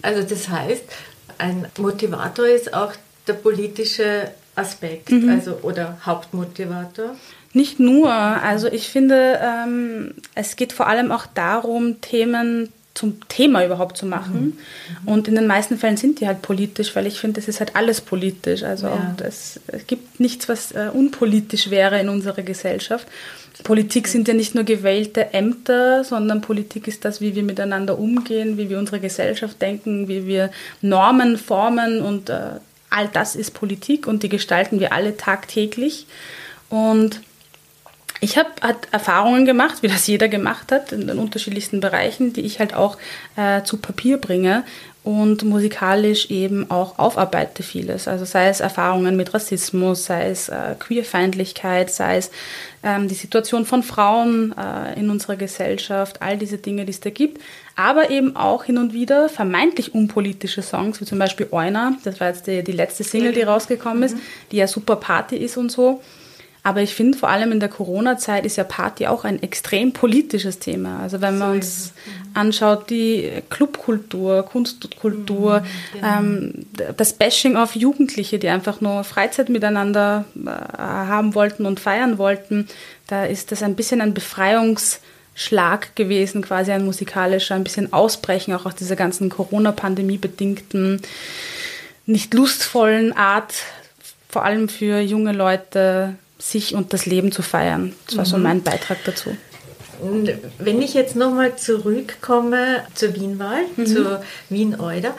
Also 0.00 0.22
das 0.22 0.48
heißt, 0.48 0.84
ein 1.36 1.66
Motivator 1.76 2.46
ist 2.46 2.72
auch 2.72 2.94
der 3.26 3.34
politische 3.34 4.30
Aspekt, 4.54 5.10
mhm. 5.10 5.28
also 5.28 5.58
oder 5.60 5.98
Hauptmotivator. 6.06 7.14
Nicht 7.52 7.78
nur. 7.78 8.10
Also 8.10 8.68
ich 8.68 8.88
finde, 8.88 9.38
ähm, 9.42 10.14
es 10.34 10.56
geht 10.56 10.72
vor 10.72 10.86
allem 10.86 11.12
auch 11.12 11.26
darum, 11.26 12.00
Themen 12.00 12.72
zum 12.94 13.28
Thema 13.28 13.64
überhaupt 13.64 13.96
zu 13.96 14.06
machen. 14.06 14.56
Mhm. 15.02 15.08
Und 15.08 15.26
in 15.26 15.34
den 15.34 15.48
meisten 15.48 15.78
Fällen 15.78 15.96
sind 15.96 16.20
die 16.20 16.28
halt 16.28 16.42
politisch, 16.42 16.94
weil 16.94 17.08
ich 17.08 17.18
finde, 17.18 17.40
es 17.40 17.48
ist 17.48 17.58
halt 17.58 17.74
alles 17.74 18.00
politisch. 18.00 18.62
Also 18.62 18.86
ja. 18.86 19.16
es, 19.26 19.58
es, 19.66 19.86
gibt 19.88 20.20
nichts, 20.20 20.48
was 20.48 20.70
äh, 20.72 20.90
unpolitisch 20.92 21.70
wäre 21.70 22.00
in 22.00 22.08
unserer 22.08 22.42
Gesellschaft. 22.42 23.08
Politik 23.64 24.06
sind 24.08 24.28
ja 24.28 24.34
nicht 24.34 24.54
nur 24.54 24.64
gewählte 24.64 25.32
Ämter, 25.34 26.04
sondern 26.04 26.40
Politik 26.40 26.86
ist 26.86 27.04
das, 27.04 27.20
wie 27.20 27.34
wir 27.34 27.42
miteinander 27.42 27.98
umgehen, 27.98 28.58
wie 28.58 28.70
wir 28.70 28.78
unsere 28.78 29.00
Gesellschaft 29.00 29.60
denken, 29.60 30.08
wie 30.08 30.26
wir 30.26 30.50
Normen 30.80 31.36
formen 31.36 32.00
und 32.00 32.30
äh, 32.30 32.58
all 32.90 33.08
das 33.08 33.34
ist 33.34 33.54
Politik 33.54 34.06
und 34.06 34.22
die 34.22 34.28
gestalten 34.28 34.78
wir 34.78 34.92
alle 34.92 35.16
tagtäglich. 35.16 36.06
Und 36.68 37.20
ich 38.24 38.38
habe 38.38 38.48
halt 38.62 38.88
Erfahrungen 38.90 39.44
gemacht, 39.44 39.82
wie 39.82 39.88
das 39.88 40.06
jeder 40.06 40.28
gemacht 40.28 40.72
hat, 40.72 40.92
in 40.92 41.06
den 41.06 41.18
unterschiedlichsten 41.18 41.80
Bereichen, 41.80 42.32
die 42.32 42.40
ich 42.40 42.58
halt 42.58 42.74
auch 42.74 42.96
äh, 43.36 43.62
zu 43.62 43.76
Papier 43.76 44.18
bringe. 44.18 44.64
und 45.04 45.42
musikalisch 45.42 46.30
eben 46.30 46.70
auch 46.70 46.98
aufarbeite 46.98 47.62
vieles. 47.62 48.08
Also 48.08 48.24
sei 48.24 48.48
es 48.48 48.60
Erfahrungen 48.60 49.16
mit 49.16 49.34
Rassismus, 49.34 50.06
sei 50.06 50.30
es 50.30 50.48
äh, 50.48 50.76
Queerfeindlichkeit, 50.78 51.90
sei 51.90 52.16
es 52.16 52.30
ähm, 52.82 53.06
die 53.06 53.14
Situation 53.14 53.66
von 53.66 53.82
Frauen 53.82 54.54
äh, 54.56 54.98
in 54.98 55.10
unserer 55.10 55.36
Gesellschaft, 55.36 56.22
all 56.22 56.38
diese 56.38 56.56
Dinge, 56.56 56.86
die 56.86 56.92
es 56.92 57.00
da 57.00 57.10
gibt. 57.10 57.42
Aber 57.76 58.08
eben 58.08 58.34
auch 58.34 58.64
hin 58.64 58.78
und 58.78 58.94
wieder 58.94 59.28
vermeintlich 59.28 59.94
unpolitische 59.94 60.62
Songs, 60.62 61.02
wie 61.02 61.04
zum 61.04 61.18
Beispiel 61.18 61.48
Euna, 61.50 61.98
das 62.04 62.18
war 62.20 62.28
jetzt 62.28 62.46
die, 62.46 62.64
die 62.64 62.72
letzte 62.72 63.04
Single, 63.04 63.34
die 63.34 63.42
rausgekommen 63.42 64.04
ist, 64.04 64.16
mhm. 64.16 64.20
die 64.52 64.56
ja 64.56 64.66
super 64.66 64.96
Party 64.96 65.36
ist 65.36 65.58
und 65.58 65.70
so. 65.70 66.00
Aber 66.66 66.80
ich 66.80 66.94
finde, 66.94 67.18
vor 67.18 67.28
allem 67.28 67.52
in 67.52 67.60
der 67.60 67.68
Corona-Zeit 67.68 68.46
ist 68.46 68.56
ja 68.56 68.64
Party 68.64 69.06
auch 69.06 69.24
ein 69.24 69.42
extrem 69.42 69.92
politisches 69.92 70.60
Thema. 70.60 70.98
Also 71.00 71.20
wenn 71.20 71.36
man 71.36 71.50
uns 71.56 71.92
anschaut, 72.32 72.88
die 72.88 73.30
Clubkultur, 73.50 74.44
Kunstkultur, 74.44 75.60
mhm, 75.60 75.64
genau. 75.92 76.18
ähm, 76.18 76.66
das 76.96 77.12
Bashing 77.12 77.58
auf 77.58 77.76
Jugendliche, 77.76 78.38
die 78.38 78.48
einfach 78.48 78.80
nur 78.80 79.04
Freizeit 79.04 79.50
miteinander 79.50 80.24
äh, 80.34 80.48
haben 80.48 81.34
wollten 81.34 81.66
und 81.66 81.80
feiern 81.80 82.16
wollten, 82.16 82.66
da 83.08 83.26
ist 83.26 83.52
das 83.52 83.62
ein 83.62 83.76
bisschen 83.76 84.00
ein 84.00 84.14
Befreiungsschlag 84.14 85.94
gewesen, 85.94 86.40
quasi 86.40 86.72
ein 86.72 86.86
musikalischer, 86.86 87.56
ein 87.56 87.64
bisschen 87.64 87.92
Ausbrechen 87.92 88.54
auch 88.54 88.64
aus 88.64 88.74
dieser 88.74 88.96
ganzen 88.96 89.28
Corona-Pandemie 89.28 90.16
bedingten, 90.16 91.02
nicht 92.06 92.32
lustvollen 92.32 93.14
Art, 93.14 93.52
vor 94.30 94.46
allem 94.46 94.70
für 94.70 95.00
junge 95.00 95.32
Leute 95.32 96.16
sich 96.38 96.74
und 96.74 96.92
das 96.92 97.06
Leben 97.06 97.32
zu 97.32 97.42
feiern. 97.42 97.94
Das 98.06 98.16
war 98.16 98.24
mhm. 98.24 98.30
so 98.30 98.38
mein 98.38 98.62
Beitrag 98.62 98.98
dazu. 99.04 99.36
Wenn 100.58 100.82
ich 100.82 100.94
jetzt 100.94 101.16
nochmal 101.16 101.56
zurückkomme 101.56 102.82
zur 102.94 103.14
Wienwahl, 103.14 103.62
mhm. 103.76 103.86
zur 103.86 104.22
Wien-Euder, 104.50 105.14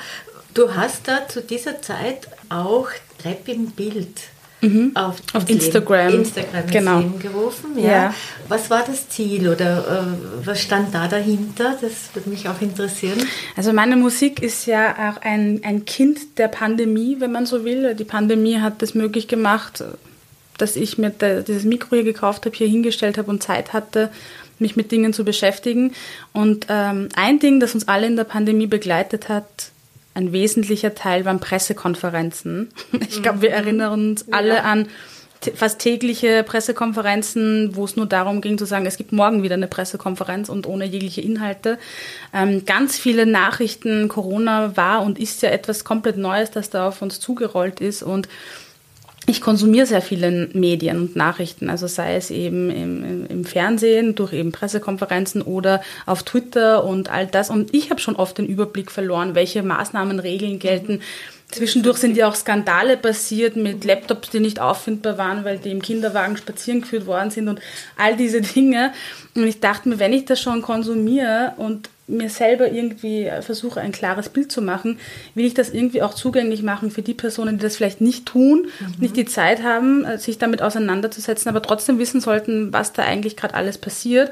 du 0.54 0.74
hast 0.76 1.08
da 1.08 1.28
zu 1.28 1.42
dieser 1.42 1.82
Zeit 1.82 2.28
auch 2.50 2.90
Rap 3.24 3.48
im 3.48 3.72
Bild 3.72 4.20
mhm. 4.62 4.92
auf, 4.96 5.16
auf 5.34 5.50
Instagram, 5.50 6.08
Leben, 6.08 6.24
Instagram 6.24 6.68
genau. 6.68 7.00
Leben 7.00 7.20
gerufen. 7.20 7.78
Ja. 7.78 7.92
ja. 7.92 8.14
Was 8.48 8.70
war 8.70 8.84
das 8.86 9.10
Ziel 9.10 9.50
oder 9.50 10.06
äh, 10.06 10.46
was 10.46 10.62
stand 10.62 10.94
da 10.94 11.08
dahinter? 11.08 11.78
Das 11.80 12.14
würde 12.14 12.30
mich 12.30 12.48
auch 12.48 12.62
interessieren. 12.62 13.20
Also 13.56 13.74
meine 13.74 13.96
Musik 13.96 14.42
ist 14.42 14.66
ja 14.66 15.12
auch 15.12 15.22
ein, 15.22 15.62
ein 15.64 15.86
Kind 15.86 16.38
der 16.38 16.48
Pandemie, 16.48 17.18
wenn 17.20 17.32
man 17.32 17.46
so 17.46 17.64
will. 17.64 17.96
Die 17.96 18.04
Pandemie 18.04 18.60
hat 18.60 18.82
es 18.84 18.94
möglich 18.94 19.28
gemacht, 19.28 19.84
dass 20.58 20.76
ich 20.76 20.98
mir 20.98 21.10
dieses 21.10 21.64
Mikro 21.64 21.96
hier 21.96 22.04
gekauft 22.04 22.46
habe, 22.46 22.56
hier 22.56 22.68
hingestellt 22.68 23.18
habe 23.18 23.30
und 23.30 23.44
Zeit 23.44 23.74
hatte, 23.74 24.10
mich 24.60 24.76
mit 24.76 24.92
Dingen 24.92 25.14
zu 25.14 25.26
beschäftigen. 25.26 25.94
Und 26.34 26.68
ähm, 26.70 27.10
ein 27.16 27.40
Ding, 27.40 27.60
das 27.60 27.74
uns 27.74 27.88
alle 27.88 28.08
in 28.08 28.16
der 28.16 28.24
Pandemie 28.24 28.68
begleitet 28.68 29.30
hat, 29.30 29.72
ein 30.14 30.32
wesentlicher 30.32 30.96
Teil 30.96 31.26
waren 31.26 31.40
Pressekonferenzen. 31.40 32.70
Ich 33.10 33.22
glaube, 33.22 33.42
wir 33.42 33.50
mhm. 33.50 33.56
erinnern 33.56 33.94
uns 33.94 34.32
alle 34.32 34.56
ja. 34.56 34.64
an 34.64 34.88
fast 35.54 35.80
tägliche 35.80 36.44
Pressekonferenzen, 36.44 37.76
wo 37.76 37.86
es 37.86 37.96
nur 37.96 38.08
darum 38.08 38.42
ging 38.42 38.58
zu 38.58 38.66
sagen, 38.66 38.86
es 38.86 38.98
gibt 38.98 39.12
morgen 39.12 39.44
wieder 39.44 39.54
eine 39.54 39.68
Pressekonferenz 39.68 40.50
und 40.50 40.66
ohne 40.66 40.86
jegliche 40.86 41.22
Inhalte. 41.22 41.78
Ähm, 42.34 42.66
ganz 42.66 42.98
viele 42.98 43.26
Nachrichten, 43.26 44.08
Corona 44.08 44.76
war 44.76 45.04
und 45.04 45.20
ist 45.20 45.42
ja 45.44 45.50
etwas 45.50 45.84
komplett 45.84 46.18
Neues, 46.18 46.50
das 46.50 46.70
da 46.70 46.88
auf 46.88 47.02
uns 47.02 47.20
zugerollt 47.20 47.80
ist 47.82 48.02
und 48.02 48.28
ich 49.27 49.41
konsumiere 49.41 49.88
sehr 49.88 50.01
viele 50.01 50.50
Medien 50.53 51.00
und 51.00 51.15
Nachrichten, 51.15 51.70
also 51.70 51.88
sei 51.88 52.15
es 52.15 52.29
eben 52.29 52.70
im, 52.70 53.25
im, 53.25 53.46
Fernsehen, 53.46 54.13
durch 54.13 54.34
eben 54.34 54.51
Pressekonferenzen 54.51 55.41
oder 55.41 55.82
auf 56.05 56.24
Twitter 56.24 56.84
und 56.84 57.10
all 57.10 57.25
das. 57.25 57.50
Und 57.50 57.74
ich 57.74 57.89
habe 57.89 58.00
schon 58.00 58.15
oft 58.15 58.38
den 58.38 58.46
Überblick 58.46 58.91
verloren, 58.91 59.34
welche 59.34 59.63
Maßnahmen, 59.63 60.20
Regeln 60.20 60.60
gelten. 60.60 61.01
Zwischendurch 61.50 61.98
sind 61.98 62.17
ja 62.17 62.27
auch 62.27 62.36
Skandale 62.36 62.98
passiert 62.98 63.55
mit 63.55 63.84
Laptops, 63.84 64.29
die 64.29 64.39
nicht 64.39 64.60
auffindbar 64.60 65.17
waren, 65.17 65.44
weil 65.44 65.58
die 65.58 65.72
im 65.72 65.82
Kinderwagen 65.82 66.38
spazieren 66.38 66.82
geführt 66.82 67.08
worden 67.08 67.32
sind 67.32 67.48
und 67.48 67.60
all 67.98 68.15
diese 68.15 68.41
Dinge. 68.55 68.94
Und 69.36 69.48
ich 69.48 69.60
dachte 69.60 69.89
mir, 69.89 70.00
wenn 70.00 70.13
ich 70.13 70.25
das 70.25 70.39
schon 70.39 70.62
konsumiere 70.62 71.53
und 71.58 71.89
mir 72.08 72.30
selber 72.30 72.72
irgendwie 72.72 73.32
versuche, 73.42 73.82
ein 73.82 73.92
klares 73.92 74.30
Bild 74.30 74.52
zu 74.52 74.62
machen, 74.62 75.00
will 75.34 75.46
ich 75.46 75.56
das 75.56 75.70
irgendwie 75.70 76.04
auch 76.04 76.14
zugänglich 76.14 76.62
machen 76.62 76.92
für 76.92 77.02
die 77.02 77.16
Personen, 77.16 77.58
die 77.58 77.64
das 77.64 77.78
vielleicht 77.78 78.02
nicht 78.02 78.26
tun, 78.28 78.68
mhm. 78.80 78.94
nicht 79.00 79.18
die 79.18 79.26
Zeit 79.26 79.64
haben, 79.64 80.06
äh, 80.06 80.18
sich 80.18 80.38
damit 80.38 80.62
auseinanderzusetzen, 80.62 81.50
aber 81.50 81.62
trotzdem 81.62 81.98
wissen 81.98 82.22
sollten, 82.22 82.72
was 82.72 82.94
da 82.94 83.04
eigentlich 83.04 83.36
gerade 83.36 83.56
alles 83.56 83.78
passiert. 83.78 84.32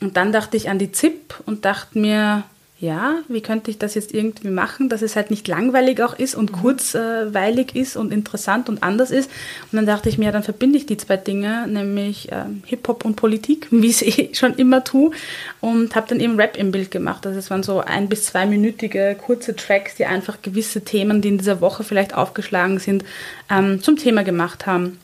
Und 0.00 0.16
dann 0.16 0.32
dachte 0.32 0.56
ich 0.56 0.68
an 0.68 0.78
die 0.78 0.92
ZIP 0.92 1.34
und 1.46 1.64
dachte 1.64 1.98
mir, 1.98 2.44
ja, 2.80 3.20
wie 3.28 3.40
könnte 3.40 3.70
ich 3.70 3.78
das 3.78 3.94
jetzt 3.94 4.12
irgendwie 4.12 4.48
machen, 4.48 4.88
dass 4.88 5.00
es 5.00 5.14
halt 5.14 5.30
nicht 5.30 5.46
langweilig 5.46 6.02
auch 6.02 6.18
ist 6.18 6.34
und 6.34 6.50
mhm. 6.50 6.56
kurzweilig 6.56 7.76
ist 7.76 7.96
und 7.96 8.12
interessant 8.12 8.68
und 8.68 8.82
anders 8.82 9.12
ist. 9.12 9.30
Und 9.70 9.76
dann 9.76 9.86
dachte 9.86 10.08
ich 10.08 10.18
mir, 10.18 10.32
dann 10.32 10.42
verbinde 10.42 10.76
ich 10.78 10.84
die 10.84 10.96
zwei 10.96 11.16
Dinge, 11.16 11.68
nämlich 11.68 12.32
äh, 12.32 12.44
Hip-Hop 12.66 13.04
und 13.04 13.14
Politik, 13.14 13.68
wie 13.70 13.86
ich 13.86 14.02
es 14.02 14.18
eh 14.18 14.34
schon 14.34 14.54
immer 14.54 14.82
tue. 14.82 15.12
Und 15.60 15.94
habe 15.94 16.08
dann 16.08 16.18
eben 16.18 16.36
Rap 16.36 16.56
im 16.56 16.72
Bild 16.72 16.90
gemacht. 16.90 17.24
Also 17.26 17.38
es 17.38 17.48
waren 17.48 17.62
so 17.62 17.80
ein- 17.80 18.08
bis 18.08 18.26
zweiminütige 18.26 19.16
kurze 19.24 19.54
Tracks, 19.54 19.94
die 19.94 20.06
einfach 20.06 20.42
gewisse 20.42 20.82
Themen, 20.82 21.22
die 21.22 21.28
in 21.28 21.38
dieser 21.38 21.60
Woche 21.60 21.84
vielleicht 21.84 22.14
aufgeschlagen 22.14 22.80
sind, 22.80 23.04
ähm, 23.50 23.82
zum 23.82 23.96
Thema 23.96 24.24
gemacht 24.24 24.66
haben. 24.66 24.98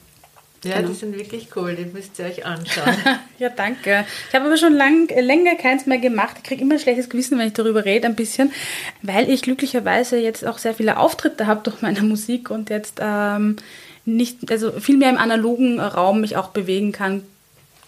Ja, 0.62 0.76
genau. 0.76 0.88
die 0.88 0.94
sind 0.94 1.16
wirklich 1.16 1.48
cool, 1.56 1.74
die 1.74 1.86
müsst 1.86 2.18
ihr 2.18 2.26
euch 2.26 2.44
anschauen. 2.44 2.94
ja, 3.38 3.48
danke. 3.48 4.04
Ich 4.28 4.34
habe 4.34 4.46
aber 4.46 4.58
schon 4.58 4.74
lang, 4.74 5.08
länger 5.08 5.54
keins 5.54 5.86
mehr 5.86 5.98
gemacht. 5.98 6.36
Ich 6.38 6.42
kriege 6.42 6.60
immer 6.60 6.74
ein 6.74 6.80
schlechtes 6.80 7.08
Gewissen, 7.08 7.38
wenn 7.38 7.46
ich 7.46 7.54
darüber 7.54 7.86
rede, 7.86 8.06
ein 8.06 8.14
bisschen, 8.14 8.52
weil 9.00 9.30
ich 9.30 9.40
glücklicherweise 9.40 10.18
jetzt 10.18 10.46
auch 10.46 10.58
sehr 10.58 10.74
viele 10.74 10.98
Auftritte 10.98 11.46
habe 11.46 11.62
durch 11.62 11.80
meine 11.80 12.02
Musik 12.02 12.50
und 12.50 12.68
jetzt 12.68 12.98
ähm, 13.00 13.56
nicht, 14.04 14.50
also 14.50 14.72
viel 14.72 14.98
mehr 14.98 15.10
im 15.10 15.16
analogen 15.16 15.80
Raum 15.80 16.20
mich 16.20 16.36
auch 16.36 16.48
bewegen 16.48 16.92
kann. 16.92 17.22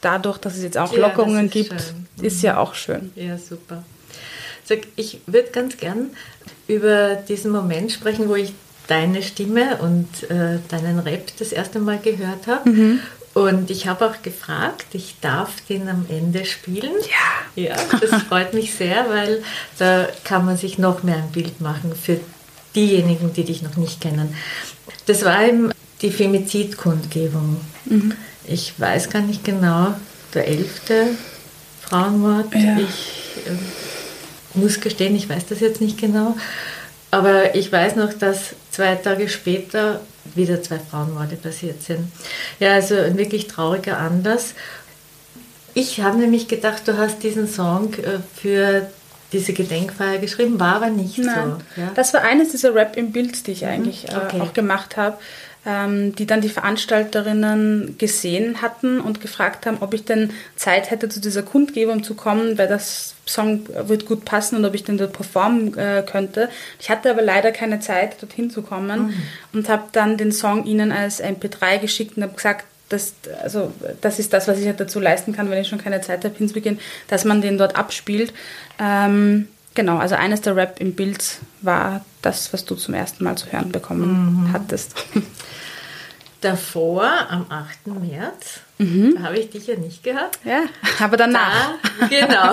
Dadurch, 0.00 0.38
dass 0.38 0.56
es 0.56 0.62
jetzt 0.62 0.78
auch 0.78 0.92
ja, 0.94 1.00
Lockerungen 1.00 1.46
ist 1.46 1.52
gibt, 1.52 1.80
schön. 1.80 2.06
ist 2.22 2.42
ja 2.42 2.56
auch 2.58 2.74
schön. 2.74 3.12
Ja, 3.14 3.36
super. 3.38 3.84
Ich 4.96 5.20
würde 5.26 5.50
ganz 5.50 5.76
gern 5.76 6.10
über 6.66 7.16
diesen 7.16 7.50
Moment 7.50 7.92
sprechen, 7.92 8.28
wo 8.28 8.34
ich 8.34 8.54
deine 8.86 9.22
Stimme 9.22 9.78
und 9.78 10.30
äh, 10.30 10.58
deinen 10.68 10.98
Rap 10.98 11.32
das 11.38 11.52
erste 11.52 11.78
Mal 11.78 11.98
gehört 11.98 12.46
habe. 12.46 12.68
Mhm. 12.68 13.00
Und 13.34 13.70
ich 13.70 13.86
habe 13.86 14.06
auch 14.06 14.20
gefragt, 14.22 14.86
ich 14.92 15.16
darf 15.20 15.62
den 15.68 15.88
am 15.88 16.04
Ende 16.08 16.44
spielen. 16.44 16.92
Ja. 17.00 17.64
Ja, 17.64 17.76
das 18.00 18.22
freut 18.28 18.52
mich 18.54 18.74
sehr, 18.74 19.08
weil 19.08 19.42
da 19.78 20.08
kann 20.24 20.44
man 20.44 20.56
sich 20.56 20.78
noch 20.78 21.02
mehr 21.02 21.16
ein 21.16 21.32
Bild 21.32 21.60
machen 21.60 21.94
für 21.94 22.20
diejenigen, 22.74 23.32
die 23.32 23.44
dich 23.44 23.62
noch 23.62 23.76
nicht 23.76 24.00
kennen. 24.00 24.34
Das 25.06 25.24
war 25.24 25.44
eben 25.44 25.70
die 26.02 26.10
Femizidkundgebung. 26.10 27.60
Mhm. 27.86 28.14
Ich 28.46 28.78
weiß 28.78 29.08
gar 29.10 29.22
nicht 29.22 29.44
genau, 29.44 29.94
der 30.34 30.48
elfte 30.48 31.08
Frauenmord. 31.80 32.54
Ja. 32.54 32.78
Ich 32.78 33.46
äh, 33.46 34.58
muss 34.58 34.80
gestehen, 34.80 35.14
ich 35.16 35.28
weiß 35.28 35.46
das 35.46 35.60
jetzt 35.60 35.80
nicht 35.80 35.98
genau. 35.98 36.36
Aber 37.12 37.54
ich 37.54 37.70
weiß 37.70 37.96
noch, 37.96 38.14
dass 38.14 38.54
zwei 38.70 38.94
Tage 38.96 39.28
später 39.28 40.00
wieder 40.34 40.62
zwei 40.62 40.78
Frauenmorde 40.78 41.36
passiert 41.36 41.82
sind. 41.82 42.10
Ja, 42.58 42.72
also 42.72 42.96
ein 42.96 43.18
wirklich 43.18 43.48
trauriger 43.48 43.98
Anlass. 43.98 44.54
Ich 45.74 46.00
habe 46.00 46.16
nämlich 46.16 46.48
gedacht, 46.48 46.88
du 46.88 46.96
hast 46.96 47.22
diesen 47.22 47.48
Song 47.48 47.92
äh, 47.94 48.18
für 48.34 48.90
diese 49.30 49.52
Gedenkfeier 49.52 50.18
geschrieben, 50.18 50.58
war 50.58 50.76
aber 50.76 50.88
nicht 50.88 51.18
Nein. 51.18 51.56
so. 51.76 51.80
Ja? 51.80 51.90
Das 51.94 52.14
war 52.14 52.22
eines 52.22 52.50
dieser 52.50 52.74
Rap 52.74 52.96
im 52.96 53.12
Bild, 53.12 53.46
die 53.46 53.52
ich 53.52 53.66
eigentlich 53.66 54.08
äh, 54.10 54.16
okay. 54.16 54.40
auch 54.40 54.54
gemacht 54.54 54.96
habe 54.96 55.18
die 55.64 56.26
dann 56.26 56.40
die 56.40 56.48
Veranstalterinnen 56.48 57.96
gesehen 57.98 58.62
hatten 58.62 59.00
und 59.00 59.20
gefragt 59.20 59.64
haben, 59.64 59.78
ob 59.80 59.94
ich 59.94 60.04
denn 60.04 60.30
Zeit 60.56 60.90
hätte, 60.90 61.08
zu 61.08 61.20
dieser 61.20 61.42
Kundgebung 61.42 62.02
zu 62.02 62.14
kommen, 62.14 62.58
weil 62.58 62.66
das 62.66 63.14
Song 63.26 63.68
wird 63.86 64.06
gut 64.06 64.24
passen 64.24 64.56
und 64.56 64.64
ob 64.64 64.74
ich 64.74 64.82
denn 64.82 64.98
dort 64.98 65.12
performen 65.12 65.78
äh, 65.78 66.02
könnte. 66.04 66.48
Ich 66.80 66.90
hatte 66.90 67.10
aber 67.10 67.22
leider 67.22 67.52
keine 67.52 67.78
Zeit, 67.78 68.20
dorthin 68.20 68.50
zu 68.50 68.62
kommen 68.62 69.06
mhm. 69.06 69.14
und 69.52 69.68
habe 69.68 69.84
dann 69.92 70.16
den 70.16 70.32
Song 70.32 70.64
ihnen 70.64 70.90
als 70.90 71.22
MP3 71.22 71.78
geschickt 71.78 72.16
und 72.16 72.24
habe 72.24 72.34
gesagt, 72.34 72.64
das, 72.88 73.14
also, 73.42 73.72
das 74.00 74.18
ist 74.18 74.32
das, 74.32 74.48
was 74.48 74.58
ich 74.58 74.66
halt 74.66 74.80
dazu 74.80 75.00
leisten 75.00 75.32
kann, 75.32 75.48
wenn 75.48 75.60
ich 75.62 75.68
schon 75.68 75.82
keine 75.82 76.00
Zeit 76.00 76.24
habe 76.24 76.36
hinzugehen, 76.36 76.78
dass 77.08 77.24
man 77.24 77.40
den 77.40 77.56
dort 77.56 77.76
abspielt. 77.76 78.34
Ähm, 78.78 79.48
genau, 79.74 79.98
also 79.98 80.14
eines 80.14 80.40
der 80.40 80.56
Rap 80.56 80.80
im 80.80 80.94
Bild 80.94 81.38
war 81.60 82.04
das, 82.22 82.52
was 82.52 82.64
du 82.64 82.74
zum 82.74 82.94
ersten 82.94 83.24
Mal 83.24 83.36
zu 83.36 83.50
hören 83.52 83.72
bekommen 83.72 84.46
mhm. 84.46 84.52
hattest. 84.52 84.94
Davor, 86.40 87.08
am 87.28 87.46
8. 87.48 87.86
März, 87.86 88.60
mhm. 88.78 89.14
da 89.16 89.22
habe 89.22 89.38
ich 89.38 89.50
dich 89.50 89.68
ja 89.68 89.76
nicht 89.76 90.02
gehört. 90.02 90.38
Ja, 90.44 90.64
aber 91.00 91.16
danach. 91.16 91.74
Da, 92.00 92.06
genau. 92.08 92.52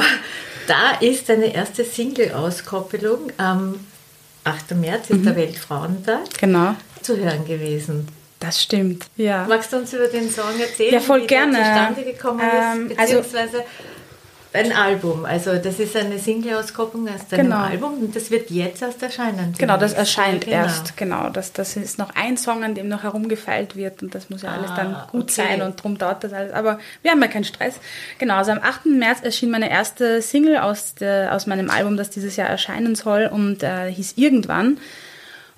Da 0.67 0.91
ist 0.99 1.27
deine 1.29 1.53
erste 1.53 1.83
Single-Auskoppelung 1.83 3.31
am 3.37 3.79
8. 4.43 4.75
März, 4.75 5.09
ist 5.09 5.17
mhm. 5.17 5.23
der 5.23 5.35
Weltfrauentag, 5.35 6.37
genau. 6.39 6.75
zu 7.01 7.17
hören 7.17 7.45
gewesen. 7.45 8.07
Das 8.39 8.61
stimmt, 8.61 9.07
ja. 9.17 9.45
Magst 9.49 9.73
du 9.73 9.77
uns 9.77 9.91
über 9.93 10.07
den 10.07 10.29
Song 10.29 10.59
erzählen, 10.59 10.93
ja, 10.93 10.99
voll 10.99 11.23
wie 11.23 11.27
gerne. 11.27 11.57
der 11.57 11.65
zustande 11.65 12.03
gekommen 12.03 12.39
ist? 12.39 12.47
Ähm, 12.53 12.91
also 12.97 13.15
beziehungsweise, 13.17 13.63
ein 14.53 14.71
Album. 14.73 15.25
Also 15.25 15.55
das 15.57 15.79
ist 15.79 15.95
eine 15.95 16.17
Single-Auskopplung 16.17 17.07
aus 17.07 17.27
deinem 17.29 17.45
Genau. 17.45 17.57
Album 17.63 17.93
und 17.99 18.15
das 18.15 18.31
wird 18.31 18.49
jetzt 18.49 18.81
erst 18.81 19.01
erscheinen. 19.03 19.53
Genau, 19.57 19.77
das 19.77 19.93
erscheint 19.93 20.45
Genau. 20.45 20.57
erst, 20.57 20.97
genau. 20.97 21.29
Das, 21.29 21.53
das 21.53 21.75
ist 21.75 21.97
noch 21.99 22.09
ein 22.15 22.35
Song, 22.37 22.63
an 22.63 22.73
dem 22.75 22.87
noch 22.87 23.03
herumgefeilt 23.03 23.75
wird 23.75 24.01
und 24.01 24.15
das 24.15 24.29
muss 24.29 24.41
ja 24.41 24.49
alles 24.51 24.71
Ah, 24.71 24.75
dann 24.75 24.93
gut 25.11 25.23
okay. 25.23 25.31
sein 25.47 25.61
und 25.61 25.81
drum 25.81 25.97
dauert 25.97 26.23
das 26.23 26.33
alles. 26.33 26.53
Aber 26.53 26.79
wir 27.01 27.11
haben 27.11 27.21
ja 27.21 27.27
keinen 27.27 27.43
Stress. 27.43 27.75
Genau, 28.17 28.35
also 28.35 28.51
am 28.51 28.59
8. 28.61 28.85
März 28.87 29.19
erschien 29.21 29.51
meine 29.51 29.69
erste 29.69 30.21
Single 30.21 30.57
aus, 30.57 30.95
der, 30.95 31.35
aus 31.35 31.45
meinem 31.45 31.69
Album, 31.69 31.95
das 31.97 32.09
dieses 32.09 32.35
Jahr 32.35 32.49
erscheinen 32.49 32.95
soll 32.95 33.29
und 33.31 33.61
äh, 33.63 33.91
hieß 33.91 34.13
Irgendwann. 34.17 34.79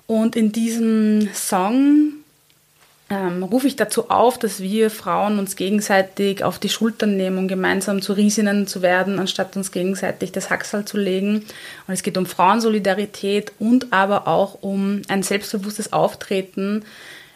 Und 0.06 0.36
in 0.36 0.52
diesem 0.52 1.28
Song 1.32 2.12
ähm, 3.12 3.42
rufe 3.42 3.66
ich 3.66 3.76
dazu 3.76 4.08
auf, 4.08 4.38
dass 4.38 4.60
wir 4.60 4.90
Frauen 4.90 5.38
uns 5.38 5.56
gegenseitig 5.56 6.42
auf 6.42 6.58
die 6.58 6.70
Schultern 6.70 7.16
nehmen, 7.16 7.36
um 7.36 7.48
gemeinsam 7.48 8.00
zu 8.00 8.14
Riesinnen 8.14 8.66
zu 8.66 8.80
werden, 8.80 9.18
anstatt 9.18 9.56
uns 9.56 9.70
gegenseitig 9.70 10.32
das 10.32 10.48
Hacksal 10.48 10.86
zu 10.86 10.96
legen. 10.96 11.44
Und 11.86 11.94
es 11.94 12.02
geht 12.02 12.16
um 12.16 12.24
Frauensolidarität 12.24 13.52
und 13.58 13.92
aber 13.92 14.26
auch 14.26 14.62
um 14.62 15.02
ein 15.08 15.22
selbstbewusstes 15.22 15.92
Auftreten 15.92 16.84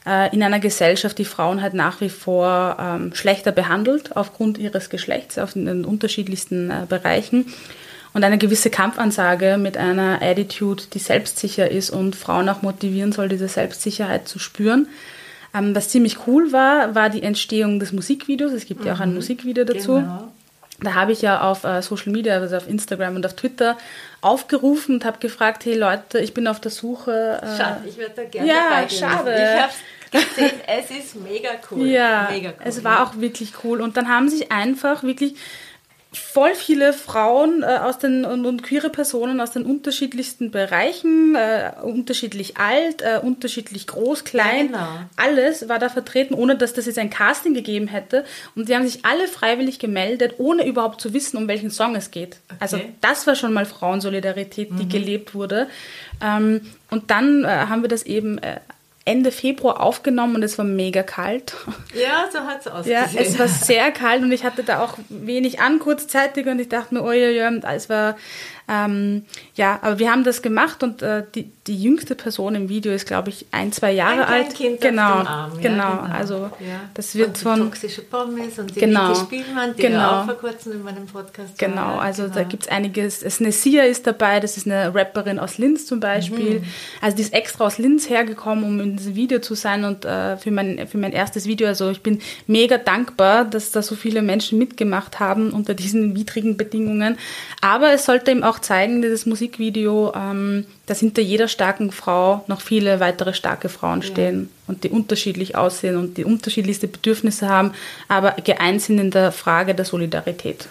äh, 0.06 0.34
in 0.34 0.42
einer 0.42 0.60
Gesellschaft, 0.60 1.18
die 1.18 1.26
Frauen 1.26 1.60
halt 1.60 1.74
nach 1.74 2.00
wie 2.00 2.10
vor 2.10 2.76
ähm, 2.80 3.14
schlechter 3.14 3.52
behandelt 3.52 4.16
aufgrund 4.16 4.56
ihres 4.56 4.88
Geschlechts 4.88 5.36
auf 5.38 5.52
den 5.52 5.84
unterschiedlichsten 5.84 6.70
äh, 6.70 6.86
Bereichen. 6.88 7.52
Und 8.14 8.24
eine 8.24 8.38
gewisse 8.38 8.70
Kampfansage 8.70 9.58
mit 9.58 9.76
einer 9.76 10.22
Attitude, 10.22 10.84
die 10.94 11.00
selbstsicher 11.00 11.70
ist 11.70 11.90
und 11.90 12.16
Frauen 12.16 12.48
auch 12.48 12.62
motivieren 12.62 13.12
soll, 13.12 13.28
diese 13.28 13.48
Selbstsicherheit 13.48 14.26
zu 14.26 14.38
spüren. 14.38 14.88
Ähm, 15.56 15.74
was 15.74 15.88
ziemlich 15.88 16.26
cool 16.26 16.52
war, 16.52 16.94
war 16.94 17.08
die 17.10 17.22
Entstehung 17.22 17.78
des 17.80 17.92
Musikvideos. 17.92 18.52
Es 18.52 18.66
gibt 18.66 18.84
ja 18.84 18.94
auch 18.94 19.00
ein 19.00 19.14
Musikvideo 19.14 19.64
dazu. 19.64 19.94
Genau. 19.94 20.32
Da 20.80 20.92
habe 20.94 21.12
ich 21.12 21.22
ja 21.22 21.40
auf 21.40 21.64
äh, 21.64 21.80
Social 21.80 22.12
Media, 22.12 22.34
also 22.34 22.56
auf 22.56 22.68
Instagram 22.68 23.16
und 23.16 23.24
auf 23.24 23.34
Twitter 23.34 23.78
aufgerufen 24.20 24.96
und 24.96 25.04
habe 25.06 25.18
gefragt, 25.18 25.64
hey 25.64 25.74
Leute, 25.74 26.18
ich 26.18 26.34
bin 26.34 26.46
auf 26.46 26.60
der 26.60 26.70
Suche. 26.70 27.40
Äh, 27.42 27.56
Schade, 27.56 27.80
ich 27.88 27.96
würde 27.96 28.12
da 28.16 28.24
gerne 28.24 28.48
Ja, 28.48 28.54
dabei 28.68 28.84
gewesen. 28.84 28.98
schade. 28.98 29.34
Ich 29.34 29.62
habe 29.62 30.24
gesehen, 30.34 30.60
es 30.66 30.90
ist 30.90 31.16
mega 31.16 31.48
cool. 31.70 31.86
Ja, 31.86 32.28
mega 32.30 32.50
cool. 32.50 32.56
es 32.64 32.84
war 32.84 33.02
auch 33.04 33.16
wirklich 33.18 33.52
cool. 33.64 33.80
Und 33.80 33.96
dann 33.96 34.08
haben 34.08 34.28
sich 34.28 34.52
einfach 34.52 35.02
wirklich 35.02 35.34
voll 36.20 36.54
viele 36.54 36.92
Frauen 36.92 37.62
äh, 37.62 37.66
aus 37.66 37.98
den 37.98 38.24
und, 38.24 38.46
und 38.46 38.62
queere 38.62 38.90
Personen 38.90 39.40
aus 39.40 39.52
den 39.52 39.64
unterschiedlichsten 39.64 40.50
Bereichen, 40.50 41.34
äh, 41.34 41.72
unterschiedlich 41.82 42.56
alt, 42.56 43.02
äh, 43.02 43.20
unterschiedlich 43.22 43.86
groß, 43.86 44.24
klein, 44.24 44.68
genau. 44.68 44.86
alles 45.16 45.68
war 45.68 45.78
da 45.78 45.88
vertreten, 45.88 46.34
ohne 46.34 46.56
dass 46.56 46.72
das 46.72 46.86
jetzt 46.86 46.98
ein 46.98 47.10
Casting 47.10 47.54
gegeben 47.54 47.88
hätte. 47.88 48.24
Und 48.54 48.68
die 48.68 48.74
haben 48.74 48.86
sich 48.86 49.04
alle 49.04 49.28
freiwillig 49.28 49.78
gemeldet, 49.78 50.34
ohne 50.38 50.66
überhaupt 50.66 51.00
zu 51.00 51.12
wissen, 51.12 51.36
um 51.36 51.48
welchen 51.48 51.70
Song 51.70 51.96
es 51.96 52.10
geht. 52.10 52.38
Also 52.60 52.80
das 53.00 53.26
war 53.26 53.34
schon 53.34 53.52
mal 53.52 53.66
Frauensolidarität, 53.66 54.70
die 54.78 54.88
gelebt 54.88 55.34
wurde. 55.34 55.68
Ähm, 56.22 56.60
und 56.90 57.10
dann 57.10 57.44
äh, 57.44 57.48
haben 57.48 57.82
wir 57.82 57.88
das 57.88 58.04
eben 58.04 58.38
äh, 58.38 58.60
Ende 59.06 59.30
Februar 59.30 59.80
aufgenommen 59.80 60.34
und 60.34 60.42
es 60.42 60.58
war 60.58 60.64
mega 60.64 61.04
kalt. 61.04 61.54
ja, 61.94 62.26
so 62.30 62.40
hat 62.40 62.60
es 62.60 62.66
ausgesehen. 62.66 63.08
Ja, 63.14 63.20
es 63.20 63.38
war 63.38 63.48
sehr 63.48 63.92
kalt 63.92 64.22
und 64.22 64.32
ich 64.32 64.44
hatte 64.44 64.64
da 64.64 64.82
auch 64.82 64.98
wenig 65.08 65.60
an 65.60 65.78
kurzzeitig 65.78 66.46
und 66.46 66.58
ich 66.58 66.68
dachte 66.68 66.92
mir, 66.92 67.02
oh 67.02 67.12
ja, 67.12 67.30
ja, 67.30 67.48
es 67.72 67.88
war, 67.88 68.16
ähm, 68.68 69.24
ja, 69.54 69.78
aber 69.82 69.98
wir 69.98 70.10
haben 70.10 70.24
das 70.24 70.42
gemacht 70.42 70.82
und 70.82 71.02
äh, 71.02 71.22
die, 71.34 71.50
die 71.66 71.80
jüngste 71.80 72.14
Person 72.14 72.54
im 72.54 72.68
Video 72.68 72.92
ist, 72.92 73.06
glaube 73.06 73.28
ich, 73.30 73.46
ein, 73.52 73.70
zwei 73.72 73.92
Jahre 73.92 74.26
ein 74.26 74.32
alt. 74.44 74.54
Kind 74.54 74.80
genau, 74.80 75.14
auf 75.14 75.20
dem 75.22 75.26
Arm. 75.28 75.52
Ja, 75.54 75.60
genau, 75.70 76.00
also 76.12 76.34
Ja. 76.60 76.80
das 76.94 77.14
wird 77.14 77.28
und 77.28 77.36
die 77.38 77.42
von, 77.42 77.58
toxische 77.60 78.02
Pommes 78.02 78.58
und 78.58 78.74
die 78.74 78.80
Genau, 78.80 79.14
Spielmann, 79.14 79.74
die 79.76 79.82
genau. 79.82 80.20
auch 80.20 80.24
vor 80.24 80.34
kurzem 80.34 80.72
in 80.72 80.82
meinem 80.82 81.06
Podcast 81.06 81.58
Genau, 81.58 81.76
war. 81.76 82.00
also 82.02 82.28
da 82.28 82.42
gibt 82.42 82.64
es 82.64 82.68
einiges. 82.68 83.22
Es 83.22 83.40
Nessia 83.40 83.84
ist 83.84 84.06
dabei, 84.06 84.40
das 84.40 84.56
ist 84.56 84.66
eine 84.66 84.94
Rapperin 84.94 85.38
aus 85.38 85.58
Linz 85.58 85.86
zum 85.86 86.00
Beispiel. 86.00 86.62
Also 87.00 87.16
die 87.16 87.22
ist 87.22 87.32
extra 87.34 87.66
aus 87.66 87.78
Linz 87.78 88.08
hergekommen, 88.10 88.64
um 88.64 88.80
in 88.80 88.96
diesem 88.96 89.14
Video 89.14 89.38
zu 89.40 89.54
sein 89.54 89.84
und 89.84 90.04
äh, 90.04 90.36
für, 90.36 90.50
mein, 90.50 90.86
für 90.88 90.98
mein 90.98 91.12
erstes 91.12 91.46
Video. 91.46 91.68
Also 91.68 91.90
ich 91.90 92.02
bin 92.02 92.20
mega 92.46 92.78
dankbar, 92.78 93.44
dass 93.44 93.70
da 93.70 93.82
so 93.82 93.94
viele 93.94 94.22
Menschen 94.22 94.58
mitgemacht 94.58 95.20
haben 95.20 95.50
unter 95.50 95.74
diesen 95.74 96.16
widrigen 96.16 96.56
Bedingungen. 96.56 97.16
Aber 97.60 97.92
es 97.92 98.04
sollte 98.06 98.30
eben 98.30 98.42
auch 98.42 98.55
zeigen, 98.60 99.02
dieses 99.02 99.26
Musikvideo, 99.26 100.12
ähm, 100.14 100.66
dass 100.86 101.00
hinter 101.00 101.22
jeder 101.22 101.48
starken 101.48 101.92
Frau 101.92 102.44
noch 102.46 102.60
viele 102.60 103.00
weitere 103.00 103.34
starke 103.34 103.68
Frauen 103.68 104.02
stehen 104.02 104.48
und 104.66 104.84
die 104.84 104.90
unterschiedlich 104.90 105.56
aussehen 105.56 105.96
und 105.96 106.16
die 106.16 106.24
unterschiedlichste 106.24 106.88
Bedürfnisse 106.88 107.48
haben, 107.48 107.72
aber 108.08 108.32
geeint 108.32 108.82
sind 108.82 108.98
in 108.98 109.10
der 109.10 109.32
Frage 109.32 109.74
der 109.74 109.84
Solidarität. 109.84 110.68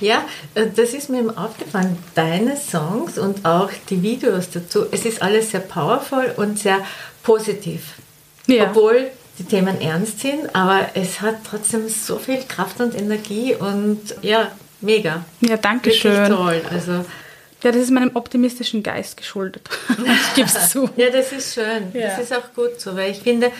Ja, 0.00 0.24
äh, 0.54 0.66
das 0.74 0.92
ist 0.92 1.10
mir 1.10 1.20
eben 1.20 1.36
aufgefallen. 1.36 1.96
Deine 2.14 2.56
Songs 2.56 3.18
und 3.18 3.44
auch 3.44 3.70
die 3.88 4.02
Videos 4.02 4.50
dazu, 4.50 4.86
es 4.90 5.04
ist 5.04 5.22
alles 5.22 5.52
sehr 5.52 5.60
powerful 5.60 6.34
und 6.36 6.58
sehr 6.58 6.80
positiv. 7.22 7.94
Ja. 8.46 8.70
Obwohl 8.70 9.10
die 9.38 9.44
Themen 9.44 9.80
ernst 9.80 10.20
sind, 10.20 10.54
aber 10.54 10.88
es 10.94 11.20
hat 11.20 11.36
trotzdem 11.48 11.88
so 11.88 12.18
viel 12.18 12.42
Kraft 12.48 12.80
und 12.80 12.94
Energie 12.94 13.54
und 13.54 14.00
ja, 14.22 14.50
mega. 14.80 15.24
Ja, 15.40 15.56
danke 15.56 15.86
Wirklich 15.86 16.00
schön. 16.02 16.28
toll. 16.28 16.62
Also, 16.70 17.04
Ja, 17.62 17.72
das 17.72 17.82
ist 17.82 17.90
meinem 17.90 18.14
optimistischen 18.14 18.82
Geist 18.82 19.16
geschuldet. 19.16 19.68
ich 19.90 20.34
gebe 20.34 20.48
es 20.48 20.70
zu. 20.70 20.88
ja, 20.96 21.10
das 21.10 21.32
ist 21.32 21.54
schön. 21.54 21.88
Ja. 21.94 22.08
Das 22.08 22.18
ist 22.20 22.32
auch 22.34 22.52
gut 22.54 22.80
so, 22.80 22.94
weil 22.96 23.10
ich 23.10 23.18
finde, 23.20 23.50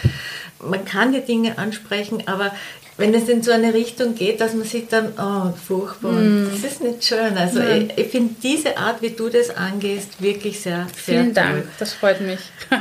man 0.60 0.84
kann 0.84 1.12
die 1.12 1.20
Dinge 1.22 1.58
ansprechen, 1.58 2.22
aber 2.26 2.54
wenn 2.98 3.12
es 3.14 3.28
in 3.28 3.42
so 3.42 3.52
eine 3.52 3.74
Richtung 3.74 4.14
geht, 4.14 4.40
dass 4.40 4.54
man 4.54 4.64
sich 4.64 4.88
dann, 4.88 5.12
oh, 5.18 5.52
furchtbar, 5.66 6.12
Mm. 6.12 6.48
das 6.50 6.72
ist 6.72 6.82
nicht 6.82 7.04
schön. 7.04 7.36
Also 7.36 7.60
ich, 7.60 7.96
ich 7.98 8.06
finde 8.08 8.34
diese 8.42 8.78
Art, 8.78 9.02
wie 9.02 9.10
du 9.10 9.28
das 9.28 9.50
angehst, 9.54 10.22
wirklich 10.22 10.60
sehr, 10.60 10.86
sehr 11.04 11.14
Vielen 11.22 11.34
Dank, 11.34 11.56
toll. 11.62 11.68
das 11.78 11.92
freut 11.92 12.20
mich. 12.22 12.40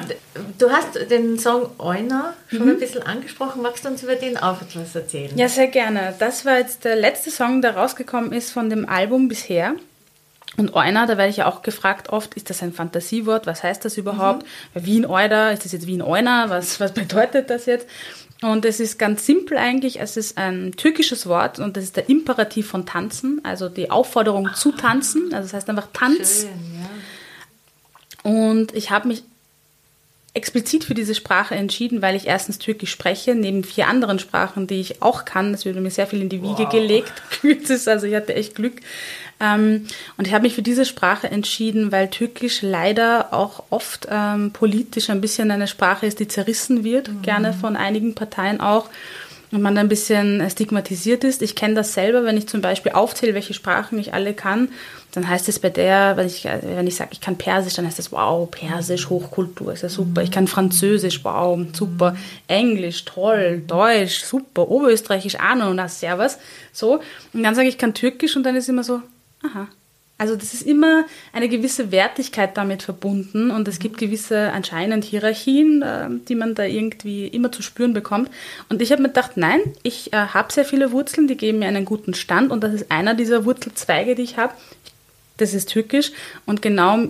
Du 0.58 0.70
hast 0.70 1.10
den 1.10 1.38
Song 1.40 1.70
Euner 1.80 2.34
schon 2.50 2.64
Mhm. 2.66 2.70
ein 2.72 2.80
bisschen 2.80 3.04
angesprochen. 3.04 3.62
Magst 3.62 3.84
du 3.86 3.90
uns 3.90 4.04
über 4.04 4.16
den 4.16 4.38
auch 4.38 4.62
etwas 4.62 4.94
erzählen? 4.96 5.32
Ja, 5.38 5.48
sehr 5.50 5.68
gerne. 5.68 6.14
Das 6.20 6.46
war 6.46 6.60
jetzt 6.60 6.84
der 6.86 6.96
letzte 6.98 7.32
Song, 7.32 7.62
der 7.62 7.76
rausgekommen 7.78 8.32
ist 8.34 8.52
von 8.52 8.70
dem 8.70 8.88
Album 8.88 9.28
bisher. 9.30 9.76
Und 10.58 10.74
Euner, 10.74 11.06
da 11.06 11.18
werde 11.18 11.30
ich 11.30 11.38
ja 11.38 11.48
auch 11.48 11.62
gefragt 11.62 12.10
oft, 12.10 12.34
ist 12.36 12.50
das 12.50 12.64
ein 12.64 12.72
Fantasiewort? 12.72 13.46
Was 13.46 13.64
heißt 13.64 13.84
das 13.84 13.98
überhaupt? 13.98 14.46
Wien 14.74 15.06
Euder, 15.06 15.52
ist 15.52 15.66
das 15.66 15.74
jetzt 15.74 15.86
Wien 15.86 16.02
Euner? 16.02 16.50
Was, 16.50 16.80
was 16.80 16.94
bedeutet 16.94 17.50
das 17.50 17.66
jetzt? 17.66 17.88
Und 18.42 18.64
es 18.66 18.80
ist 18.80 19.00
ganz 19.00 19.26
simpel 19.26 19.58
eigentlich. 19.58 20.00
Es 20.00 20.18
ist 20.18 20.38
ein 20.38 20.74
türkisches 20.74 21.28
Wort 21.28 21.60
und 21.60 21.78
das 21.78 21.84
ist 21.84 21.98
der 21.98 22.10
Imperativ 22.10 22.68
von 22.68 22.86
tanzen, 22.86 23.42
also 23.44 23.70
die 23.70 23.92
Aufforderung 23.92 24.50
zu 24.54 24.72
tanzen. 24.72 25.34
Also 25.34 25.48
das 25.48 25.54
heißt 25.54 25.70
einfach 25.70 25.88
Tanz. 25.94 26.42
Schön, 26.42 26.50
ja. 26.80 28.32
Und 28.32 28.74
ich 28.74 28.92
habe 28.92 29.08
mich 29.08 29.24
explizit 30.36 30.84
für 30.84 30.94
diese 30.94 31.16
Sprache 31.16 31.56
entschieden, 31.56 32.02
weil 32.02 32.16
ich 32.16 32.28
erstens 32.28 32.60
Türkisch 32.60 32.92
spreche, 32.92 33.34
neben 33.36 33.64
vier 33.64 33.88
anderen 33.88 34.20
Sprachen, 34.20 34.68
die 34.68 34.80
ich 34.82 35.02
auch 35.02 35.26
kann. 35.26 35.52
Das 35.52 35.66
wurde 35.66 35.82
mir 35.82 35.92
sehr 35.92 36.08
viel 36.08 36.22
in 36.22 36.30
die 36.30 36.44
Wiege 36.44 36.68
gelegt. 36.68 37.12
Das 37.62 37.70
ist- 37.70 37.88
also 37.88 38.06
ich 38.06 38.16
hatte 38.16 38.36
echt 38.36 38.56
Glück. 38.56 38.76
Ähm, 39.40 39.88
und 40.18 40.28
ich 40.28 40.34
habe 40.34 40.44
mich 40.44 40.56
für 40.56 40.62
diese 40.62 40.86
Sprache 40.86 41.30
entschieden, 41.30 41.92
weil 41.92 42.10
Türkisch 42.10 42.62
leider 42.62 43.34
auch 43.34 43.64
oft 43.70 44.08
ähm, 44.10 44.52
politisch 44.52 45.10
ein 45.10 45.20
bisschen 45.20 45.52
eine 45.52 45.68
Sprache 45.68 46.06
ist, 46.06 46.20
die 46.20 46.28
zerrissen 46.28 46.84
wird, 46.86 47.10
gerne 47.24 47.52
von 47.54 47.76
einigen 47.76 48.16
Parteien 48.16 48.62
auch. 48.62 48.90
Und 49.56 49.62
man 49.62 49.74
da 49.74 49.80
ein 49.80 49.88
bisschen 49.88 50.42
äh, 50.42 50.50
stigmatisiert 50.50 51.24
ist. 51.24 51.42
Ich 51.42 51.56
kenne 51.56 51.76
das 51.76 51.94
selber, 51.94 52.26
wenn 52.26 52.36
ich 52.36 52.46
zum 52.46 52.60
Beispiel 52.60 52.92
aufzähle, 52.92 53.34
welche 53.36 53.54
Sprachen 53.54 53.98
ich 53.98 54.14
alle 54.14 54.34
kann, 54.34 54.68
dann 55.14 55.30
heißt 55.30 55.48
es 55.48 55.60
bei 55.60 55.70
der, 55.70 56.18
wenn 56.18 56.28
ich, 56.28 56.46
äh, 56.46 56.60
wenn 56.62 56.88
ich 56.88 56.98
sage, 56.98 57.12
ich 57.14 57.22
kann 57.22 57.38
Persisch, 57.38 57.76
dann 57.76 57.86
heißt 57.86 58.00
es, 58.00 58.12
wow, 58.12 58.52
Persisch, 58.52 59.10
Hochkultur, 59.10 59.72
ist 59.72 59.84
ja 59.84 59.88
super. 59.88 60.24
Ich 60.24 60.32
kann 60.32 60.50
Französisch, 60.50 61.24
wow, 61.24 61.58
super. 61.72 62.18
Englisch, 62.50 63.06
toll. 63.06 63.64
Deutsch, 63.66 64.24
super. 64.26 64.70
Oberösterreichisch, 64.70 65.38
noch, 65.58 65.74
na, 65.74 65.88
servus. 65.88 66.38
So. 66.74 67.00
Und 67.32 67.44
dann 67.44 67.56
sage 67.56 67.70
ich, 67.70 67.76
ich 67.76 67.80
kann 67.80 67.94
Türkisch 67.94 68.36
und 68.36 68.44
dann 68.44 68.58
ist 68.58 68.68
immer 68.68 68.84
so, 68.84 69.02
aha. 69.42 69.70
Also 70.18 70.38
das 70.38 70.54
ist 70.54 70.62
immer 70.62 71.04
eine 71.34 71.50
gewisse 71.50 71.92
Wertigkeit 71.92 72.56
damit 72.56 72.84
verbunden 72.84 73.52
und 73.52 73.68
es 73.68 73.80
gibt 73.80 73.98
gewisse 73.98 74.54
anscheinend 74.54 75.04
Hierarchien, 75.04 75.82
äh, 75.82 76.08
die 76.28 76.36
man 76.36 76.56
da 76.56 76.64
irgendwie 76.64 77.28
immer 77.28 77.52
zu 77.52 77.62
spüren 77.62 77.94
bekommt. 77.94 78.32
Und 78.70 78.82
ich 78.82 78.94
habe 78.94 79.02
mir 79.02 79.10
gedacht, 79.10 79.32
nein, 79.36 79.60
ich 79.84 80.14
äh, 80.14 80.18
habe 80.18 80.54
sehr 80.54 80.64
viele 80.64 80.94
Wurzeln, 80.94 81.28
die 81.28 81.36
geben 81.36 81.60
mir 81.60 81.68
einen 81.68 81.84
guten 81.84 82.14
Stand 82.14 82.52
und 82.52 82.64
das 82.64 82.74
ist 82.74 82.92
einer 82.92 83.14
dieser 83.14 83.44
Wurzelzweige, 83.44 84.16
die 84.16 84.24
ich 84.24 84.38
habe. 84.38 84.54
Das 85.36 85.54
ist 85.54 85.68
Türkisch 85.70 86.14
und 86.46 86.62
genau 86.62 87.10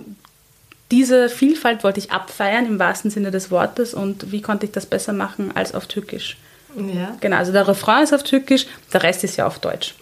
diese 0.90 1.28
Vielfalt 1.28 1.84
wollte 1.84 2.00
ich 2.00 2.10
abfeiern 2.10 2.66
im 2.66 2.80
wahrsten 2.80 3.12
Sinne 3.12 3.30
des 3.30 3.52
Wortes 3.52 3.94
und 3.94 4.32
wie 4.32 4.42
konnte 4.42 4.66
ich 4.66 4.72
das 4.72 4.86
besser 4.86 5.12
machen 5.12 5.52
als 5.54 5.74
auf 5.74 5.86
Türkisch? 5.86 6.36
Ja. 6.76 7.16
Genau, 7.20 7.36
also 7.36 7.52
der 7.52 7.66
Refrain 7.66 8.04
ist 8.04 8.12
auf 8.12 8.22
Türkisch, 8.22 8.66
der 8.92 9.02
Rest 9.02 9.24
ist 9.24 9.36
ja 9.36 9.46
auf 9.46 9.58
Deutsch. 9.58 9.94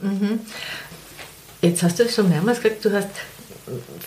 Jetzt 1.65 1.83
hast 1.83 1.99
du 1.99 2.05
es 2.05 2.15
schon 2.15 2.29
mehrmals 2.29 2.61
gesagt, 2.61 2.85
du 2.85 2.93
hast 2.93 3.09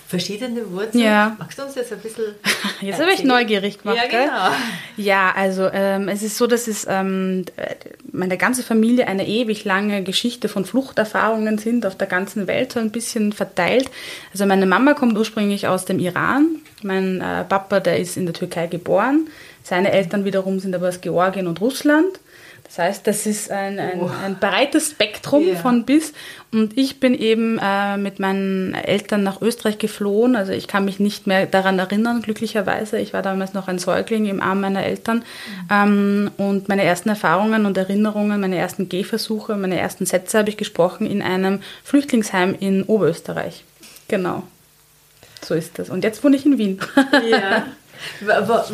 verschiedene 0.08 0.70
Wurzeln. 0.72 1.04
Ja. 1.04 1.36
Magst 1.40 1.58
du 1.58 1.64
uns 1.64 1.76
jetzt 1.76 1.92
ein 1.92 2.00
bisschen. 2.00 2.36
Jetzt 2.82 3.00
habe 3.00 3.12
ich 3.12 3.24
neugierig 3.24 3.80
gemacht. 3.82 3.98
Ja, 3.98 4.04
genau. 4.08 4.50
Gell? 4.50 5.06
Ja, 5.06 5.34
also 5.36 5.70
ähm, 5.74 6.08
es 6.10 6.22
ist 6.22 6.38
so, 6.38 6.48
dass 6.48 6.68
es 6.68 6.86
ähm, 6.88 7.46
meine 8.12 8.38
ganze 8.38 8.62
Familie 8.62 9.08
eine 9.08 9.28
ewig 9.28 9.66
lange 9.66 10.04
Geschichte 10.04 10.48
von 10.48 10.66
Fluchterfahrungen 10.66 11.58
sind, 11.58 11.86
auf 11.86 11.96
der 11.96 12.08
ganzen 12.08 12.48
Welt 12.48 12.74
so 12.74 12.80
ein 12.80 12.92
bisschen 12.92 13.34
verteilt. 13.34 13.90
Also 14.32 14.46
meine 14.46 14.68
Mama 14.68 14.94
kommt 14.94 15.18
ursprünglich 15.18 15.68
aus 15.68 15.86
dem 15.86 16.00
Iran. 16.00 16.58
Mein 16.84 17.22
äh, 17.22 17.44
Papa, 17.44 17.80
der 17.80 18.00
ist 18.00 18.18
in 18.18 18.26
der 18.26 18.34
Türkei 18.34 18.68
geboren. 18.68 19.28
Seine 19.64 19.92
Eltern 19.92 20.24
wiederum 20.24 20.60
sind 20.60 20.76
aber 20.76 20.90
aus 20.90 21.02
Georgien 21.02 21.48
und 21.48 21.60
Russland. 21.62 22.20
Das 22.68 22.80
heißt, 22.80 23.08
das 23.08 23.26
ist 23.26 23.50
ein, 23.50 23.80
ein, 23.80 24.02
oh. 24.02 24.12
ein 24.24 24.38
breites 24.40 24.92
Spektrum 24.92 25.46
yeah. 25.46 25.56
von 25.56 25.86
bis. 25.86 26.14
Und 26.52 26.78
ich 26.78 27.00
bin 27.00 27.14
eben 27.14 27.60
äh, 27.62 27.98
mit 27.98 28.20
meinen 28.20 28.74
Eltern 28.74 29.24
nach 29.24 29.42
Österreich 29.42 29.78
geflohen. 29.78 30.36
Also 30.36 30.52
ich 30.52 30.68
kann 30.68 30.86
mich 30.86 31.00
nicht 31.00 31.28
mehr 31.28 31.46
daran 31.46 31.80
erinnern, 31.80 32.22
glücklicherweise. 32.22 33.00
Ich 33.00 33.14
war 33.14 33.22
damals 33.22 33.54
noch 33.54 33.68
ein 33.68 33.80
Säugling 33.80 34.26
im 34.26 34.42
Arm 34.42 34.62
meiner 34.62 34.84
Eltern. 34.84 35.18
Mhm. 35.18 35.70
Ähm, 35.72 36.32
und 36.38 36.70
meine 36.70 36.84
ersten 36.84 37.10
Erfahrungen 37.10 37.66
und 37.66 37.78
Erinnerungen, 37.78 38.40
meine 38.40 38.58
ersten 38.58 38.90
Gehversuche, 38.90 39.56
meine 39.56 39.80
ersten 39.80 40.06
Sätze 40.06 40.38
habe 40.38 40.50
ich 40.50 40.58
gesprochen 40.58 41.08
in 41.08 41.22
einem 41.22 41.62
Flüchtlingsheim 41.84 42.56
in 42.60 42.84
Oberösterreich. 42.84 43.64
Genau. 44.10 44.44
So 45.42 45.54
ist 45.54 45.80
das. 45.80 45.90
Und 45.90 46.04
jetzt 46.04 46.24
wohne 46.24 46.36
ich 46.36 46.46
in 46.46 46.58
Wien. 46.58 46.80
Ja. 47.30 47.66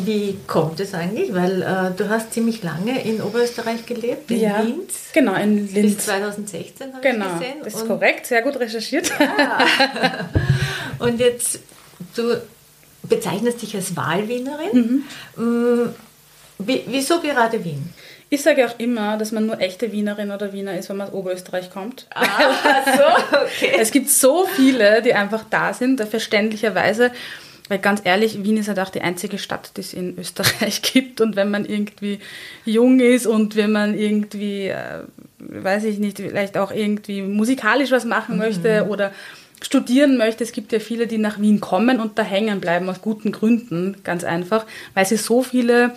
Wie 0.06 0.38
kommt 0.48 0.80
es 0.80 0.94
eigentlich? 0.94 1.34
Weil 1.34 1.62
äh, 1.62 1.92
du 1.96 2.10
hast 2.10 2.34
ziemlich 2.34 2.64
lange 2.64 3.04
in 3.04 3.22
Oberösterreich 3.22 3.86
gelebt, 3.86 4.30
in 4.32 4.40
ja, 4.40 4.62
Linz. 4.62 5.10
Genau, 5.14 5.36
in 5.36 5.74
Linz. 5.74 5.96
Bis 5.96 6.06
2016 6.06 6.94
habe 6.94 7.02
genau, 7.02 7.26
ich 7.26 7.34
gesehen. 7.34 7.58
Das 7.64 7.74
ist 7.76 7.88
korrekt, 7.88 8.26
sehr 8.26 8.42
gut 8.42 8.60
recherchiert. 8.60 9.12
Ja. 9.20 9.60
Und 11.00 11.20
jetzt, 11.20 11.60
du 12.16 12.42
bezeichnest 13.04 13.62
dich 13.62 13.76
als 13.76 13.96
Wahlwienerin. 13.96 15.04
Mhm. 15.36 15.44
Mm, 15.44 15.90
wie, 16.60 16.84
wieso 16.88 17.20
gerade 17.20 17.64
Wien? 17.64 17.94
Ich 18.30 18.42
sage 18.42 18.66
auch 18.66 18.80
immer, 18.80 19.18
dass 19.18 19.32
man 19.32 19.46
nur 19.46 19.60
echte 19.60 19.92
Wienerin 19.92 20.32
oder 20.32 20.54
Wiener 20.54 20.76
ist, 20.76 20.90
wenn 20.90 20.98
man 20.98 21.10
aus 21.10 21.14
Oberösterreich 21.14 21.70
kommt. 21.70 22.08
Ah, 22.16 22.26
so, 22.86 23.38
okay. 23.38 23.74
es 23.80 23.92
gibt 23.92 24.10
so 24.10 24.48
viele, 24.56 25.04
die 25.04 25.14
einfach 25.14 25.44
da 25.50 25.74
sind, 25.74 26.02
verständlicherweise. 26.02 27.12
Weil 27.70 27.80
ganz 27.80 28.02
ehrlich, 28.04 28.44
Wien 28.44 28.58
ist 28.58 28.68
halt 28.68 28.80
auch 28.80 28.90
die 28.90 29.02
einzige 29.02 29.38
Stadt, 29.38 29.72
die 29.78 29.82
es 29.82 29.94
in 29.94 30.18
Österreich 30.20 30.82
gibt. 30.82 31.22
Und 31.22 31.36
wenn 31.36 31.50
man 31.50 31.66
irgendwie 31.66 32.20
jung 32.66 33.00
ist 33.00 33.26
und 33.26 33.56
wenn 33.56 33.72
man 33.72 33.98
irgendwie, 33.98 34.68
äh, 34.68 35.04
weiß 35.40 35.86
ich 35.86 36.00
nicht, 36.00 36.18
vielleicht 36.18 36.58
auch 36.58 36.72
irgendwie 36.72 37.22
musikalisch 37.22 37.92
was 37.92 38.06
machen 38.06 38.36
mhm. 38.36 38.42
möchte 38.42 38.88
oder 38.90 39.12
studieren 39.62 40.18
möchte, 40.18 40.44
es 40.44 40.52
gibt 40.52 40.74
ja 40.74 40.80
viele, 40.80 41.08
die 41.08 41.18
nach 41.18 41.40
Wien 41.40 41.62
kommen 41.62 42.02
und 42.02 42.18
da 42.20 42.24
hängen 42.24 42.60
bleiben 42.60 42.90
aus 42.90 43.02
guten 43.02 43.32
Gründen, 43.32 43.96
ganz 44.04 44.26
einfach, 44.26 44.66
weil 44.94 45.06
sie 45.06 45.16
so 45.16 45.42
viele 45.42 45.94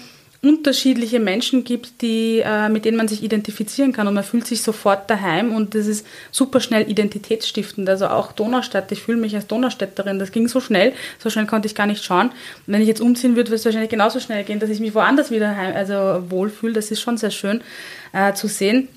unterschiedliche 0.46 1.18
Menschen 1.18 1.64
gibt, 1.64 2.02
die, 2.02 2.42
äh, 2.44 2.68
mit 2.68 2.84
denen 2.84 2.96
man 2.96 3.08
sich 3.08 3.22
identifizieren 3.22 3.92
kann 3.92 4.06
und 4.06 4.14
man 4.14 4.24
fühlt 4.24 4.46
sich 4.46 4.62
sofort 4.62 5.08
daheim 5.08 5.54
und 5.54 5.74
das 5.74 5.86
ist 5.86 6.06
super 6.30 6.60
schnell 6.60 6.90
identitätsstiftend. 6.90 7.88
Also 7.88 8.08
auch 8.08 8.32
Donaustadt, 8.32 8.92
ich 8.92 9.02
fühle 9.02 9.18
mich 9.18 9.34
als 9.34 9.46
Donaustädterin, 9.46 10.18
das 10.18 10.30
ging 10.30 10.46
so 10.46 10.60
schnell, 10.60 10.92
so 11.18 11.30
schnell 11.30 11.46
konnte 11.46 11.66
ich 11.66 11.74
gar 11.74 11.86
nicht 11.86 12.04
schauen. 12.04 12.28
Und 12.28 12.72
wenn 12.72 12.82
ich 12.82 12.88
jetzt 12.88 13.00
umziehen 13.00 13.34
würde, 13.34 13.46
würde 13.50 13.56
es 13.56 13.64
wahrscheinlich 13.64 13.90
genauso 13.90 14.20
schnell 14.20 14.44
gehen, 14.44 14.58
dass 14.58 14.70
ich 14.70 14.80
mich 14.80 14.94
woanders 14.94 15.30
wieder 15.30 15.56
heim, 15.56 15.74
also 15.74 16.24
wohlfühle. 16.28 16.72
Das 16.72 16.90
ist 16.90 17.00
schon 17.00 17.16
sehr 17.16 17.30
schön 17.30 17.62
äh, 18.12 18.34
zu 18.34 18.48
sehen. 18.48 18.88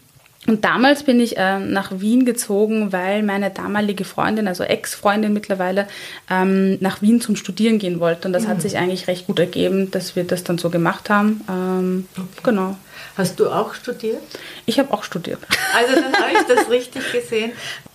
Und 0.49 0.65
damals 0.65 1.03
bin 1.03 1.19
ich 1.19 1.37
äh, 1.37 1.59
nach 1.59 1.91
Wien 1.99 2.25
gezogen, 2.25 2.91
weil 2.91 3.21
meine 3.21 3.51
damalige 3.51 4.03
Freundin, 4.03 4.47
also 4.47 4.63
Ex-Freundin 4.63 5.31
mittlerweile, 5.31 5.87
ähm, 6.27 6.79
nach 6.81 7.03
Wien 7.03 7.21
zum 7.21 7.35
Studieren 7.35 7.77
gehen 7.77 7.99
wollte. 7.99 8.27
Und 8.27 8.33
das 8.33 8.45
mhm. 8.45 8.47
hat 8.47 8.61
sich 8.63 8.75
eigentlich 8.75 9.07
recht 9.07 9.27
gut 9.27 9.37
ergeben, 9.37 9.91
dass 9.91 10.15
wir 10.15 10.23
das 10.23 10.43
dann 10.43 10.57
so 10.57 10.71
gemacht 10.71 11.11
haben. 11.11 11.41
Ähm, 11.47 12.07
okay. 12.17 12.27
Genau. 12.41 12.75
Hast 13.15 13.39
du 13.39 13.47
auch 13.51 13.75
studiert? 13.75 14.23
Ich 14.65 14.79
habe 14.79 14.91
auch 14.91 15.03
studiert. 15.03 15.39
Also 15.77 15.93
dann 15.93 16.13
habe 16.13 16.31
ich 16.33 16.55
das 16.55 16.67
richtig 16.71 17.11
gesehen. 17.11 17.51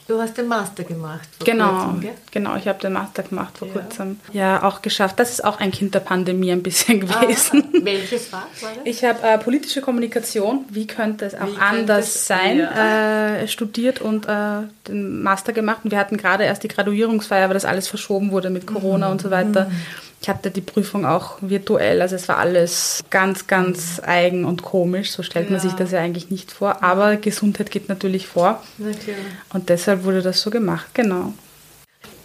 Du 0.06 0.20
hast 0.20 0.36
den 0.36 0.48
Master 0.48 0.84
gemacht. 0.84 1.26
Vor 1.38 1.46
genau, 1.46 1.86
kurzem, 1.86 2.10
genau. 2.30 2.56
Ich 2.56 2.68
habe 2.68 2.78
den 2.78 2.92
Master 2.92 3.22
gemacht 3.22 3.56
vor 3.56 3.68
ja. 3.68 3.74
kurzem. 3.74 4.20
Ja, 4.34 4.62
auch 4.62 4.82
geschafft. 4.82 5.18
Das 5.18 5.30
ist 5.30 5.42
auch 5.42 5.60
ein 5.60 5.70
Kind 5.70 5.94
der 5.94 6.00
Pandemie 6.00 6.52
ein 6.52 6.62
bisschen 6.62 7.02
ah, 7.10 7.20
gewesen. 7.22 7.64
Ah, 7.74 7.78
welches 7.82 8.30
war, 8.30 8.46
war 8.60 8.70
das? 8.74 8.84
Ich 8.84 9.02
habe 9.02 9.22
äh, 9.22 9.38
politische 9.38 9.80
Kommunikation. 9.80 10.66
Wie 10.68 10.86
könnte 10.86 11.24
es 11.24 11.34
auch 11.34 11.46
Wie 11.46 11.58
anders 11.58 12.26
sein? 12.26 12.58
Ja. 12.58 13.36
Äh, 13.36 13.48
studiert 13.48 14.02
und 14.02 14.26
äh, 14.26 14.62
den 14.88 15.22
Master 15.22 15.54
gemacht. 15.54 15.80
Und 15.84 15.90
wir 15.90 15.98
hatten 15.98 16.18
gerade 16.18 16.44
erst 16.44 16.64
die 16.64 16.68
Graduierungsfeier, 16.68 17.48
weil 17.48 17.54
das 17.54 17.64
alles 17.64 17.88
verschoben 17.88 18.30
wurde 18.30 18.50
mit 18.50 18.66
Corona 18.66 19.06
mhm. 19.06 19.12
und 19.12 19.22
so 19.22 19.30
weiter. 19.30 19.66
Mhm. 19.66 19.76
Ich 20.24 20.30
hatte 20.30 20.50
die 20.50 20.62
Prüfung 20.62 21.04
auch 21.04 21.36
virtuell, 21.42 22.00
also 22.00 22.16
es 22.16 22.28
war 22.28 22.38
alles 22.38 23.04
ganz, 23.10 23.46
ganz 23.46 24.00
eigen 24.02 24.46
und 24.46 24.62
komisch. 24.62 25.10
So 25.12 25.22
stellt 25.22 25.50
ja. 25.50 25.52
man 25.52 25.60
sich 25.60 25.74
das 25.74 25.90
ja 25.90 26.00
eigentlich 26.00 26.30
nicht 26.30 26.50
vor. 26.50 26.82
Aber 26.82 27.16
Gesundheit 27.16 27.70
geht 27.70 27.90
natürlich 27.90 28.26
vor. 28.26 28.62
Na 28.78 28.92
klar. 28.92 29.16
Und 29.52 29.68
deshalb 29.68 30.04
wurde 30.04 30.22
das 30.22 30.40
so 30.40 30.48
gemacht, 30.48 30.86
genau 30.94 31.34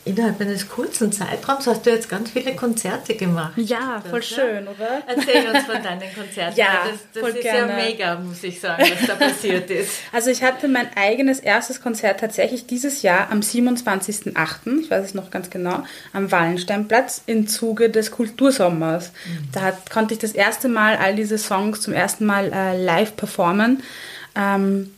innerhalb 0.10 0.42
eines 0.42 0.68
kurzen 0.68 1.12
Zeitraums 1.12 1.68
hast 1.68 1.86
du 1.86 1.90
jetzt 1.92 2.10
ganz 2.10 2.32
viele 2.32 2.56
Konzerte 2.56 3.16
gemacht. 3.16 3.54
Ja, 3.56 4.02
voll 4.10 4.20
das, 4.20 4.30
schön, 4.30 4.66
ja? 4.66 4.72
oder? 4.72 5.04
Erzähl 5.08 5.48
uns 5.50 5.64
von 5.66 5.82
deinen 5.82 6.14
Konzerten. 6.14 6.58
Ja, 6.58 6.86
das, 6.90 7.00
das 7.14 7.22
voll 7.22 7.32
ist 7.32 7.42
gerne. 7.42 7.72
ja 7.72 7.86
mega, 7.86 8.16
muss 8.16 8.44
ich 8.44 8.60
sagen, 8.60 8.84
was 8.84 9.08
da 9.08 9.16
passiert 9.16 9.70
ist. 9.70 9.92
Also 10.12 10.32
ich 10.32 10.44
hatte 10.44 10.68
mein 10.68 10.88
eigenes 10.96 11.40
erstes 11.40 11.82
Konzert 11.82 12.20
tatsächlich 12.20 12.66
dieses 12.66 13.04
Jahr 13.04 13.32
am 13.32 13.40
27.08., 13.42 14.82
ich 14.82 14.90
weiß 14.90 15.06
es 15.06 15.14
noch 15.14 15.30
ganz 15.30 15.50
genau, 15.50 15.84
am 16.14 16.32
Wallensteinplatz 16.32 17.22
im 17.26 17.48
Zuge 17.48 17.90
des 17.90 18.12
Kultursommers. 18.12 19.12
Mhm. 19.12 19.50
Da 19.52 19.62
hat, 19.62 19.90
konnte 19.90 20.14
ich 20.14 20.20
das 20.20 20.32
erste 20.32 20.68
Mal 20.68 20.98
all 20.98 21.16
diese 21.16 21.38
Songs 21.38 21.82
zum 21.82 21.94
ersten 21.94 22.26
Mal 22.26 22.52
äh, 22.52 22.84
live 22.84 23.16
performen. 23.16 23.84
Ähm, 24.36 24.92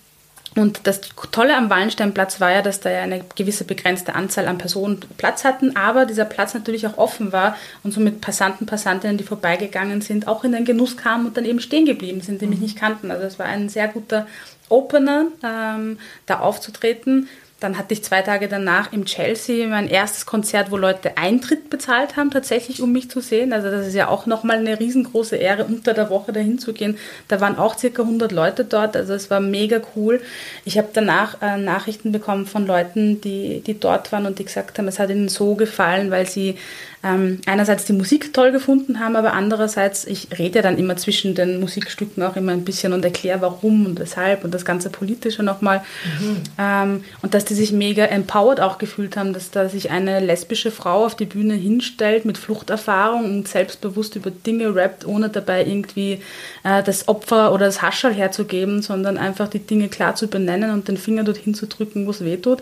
und 0.56 0.82
das 0.84 1.00
Tolle 1.32 1.56
am 1.56 1.70
Wallensteinplatz 1.70 2.42
war 2.42 2.52
ja, 2.52 2.62
dass 2.62 2.82
da 2.82 2.90
ja 2.90 3.02
eine 3.02 3.24
gewisse 3.36 3.64
begrenzte 3.64 4.16
Anzahl 4.16 4.48
an 4.48 4.58
Personen 4.58 5.00
Platz 5.18 5.46
hatten, 5.46 5.78
aber 5.78 6.06
dieser 6.06 6.26
Platz 6.26 6.54
natürlich 6.54 6.86
auch 6.86 6.98
offen 6.98 7.32
war 7.32 7.56
und 7.84 7.94
somit 7.94 8.20
Passanten, 8.20 8.66
Passantinnen, 8.66 9.18
die 9.18 9.24
vorbeigegangen 9.24 10.02
sind, 10.02 10.28
auch 10.28 10.44
in 10.44 10.52
den 10.52 10.66
Genuss 10.66 10.98
kamen 10.98 11.28
und 11.28 11.38
dann 11.38 11.46
eben 11.46 11.62
stehen 11.62 11.86
geblieben 11.86 12.20
sind, 12.20 12.42
die 12.42 12.48
mich 12.48 12.60
mhm. 12.60 12.66
nicht 12.66 12.78
kannten. 12.78 13.12
Also 13.12 13.26
es 13.26 13.40
war 13.40 13.46
ein 13.46 13.70
sehr 13.70 13.88
guter 13.88 14.28
Opener, 14.68 15.28
ähm, 15.42 16.00
da 16.26 16.40
aufzutreten. 16.40 17.30
Dann 17.62 17.78
hatte 17.78 17.94
ich 17.94 18.04
zwei 18.04 18.24
Tage 18.24 18.48
danach 18.48 18.92
im 18.92 19.06
Chelsea 19.06 19.68
mein 19.68 19.88
erstes 19.88 20.26
Konzert, 20.26 20.72
wo 20.72 20.78
Leute 20.78 21.18
Eintritt 21.18 21.70
bezahlt 21.70 22.18
haben, 22.18 22.32
tatsächlich, 22.32 22.82
um 22.82 22.92
mich 22.92 23.12
zu 23.12 23.22
sehen. 23.22 23.54
Also 23.54 23.70
das 23.70 23.86
ist 23.86 23.94
ja 23.94 24.08
auch 24.08 24.26
nochmal 24.26 24.58
eine 24.58 24.80
riesengroße 24.80 25.36
Ehre, 25.36 25.66
unter 25.66 25.94
der 25.94 26.10
Woche 26.10 26.34
dahin 26.34 26.58
zu 26.58 26.74
gehen. 26.74 26.98
Da 27.28 27.40
waren 27.40 27.60
auch 27.60 27.78
circa 27.78 28.02
100 28.02 28.32
Leute 28.32 28.66
dort, 28.66 28.98
also 28.98 29.14
es 29.14 29.30
war 29.30 29.40
mega 29.40 29.80
cool. 29.96 30.22
Ich 30.66 30.80
habe 30.80 30.90
danach 30.92 31.40
äh, 31.44 31.58
Nachrichten 31.58 32.12
bekommen 32.12 32.48
von 32.48 32.66
Leuten, 32.66 33.22
die, 33.22 33.62
die 33.62 33.80
dort 33.80 34.12
waren 34.12 34.26
und 34.26 34.40
die 34.40 34.46
gesagt 34.46 34.80
haben, 34.80 34.88
es 34.88 34.98
hat 34.98 35.12
ihnen 35.12 35.30
so 35.30 35.54
gefallen, 35.54 36.10
weil 36.10 36.28
sie 36.28 36.58
ähm, 37.04 37.40
einerseits 37.46 37.86
die 37.86 37.94
Musik 37.94 38.34
toll 38.34 38.52
gefunden 38.52 39.00
haben, 39.00 39.16
aber 39.16 39.34
andererseits, 39.34 40.06
ich 40.06 40.28
rede 40.38 40.60
ja 40.60 40.62
dann 40.62 40.78
immer 40.78 40.98
zwischen 40.98 41.34
den 41.34 41.60
Musikstücken 41.60 42.22
auch 42.22 42.36
immer 42.36 42.52
ein 42.52 42.64
bisschen 42.64 42.94
und 42.94 43.04
erkläre 43.04 43.42
warum 43.42 43.88
und 43.88 44.00
weshalb 44.00 44.44
und 44.44 44.54
das 44.54 44.66
ganze 44.66 44.90
Politische 44.90 45.42
nochmal. 45.42 45.82
Mhm. 46.20 46.44
Ähm, 46.60 47.04
und 47.22 47.34
dass 47.34 47.46
die 47.52 47.56
sich 47.56 47.74
mega 47.74 48.06
empowered 48.06 48.62
auch 48.62 48.78
gefühlt 48.78 49.18
haben, 49.18 49.34
dass 49.34 49.52
da 49.52 49.68
sich 49.68 49.92
eine 49.92 50.22
lesbische 50.22 50.72
Frau 50.72 51.06
auf 51.06 51.16
die 51.16 51.26
Bühne 51.26 51.54
hinstellt 51.54 52.24
mit 52.24 52.38
Fluchterfahrung 52.38 53.26
und 53.26 53.48
selbstbewusst 53.50 54.16
über 54.16 54.32
Dinge 54.32 54.74
rappt, 54.74 55.06
ohne 55.06 55.28
dabei 55.28 55.66
irgendwie 55.66 56.22
äh, 56.64 56.82
das 56.82 57.10
Opfer 57.10 57.52
oder 57.52 57.66
das 57.66 57.82
Haschall 57.82 58.14
herzugeben, 58.14 58.82
sondern 58.82 59.18
einfach 59.18 59.50
die 59.50 59.60
Dinge 59.60 59.90
klar 59.90 60.16
zu 60.16 60.28
benennen 60.28 60.72
und 60.72 60.88
den 60.88 60.96
Finger 60.96 61.26
dorthin 61.26 61.54
zu 61.54 61.68
drücken, 61.68 62.06
wo 62.06 62.12
es 62.12 62.24
weh 62.24 62.38
tut 62.38 62.62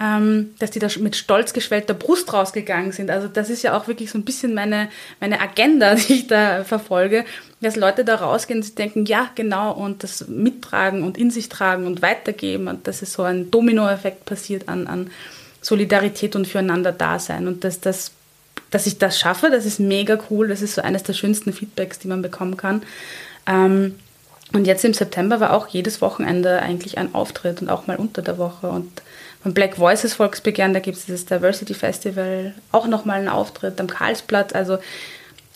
ähm, 0.00 0.54
dass 0.58 0.70
die 0.70 0.78
da 0.78 0.88
mit 1.00 1.16
stolz 1.16 1.52
geschwellter 1.52 1.94
Brust 1.94 2.32
rausgegangen 2.32 2.92
sind. 2.92 3.10
Also 3.10 3.26
das 3.26 3.50
ist 3.50 3.62
ja 3.62 3.76
auch 3.76 3.88
wirklich 3.88 4.10
so 4.10 4.18
ein 4.18 4.24
bisschen 4.24 4.54
meine, 4.54 4.88
meine 5.20 5.40
Agenda, 5.40 5.94
die 5.96 6.12
ich 6.12 6.26
da 6.26 6.64
verfolge, 6.64 7.24
dass 7.60 7.76
Leute 7.76 8.04
da 8.04 8.16
rausgehen 8.16 8.60
und 8.60 8.78
denken, 8.78 9.04
ja, 9.06 9.30
genau, 9.34 9.72
und 9.72 10.04
das 10.04 10.28
mittragen 10.28 11.02
und 11.02 11.18
in 11.18 11.30
sich 11.30 11.48
tragen 11.48 11.86
und 11.86 12.02
weitergeben 12.02 12.68
und 12.68 12.86
dass 12.86 13.02
es 13.02 13.12
so 13.12 13.22
ein 13.22 13.50
Dominoeffekt 13.50 14.24
passiert 14.24 14.68
an, 14.68 14.86
an 14.86 15.10
Solidarität 15.60 16.36
und 16.36 16.46
füreinander 16.46 16.92
Dasein 16.92 17.48
und 17.48 17.64
dass 17.64 17.80
das 17.80 18.12
dass 18.70 18.86
ich 18.86 18.98
das 18.98 19.18
schaffe, 19.18 19.50
das 19.50 19.64
ist 19.64 19.80
mega 19.80 20.18
cool, 20.30 20.48
das 20.48 20.62
ist 20.62 20.74
so 20.74 20.82
eines 20.82 21.02
der 21.02 21.14
schönsten 21.14 21.52
Feedbacks, 21.52 21.98
die 21.98 22.08
man 22.08 22.22
bekommen 22.22 22.56
kann. 22.56 22.82
Ähm, 23.46 23.94
und 24.52 24.66
jetzt 24.66 24.84
im 24.84 24.94
September 24.94 25.40
war 25.40 25.52
auch 25.52 25.68
jedes 25.68 26.00
Wochenende 26.00 26.60
eigentlich 26.60 26.98
ein 26.98 27.14
Auftritt 27.14 27.60
und 27.60 27.68
auch 27.68 27.86
mal 27.86 27.96
unter 27.96 28.22
der 28.22 28.38
Woche. 28.38 28.68
Und 28.68 29.02
beim 29.44 29.52
Black 29.52 29.78
Voices 29.78 30.14
Volksbegehren, 30.14 30.72
da 30.72 30.80
gibt 30.80 30.96
es 30.96 31.06
das 31.06 31.26
Diversity 31.26 31.74
Festival, 31.74 32.54
auch 32.72 32.86
nochmal 32.86 33.18
einen 33.18 33.28
Auftritt 33.28 33.80
am 33.80 33.88
Karlsplatz. 33.88 34.54
Also 34.54 34.78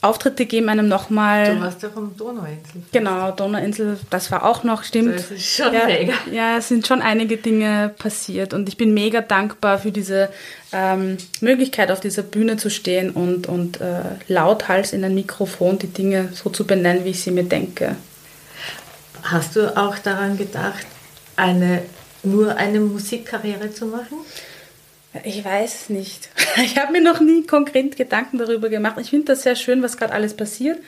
Auftritte 0.02 0.46
geben 0.46 0.68
einem 0.68 0.88
nochmal. 0.88 1.54
Du 1.54 1.60
warst 1.60 1.84
doch 1.84 1.94
am 1.96 2.16
Donauinsel. 2.16 2.82
Genau, 2.90 3.30
Donauinsel, 3.30 3.98
das 4.10 4.32
war 4.32 4.44
auch 4.44 4.64
noch, 4.64 4.82
stimmt. 4.82 5.14
Das 5.14 5.30
ist 5.30 5.56
schon 5.56 5.72
ja, 5.72 5.86
mega. 5.86 6.12
Ja, 6.32 6.56
es 6.58 6.66
sind 6.66 6.84
schon 6.88 7.00
einige 7.00 7.36
Dinge 7.36 7.94
passiert 7.96 8.52
und 8.52 8.68
ich 8.68 8.76
bin 8.76 8.94
mega 8.94 9.20
dankbar 9.20 9.78
für 9.78 9.92
diese 9.92 10.28
ähm, 10.72 11.18
Möglichkeit, 11.40 11.92
auf 11.92 12.00
dieser 12.00 12.24
Bühne 12.24 12.56
zu 12.56 12.68
stehen 12.68 13.10
und, 13.10 13.46
und 13.46 13.80
äh, 13.80 14.02
lauthals 14.26 14.92
in 14.92 15.04
ein 15.04 15.14
Mikrofon 15.14 15.78
die 15.78 15.86
Dinge 15.86 16.30
so 16.32 16.50
zu 16.50 16.66
benennen, 16.66 17.04
wie 17.04 17.10
ich 17.10 17.22
sie 17.22 17.30
mir 17.30 17.44
denke. 17.44 17.94
Hast 19.22 19.54
du 19.54 19.76
auch 19.76 19.98
daran 19.98 20.36
gedacht, 20.36 20.84
eine, 21.36 21.82
nur 22.24 22.56
eine 22.56 22.80
Musikkarriere 22.80 23.72
zu 23.72 23.86
machen? 23.86 24.18
Ich 25.24 25.44
weiß 25.44 25.82
es 25.82 25.88
nicht. 25.88 26.28
Ich 26.64 26.76
habe 26.76 26.92
mir 26.92 27.00
noch 27.00 27.20
nie 27.20 27.46
konkret 27.46 27.96
Gedanken 27.96 28.36
darüber 28.36 28.68
gemacht. 28.68 28.96
Ich 29.00 29.08
finde 29.10 29.26
das 29.26 29.42
sehr 29.42 29.56
schön, 29.56 29.82
was 29.82 29.96
gerade 29.96 30.12
alles 30.12 30.34
passiert. 30.34 30.78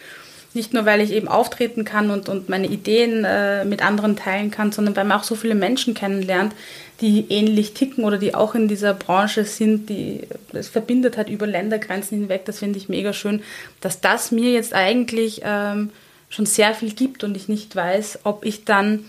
Nicht 0.53 0.75
nur, 0.75 0.85
weil 0.85 1.01
ich 1.01 1.11
eben 1.11 1.27
auftreten 1.27 1.85
kann 1.85 2.11
und, 2.11 2.29
und 2.29 2.49
meine 2.49 2.67
Ideen 2.67 3.25
äh, 3.25 3.65
mit 3.65 3.83
anderen 3.83 4.15
teilen 4.15 4.51
kann, 4.51 4.73
sondern 4.73 4.95
weil 4.95 5.05
man 5.05 5.19
auch 5.19 5.25
so 5.25 5.35
viele 5.35 5.55
Menschen 5.55 5.95
kennenlernt, 5.95 6.55
die 7.01 7.27
ähnlich 7.31 7.75
ticken 7.75 8.05
oder 8.05 8.19
die 8.19 8.35
auch 8.35 8.55
in 8.55 8.69
dieser 8.69 8.95
Branche 8.95 9.45
sind, 9.47 9.89
die 9.89 10.21
es 10.53 10.69
verbindet 10.69 11.17
hat 11.17 11.29
über 11.29 11.47
Ländergrenzen 11.47 12.19
hinweg. 12.19 12.45
Das 12.45 12.61
finde 12.61 12.79
ich 12.79 12.89
mega 12.89 13.13
schön, 13.13 13.43
dass 13.81 14.01
das 14.01 14.31
mir 14.31 14.53
jetzt 14.53 14.75
eigentlich 14.75 15.41
ähm, 15.45 15.91
schon 16.29 16.47
sehr 16.47 16.75
viel 16.75 16.93
gibt 16.93 17.25
und 17.25 17.37
ich 17.37 17.49
nicht 17.49 17.75
weiß, 17.75 18.21
ob 18.25 18.45
ich 18.45 18.65
dann 18.65 19.07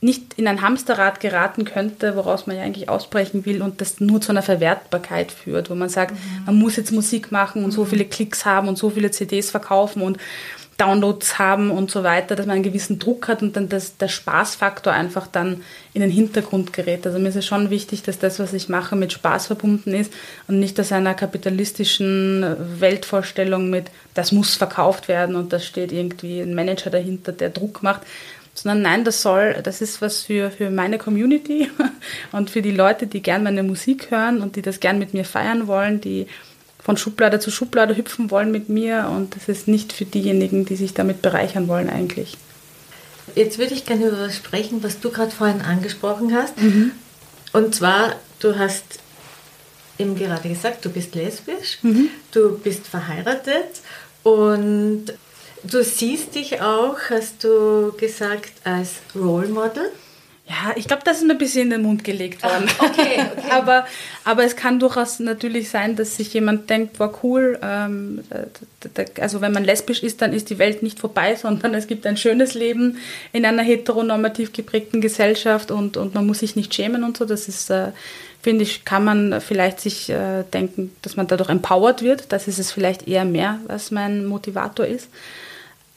nicht 0.00 0.34
in 0.34 0.46
ein 0.46 0.62
Hamsterrad 0.62 1.18
geraten 1.18 1.64
könnte, 1.64 2.14
woraus 2.14 2.46
man 2.46 2.56
ja 2.56 2.62
eigentlich 2.62 2.88
ausbrechen 2.88 3.44
will 3.44 3.62
und 3.62 3.80
das 3.80 4.00
nur 4.00 4.20
zu 4.20 4.30
einer 4.30 4.42
Verwertbarkeit 4.42 5.32
führt, 5.32 5.70
wo 5.70 5.74
man 5.74 5.88
sagt, 5.88 6.12
mhm. 6.12 6.44
man 6.46 6.54
muss 6.56 6.76
jetzt 6.76 6.92
Musik 6.92 7.32
machen 7.32 7.64
und 7.64 7.72
so 7.72 7.84
viele 7.84 8.04
Klicks 8.04 8.44
haben 8.44 8.68
und 8.68 8.78
so 8.78 8.90
viele 8.90 9.10
CDs 9.10 9.50
verkaufen 9.50 10.02
und 10.02 10.18
Downloads 10.78 11.40
haben 11.40 11.72
und 11.72 11.90
so 11.90 12.04
weiter, 12.04 12.36
dass 12.36 12.46
man 12.46 12.54
einen 12.54 12.62
gewissen 12.62 13.00
Druck 13.00 13.26
hat 13.26 13.42
und 13.42 13.56
dann 13.56 13.68
das, 13.68 13.96
der 13.96 14.06
Spaßfaktor 14.06 14.92
einfach 14.92 15.26
dann 15.26 15.62
in 15.92 16.00
den 16.02 16.10
Hintergrund 16.10 16.72
gerät. 16.72 17.04
Also 17.04 17.18
mir 17.18 17.30
ist 17.30 17.36
es 17.36 17.46
schon 17.46 17.68
wichtig, 17.68 18.04
dass 18.04 18.20
das, 18.20 18.38
was 18.38 18.52
ich 18.52 18.68
mache, 18.68 18.94
mit 18.94 19.12
Spaß 19.12 19.48
verbunden 19.48 19.92
ist 19.92 20.12
und 20.46 20.60
nicht 20.60 20.78
aus 20.78 20.92
einer 20.92 21.14
kapitalistischen 21.14 22.46
Weltvorstellung 22.78 23.70
mit, 23.70 23.90
das 24.14 24.30
muss 24.30 24.54
verkauft 24.54 25.08
werden 25.08 25.34
und 25.34 25.52
da 25.52 25.58
steht 25.58 25.90
irgendwie 25.90 26.40
ein 26.40 26.54
Manager 26.54 26.90
dahinter, 26.90 27.32
der 27.32 27.50
Druck 27.50 27.82
macht, 27.82 28.02
sondern 28.62 28.82
nein, 28.82 29.04
das 29.04 29.22
soll, 29.22 29.56
das 29.62 29.80
ist 29.80 30.00
was 30.02 30.22
für, 30.22 30.50
für 30.50 30.70
meine 30.70 30.98
Community 30.98 31.70
und 32.32 32.50
für 32.50 32.62
die 32.62 32.70
Leute, 32.70 33.06
die 33.06 33.22
gern 33.22 33.42
meine 33.42 33.62
Musik 33.62 34.10
hören 34.10 34.42
und 34.42 34.56
die 34.56 34.62
das 34.62 34.80
gern 34.80 34.98
mit 34.98 35.14
mir 35.14 35.24
feiern 35.24 35.66
wollen, 35.66 36.00
die 36.00 36.26
von 36.78 36.96
Schublade 36.96 37.38
zu 37.40 37.50
Schublade 37.50 37.96
hüpfen 37.96 38.30
wollen 38.30 38.50
mit 38.50 38.68
mir 38.68 39.10
und 39.14 39.36
das 39.36 39.48
ist 39.48 39.68
nicht 39.68 39.92
für 39.92 40.04
diejenigen, 40.04 40.64
die 40.64 40.76
sich 40.76 40.94
damit 40.94 41.22
bereichern 41.22 41.68
wollen 41.68 41.90
eigentlich. 41.90 42.36
Jetzt 43.34 43.58
würde 43.58 43.74
ich 43.74 43.84
gerne 43.84 44.06
über 44.08 44.20
was 44.20 44.36
sprechen, 44.36 44.82
was 44.82 45.00
du 45.00 45.10
gerade 45.10 45.30
vorhin 45.30 45.60
angesprochen 45.60 46.34
hast. 46.34 46.60
Mhm. 46.60 46.92
Und 47.52 47.74
zwar, 47.74 48.14
du 48.40 48.58
hast 48.58 49.00
eben 49.98 50.16
gerade 50.16 50.48
gesagt, 50.48 50.84
du 50.84 50.90
bist 50.90 51.14
lesbisch, 51.14 51.78
mhm. 51.82 52.08
du 52.32 52.58
bist 52.58 52.86
verheiratet 52.86 53.82
und 54.22 55.06
Du 55.64 55.82
siehst 55.82 56.34
dich 56.34 56.60
auch, 56.60 56.96
hast 57.10 57.44
du 57.44 57.92
gesagt, 57.96 58.52
als 58.64 58.96
Role 59.14 59.48
Model? 59.48 59.90
Ja, 60.48 60.72
ich 60.76 60.86
glaube, 60.86 61.02
das 61.04 61.18
ist 61.18 61.24
mir 61.24 61.32
ein 61.32 61.38
bisschen 61.38 61.64
in 61.64 61.70
den 61.70 61.82
Mund 61.82 62.04
gelegt 62.04 62.42
worden. 62.42 62.70
Ach, 62.78 62.84
okay, 62.84 63.20
okay. 63.36 63.50
aber, 63.50 63.86
aber 64.24 64.44
es 64.44 64.56
kann 64.56 64.80
durchaus 64.80 65.20
natürlich 65.20 65.68
sein, 65.68 65.94
dass 65.94 66.16
sich 66.16 66.32
jemand 66.32 66.70
denkt, 66.70 66.98
war 66.98 67.22
cool, 67.22 67.58
ähm, 67.62 68.24
also 69.20 69.42
wenn 69.42 69.52
man 69.52 69.64
lesbisch 69.64 70.02
ist, 70.02 70.22
dann 70.22 70.32
ist 70.32 70.48
die 70.48 70.58
Welt 70.58 70.82
nicht 70.82 71.00
vorbei, 71.00 71.34
sondern 71.34 71.74
es 71.74 71.86
gibt 71.86 72.06
ein 72.06 72.16
schönes 72.16 72.54
Leben 72.54 72.96
in 73.32 73.44
einer 73.44 73.62
heteronormativ 73.62 74.54
geprägten 74.54 75.02
Gesellschaft 75.02 75.70
und, 75.70 75.98
und 75.98 76.14
man 76.14 76.26
muss 76.26 76.38
sich 76.38 76.56
nicht 76.56 76.72
schämen 76.72 77.04
und 77.04 77.18
so. 77.18 77.26
Das 77.26 77.46
ist, 77.46 77.68
äh, 77.68 77.88
finde 78.40 78.62
ich, 78.62 78.86
kann 78.86 79.04
man 79.04 79.42
vielleicht 79.42 79.80
sich 79.80 80.08
äh, 80.08 80.44
denken, 80.50 80.96
dass 81.02 81.16
man 81.16 81.26
dadurch 81.26 81.50
empowered 81.50 82.00
wird. 82.00 82.32
Das 82.32 82.48
ist 82.48 82.58
es 82.58 82.72
vielleicht 82.72 83.06
eher 83.06 83.26
mehr, 83.26 83.58
was 83.66 83.90
mein 83.90 84.24
Motivator 84.24 84.86
ist. 84.86 85.10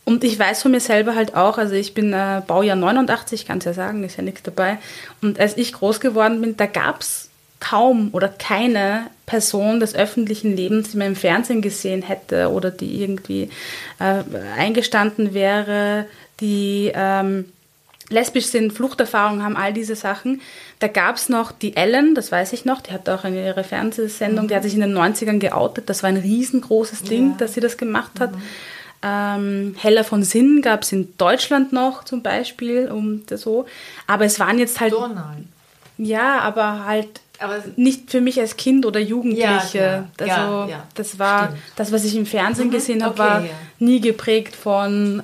Und 0.04 0.24
ich 0.24 0.38
weiß 0.38 0.64
von 0.64 0.72
mir 0.72 0.80
selber 0.80 1.16
halt 1.16 1.36
auch, 1.36 1.58
also 1.58 1.76
ich 1.76 1.94
bin 1.94 2.12
äh, 2.14 2.42
Baujahr 2.46 2.76
89, 2.76 3.46
kann 3.46 3.60
es 3.60 3.66
ja 3.66 3.74
sagen, 3.74 4.04
ist 4.04 4.18
ja 4.18 4.24
nichts 4.24 4.44
dabei. 4.44 4.80
Und 5.22 5.40
als 5.40 5.58
ich 5.58 5.74
groß 5.74 6.00
geworden 6.00 6.42
bin, 6.42 6.58
da 6.58 6.66
gab 6.66 7.02
es 7.02 7.30
kaum 7.60 8.10
oder 8.12 8.28
keine 8.28 9.06
Person 9.28 9.80
des 9.80 9.96
öffentlichen 9.96 10.56
Lebens, 10.56 10.92
die 10.92 10.98
man 10.98 11.08
im 11.08 11.16
Fernsehen 11.16 11.62
gesehen 11.62 12.02
hätte 12.02 12.50
oder 12.52 12.72
die 12.72 13.02
irgendwie 13.02 13.50
äh, 14.00 14.24
eingestanden 14.58 15.34
wäre, 15.36 16.08
die 16.42 16.92
ähm, 16.94 17.46
lesbisch 18.10 18.48
sind, 18.48 18.74
Fluchterfahrungen 18.74 19.44
haben, 19.44 19.56
all 19.56 19.74
diese 19.74 19.96
Sachen. 19.96 20.42
Da 20.80 20.88
gab 20.88 21.16
es 21.16 21.30
noch 21.30 21.52
die 21.52 21.78
Ellen, 21.78 22.16
das 22.16 22.32
weiß 22.32 22.54
ich 22.54 22.66
noch, 22.66 22.82
die 22.82 22.92
hat 22.92 23.08
auch 23.08 23.24
eine 23.24 23.46
ihre 23.46 23.64
Fernsehsendung, 23.64 24.46
mhm. 24.46 24.48
die 24.50 24.56
hat 24.56 24.64
sich 24.64 24.74
in 24.74 24.82
den 24.82 24.98
90ern 24.98 25.40
geoutet. 25.40 25.90
Das 25.90 26.04
war 26.04 26.10
ein 26.10 26.18
riesengroßes 26.18 27.04
Ding, 27.04 27.32
ja. 27.32 27.36
dass 27.38 27.54
sie 27.54 27.62
das 27.62 27.78
gemacht 27.78 28.20
hat. 28.20 28.36
Mhm. 28.36 28.42
Ähm, 29.04 29.76
Heller 29.78 30.04
von 30.04 30.24
Sinn 30.24 30.62
gab 30.62 30.84
es 30.84 30.92
in 30.92 31.16
Deutschland 31.18 31.74
noch 31.74 32.04
zum 32.04 32.22
Beispiel, 32.22 32.90
um 32.90 33.26
das 33.26 33.42
so. 33.42 33.66
Aber 34.08 34.26
es 34.26 34.40
waren 34.40 34.60
jetzt 34.60 34.80
halt. 34.80 34.94
Donald. 34.94 35.46
Ja, 35.98 36.40
aber 36.40 36.86
halt 36.86 37.22
aber 37.42 37.64
nicht 37.76 38.12
für 38.12 38.22
mich 38.22 38.40
als 38.40 38.56
Kind 38.56 38.86
oder 38.86 39.00
Jugendliche. 39.00 39.78
Ja, 39.78 40.06
also 40.20 40.26
ja, 40.26 40.68
ja, 40.68 40.84
das 40.94 41.18
war 41.18 41.46
stimmt. 41.46 41.62
das, 41.76 41.92
was 41.92 42.06
ich 42.06 42.16
im 42.16 42.26
Fernsehen 42.26 42.68
mhm, 42.68 42.72
gesehen 42.72 43.04
habe, 43.04 43.14
okay, 43.14 43.20
war 43.20 43.44
nie 43.82 44.00
geprägt 44.00 44.56
von. 44.56 45.20
Äh, 45.20 45.24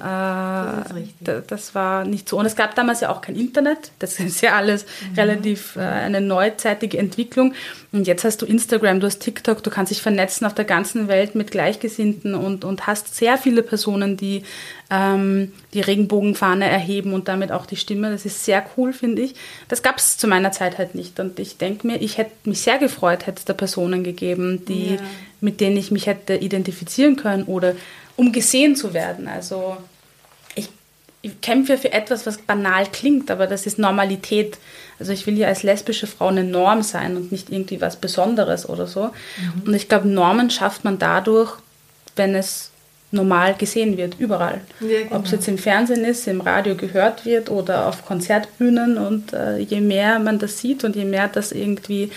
das, 1.21 1.43
das, 1.47 1.75
war 1.75 2.03
nicht 2.03 2.27
so. 2.27 2.37
Und 2.37 2.45
es 2.45 2.55
gab 2.55 2.75
damals 2.75 3.01
ja 3.01 3.09
auch 3.09 3.21
kein 3.21 3.35
Internet. 3.35 3.91
Das 3.99 4.19
ist 4.19 4.41
ja 4.41 4.55
alles 4.55 4.85
mhm. 4.85 5.15
relativ 5.15 5.75
äh, 5.75 5.81
eine 5.81 6.19
neuzeitige 6.19 6.97
Entwicklung. 6.97 7.53
Und 7.91 8.07
jetzt 8.07 8.25
hast 8.25 8.41
du 8.41 8.45
Instagram, 8.45 8.99
du 8.99 9.07
hast 9.07 9.19
TikTok, 9.19 9.63
du 9.63 9.69
kannst 9.69 9.91
dich 9.91 10.01
vernetzen 10.01 10.45
auf 10.45 10.53
der 10.53 10.65
ganzen 10.65 11.07
Welt 11.07 11.35
mit 11.35 11.51
Gleichgesinnten 11.51 12.35
und, 12.35 12.65
und 12.65 12.87
hast 12.87 13.15
sehr 13.15 13.37
viele 13.37 13.63
Personen, 13.63 14.17
die 14.17 14.43
ähm, 14.89 15.51
die 15.73 15.81
Regenbogenfahne 15.81 16.65
erheben 16.65 17.13
und 17.13 17.27
damit 17.27 17.51
auch 17.51 17.65
die 17.65 17.75
Stimme. 17.75 18.11
Das 18.11 18.25
ist 18.25 18.45
sehr 18.45 18.65
cool, 18.75 18.93
finde 18.93 19.21
ich. 19.21 19.35
Das 19.67 19.83
gab 19.83 19.97
es 19.97 20.17
zu 20.17 20.27
meiner 20.27 20.51
Zeit 20.51 20.77
halt 20.77 20.95
nicht. 20.95 21.19
Und 21.19 21.39
ich 21.39 21.57
denke 21.57 21.87
mir, 21.87 22.01
ich 22.01 22.17
hätte 22.17 22.31
mich 22.45 22.61
sehr 22.61 22.77
gefreut, 22.77 23.27
hätte 23.27 23.39
es 23.39 23.45
da 23.45 23.53
Personen 23.53 24.03
gegeben, 24.03 24.65
die, 24.65 24.95
ja. 24.95 25.01
mit 25.41 25.61
denen 25.61 25.77
ich 25.77 25.91
mich 25.91 26.07
hätte 26.07 26.35
identifizieren 26.35 27.15
können 27.15 27.43
oder 27.43 27.75
um 28.17 28.33
gesehen 28.33 28.75
zu 28.75 28.93
werden. 28.93 29.29
Also 29.29 29.77
ich, 30.55 30.69
ich 31.21 31.39
kämpfe 31.39 31.77
für 31.77 31.93
etwas, 31.93 32.25
was 32.25 32.39
banal 32.39 32.87
klingt, 32.91 33.31
aber 33.31 33.47
das 33.47 33.65
ist 33.65 33.79
Normalität. 33.79 34.57
Also 34.99 35.13
ich 35.13 35.25
will 35.25 35.37
ja 35.37 35.47
als 35.47 35.63
lesbische 35.63 36.07
Frau 36.07 36.27
eine 36.27 36.43
Norm 36.43 36.81
sein 36.81 37.15
und 37.15 37.31
nicht 37.31 37.49
irgendwie 37.49 37.79
was 37.79 37.95
Besonderes 37.95 38.67
oder 38.67 38.87
so. 38.87 39.05
Mhm. 39.05 39.63
Und 39.67 39.73
ich 39.73 39.87
glaube, 39.87 40.09
Normen 40.09 40.49
schafft 40.49 40.83
man 40.83 40.99
dadurch, 40.99 41.53
wenn 42.15 42.35
es 42.35 42.71
normal 43.11 43.55
gesehen 43.55 43.95
wird, 43.97 44.19
überall. 44.19 44.61
Ja, 44.81 45.03
genau. 45.03 45.15
Ob 45.15 45.25
es 45.25 45.31
jetzt 45.31 45.47
im 45.47 45.57
Fernsehen 45.57 46.03
ist, 46.03 46.27
im 46.27 46.41
Radio 46.41 46.75
gehört 46.75 47.25
wird 47.25 47.49
oder 47.49 47.87
auf 47.87 48.05
Konzertbühnen. 48.05 48.97
Und 48.97 49.31
äh, 49.33 49.59
je 49.59 49.79
mehr 49.79 50.19
man 50.19 50.39
das 50.39 50.59
sieht 50.59 50.83
und 50.83 50.95
je 50.95 51.05
mehr 51.05 51.27
das 51.27 51.51
irgendwie 51.51 52.11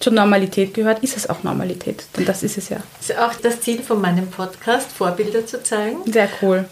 zur 0.00 0.12
Normalität 0.12 0.74
gehört, 0.74 1.02
ist 1.02 1.16
es 1.16 1.28
auch 1.28 1.42
Normalität. 1.42 2.04
Denn 2.16 2.24
das 2.24 2.42
ist 2.42 2.58
es 2.58 2.68
ja. 2.68 2.78
Das 2.98 3.10
ist 3.10 3.18
auch 3.18 3.34
das 3.34 3.60
Ziel 3.60 3.82
von 3.82 4.00
meinem 4.00 4.28
Podcast, 4.30 4.90
Vorbilder 4.92 5.46
zu 5.46 5.62
zeigen. 5.62 5.98
Sehr 6.10 6.28
cool. 6.42 6.66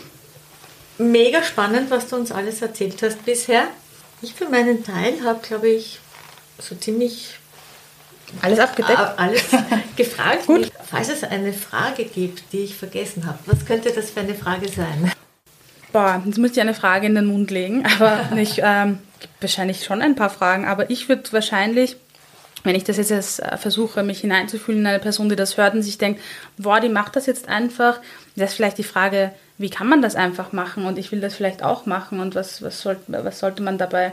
Mega 0.98 1.42
spannend, 1.42 1.90
was 1.90 2.08
du 2.08 2.16
uns 2.16 2.32
alles 2.32 2.62
erzählt 2.62 3.02
hast 3.02 3.24
bisher. 3.24 3.64
Ich 4.20 4.35
für 4.35 4.48
meinen 4.48 4.85
Teil 4.85 5.22
habe, 5.24 5.40
glaube 5.46 5.68
ich, 5.68 5.98
so 6.58 6.74
ziemlich 6.74 7.35
alles 8.40 8.58
abgedeckt? 8.58 8.98
Alles 9.16 9.44
gefragt. 9.96 10.46
Gut. 10.46 10.70
Falls 10.85 11.08
es 11.08 11.24
eine 11.24 11.52
Frage 11.52 12.04
gibt, 12.04 12.44
die 12.52 12.61
ich 12.61 12.76
vergessen 12.76 13.26
habe, 13.26 13.38
was 13.46 13.66
könnte 13.66 13.92
das 13.92 14.11
für 14.11 14.20
eine 14.20 14.35
Frage 14.35 14.68
sein? 14.68 15.12
Boah, 15.92 16.22
jetzt 16.24 16.38
muss 16.38 16.52
ich 16.52 16.61
eine 16.61 16.74
Frage 16.74 17.06
in 17.06 17.14
den 17.14 17.26
Mund 17.26 17.50
legen, 17.50 17.85
aber 17.85 18.35
nicht, 18.35 18.61
ähm, 18.62 18.98
gibt 19.20 19.35
wahrscheinlich 19.42 19.85
schon 19.85 20.00
ein 20.00 20.14
paar 20.14 20.30
Fragen, 20.30 20.66
aber 20.66 20.88
ich 20.88 21.08
würde 21.08 21.30
wahrscheinlich, 21.32 21.96
wenn 22.64 22.75
ich 22.75 22.85
das 22.85 22.96
jetzt, 22.96 23.11
jetzt 23.11 23.40
äh, 23.40 23.57
versuche, 23.57 24.03
mich 24.03 24.20
hineinzufühlen 24.20 24.81
in 24.81 24.87
eine 24.87 24.98
Person, 24.98 25.29
die 25.29 25.37
das 25.37 25.57
hört 25.57 25.75
und 25.75 25.83
sich 25.83 25.98
denkt, 25.98 26.20
boah, 26.57 26.81
die 26.81 26.88
macht 26.88 27.16
das 27.16 27.27
jetzt 27.27 27.48
einfach, 27.48 28.01
das 28.37 28.51
ist 28.51 28.57
vielleicht 28.57 28.79
die 28.79 28.85
Frage, 28.85 29.33
wie 29.59 29.70
kann 29.70 29.88
man 29.88 30.03
das 30.03 30.16
einfach 30.16 30.53
machen 30.53 30.85
und 30.85 30.98
ich 30.98 31.12
will 31.12 31.20
das 31.20 31.35
vielleicht 31.35 31.62
auch 31.62 31.87
machen 31.87 32.20
und 32.20 32.35
was, 32.35 32.62
was, 32.62 32.81
soll, 32.81 32.96
was 33.07 33.38
sollte 33.38 33.62
man 33.62 33.79
dabei 33.79 34.12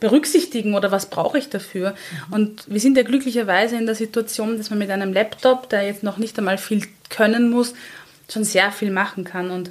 berücksichtigen 0.00 0.74
oder 0.74 0.90
was 0.90 1.06
brauche 1.06 1.38
ich 1.38 1.48
dafür? 1.48 1.90
Mhm. 2.28 2.34
Und 2.34 2.64
wir 2.66 2.80
sind 2.80 2.96
ja 2.96 3.04
glücklicherweise 3.04 3.76
in 3.76 3.86
der 3.86 3.94
Situation, 3.94 4.58
dass 4.58 4.70
man 4.70 4.80
mit 4.80 4.90
einem 4.90 5.12
Laptop, 5.12 5.68
der 5.68 5.82
jetzt 5.82 6.02
noch 6.02 6.18
nicht 6.18 6.36
einmal 6.38 6.58
viel 6.58 6.82
können 7.08 7.50
muss, 7.50 7.74
schon 8.28 8.44
sehr 8.44 8.72
viel 8.72 8.90
machen 8.90 9.24
kann. 9.24 9.50
Und 9.50 9.70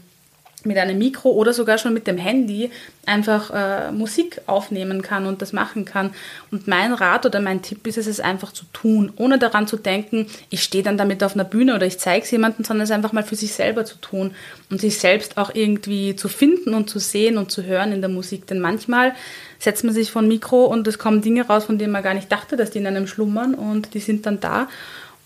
mit 0.66 0.78
einem 0.78 0.98
Mikro 0.98 1.32
oder 1.32 1.54
sogar 1.54 1.78
schon 1.78 1.94
mit 1.94 2.08
dem 2.08 2.18
Handy 2.18 2.72
einfach 3.06 3.52
äh, 3.52 3.92
Musik 3.92 4.42
aufnehmen 4.46 5.02
kann 5.02 5.26
und 5.26 5.42
das 5.42 5.54
machen 5.54 5.86
kann. 5.86 6.12
Und 6.52 6.68
mein 6.68 6.94
Rat 6.94 7.26
oder 7.26 7.42
mein 7.42 7.62
Tipp 7.62 7.88
ist 7.88 7.98
es, 7.98 8.08
es 8.08 8.20
einfach 8.20 8.52
zu 8.52 8.66
tun, 8.74 9.12
ohne 9.16 9.40
daran 9.40 9.68
zu 9.68 9.78
denken, 9.78 10.28
ich 10.50 10.64
stehe 10.64 10.84
dann 10.84 10.98
damit 10.98 11.24
auf 11.24 11.34
einer 11.34 11.44
Bühne 11.44 11.76
oder 11.76 11.86
ich 11.86 12.00
zeige 12.00 12.24
es 12.24 12.32
jemandem, 12.32 12.64
sondern 12.64 12.84
es 12.84 12.92
einfach 12.92 13.12
mal 13.12 13.24
für 13.24 13.36
sich 13.36 13.54
selber 13.54 13.86
zu 13.86 13.98
tun 13.98 14.32
und 14.70 14.80
sich 14.82 15.00
selbst 15.00 15.38
auch 15.38 15.54
irgendwie 15.54 16.16
zu 16.16 16.28
finden 16.28 16.74
und 16.74 16.90
zu 16.90 17.00
sehen 17.00 17.38
und 17.38 17.52
zu 17.52 17.64
hören 17.64 17.92
in 17.92 18.02
der 18.02 18.10
Musik. 18.10 18.48
Denn 18.48 18.60
manchmal 18.60 19.14
setzt 19.60 19.84
man 19.84 19.94
sich 19.94 20.12
vor 20.12 20.22
ein 20.22 20.28
Mikro 20.28 20.66
und 20.66 20.88
es 20.88 21.00
kommen 21.00 21.22
Dinge 21.22 21.46
raus, 21.48 21.66
von 21.66 21.78
denen 21.78 21.92
man 21.92 22.04
gar 22.04 22.14
nicht 22.14 22.32
dachte, 22.32 22.58
dass 22.58 22.72
die 22.72 22.80
in 22.80 22.88
einem 22.88 23.08
schlummern 23.08 23.54
und 23.54 23.94
die 23.94 24.00
sind 24.00 24.26
dann 24.26 24.40
da 24.40 24.68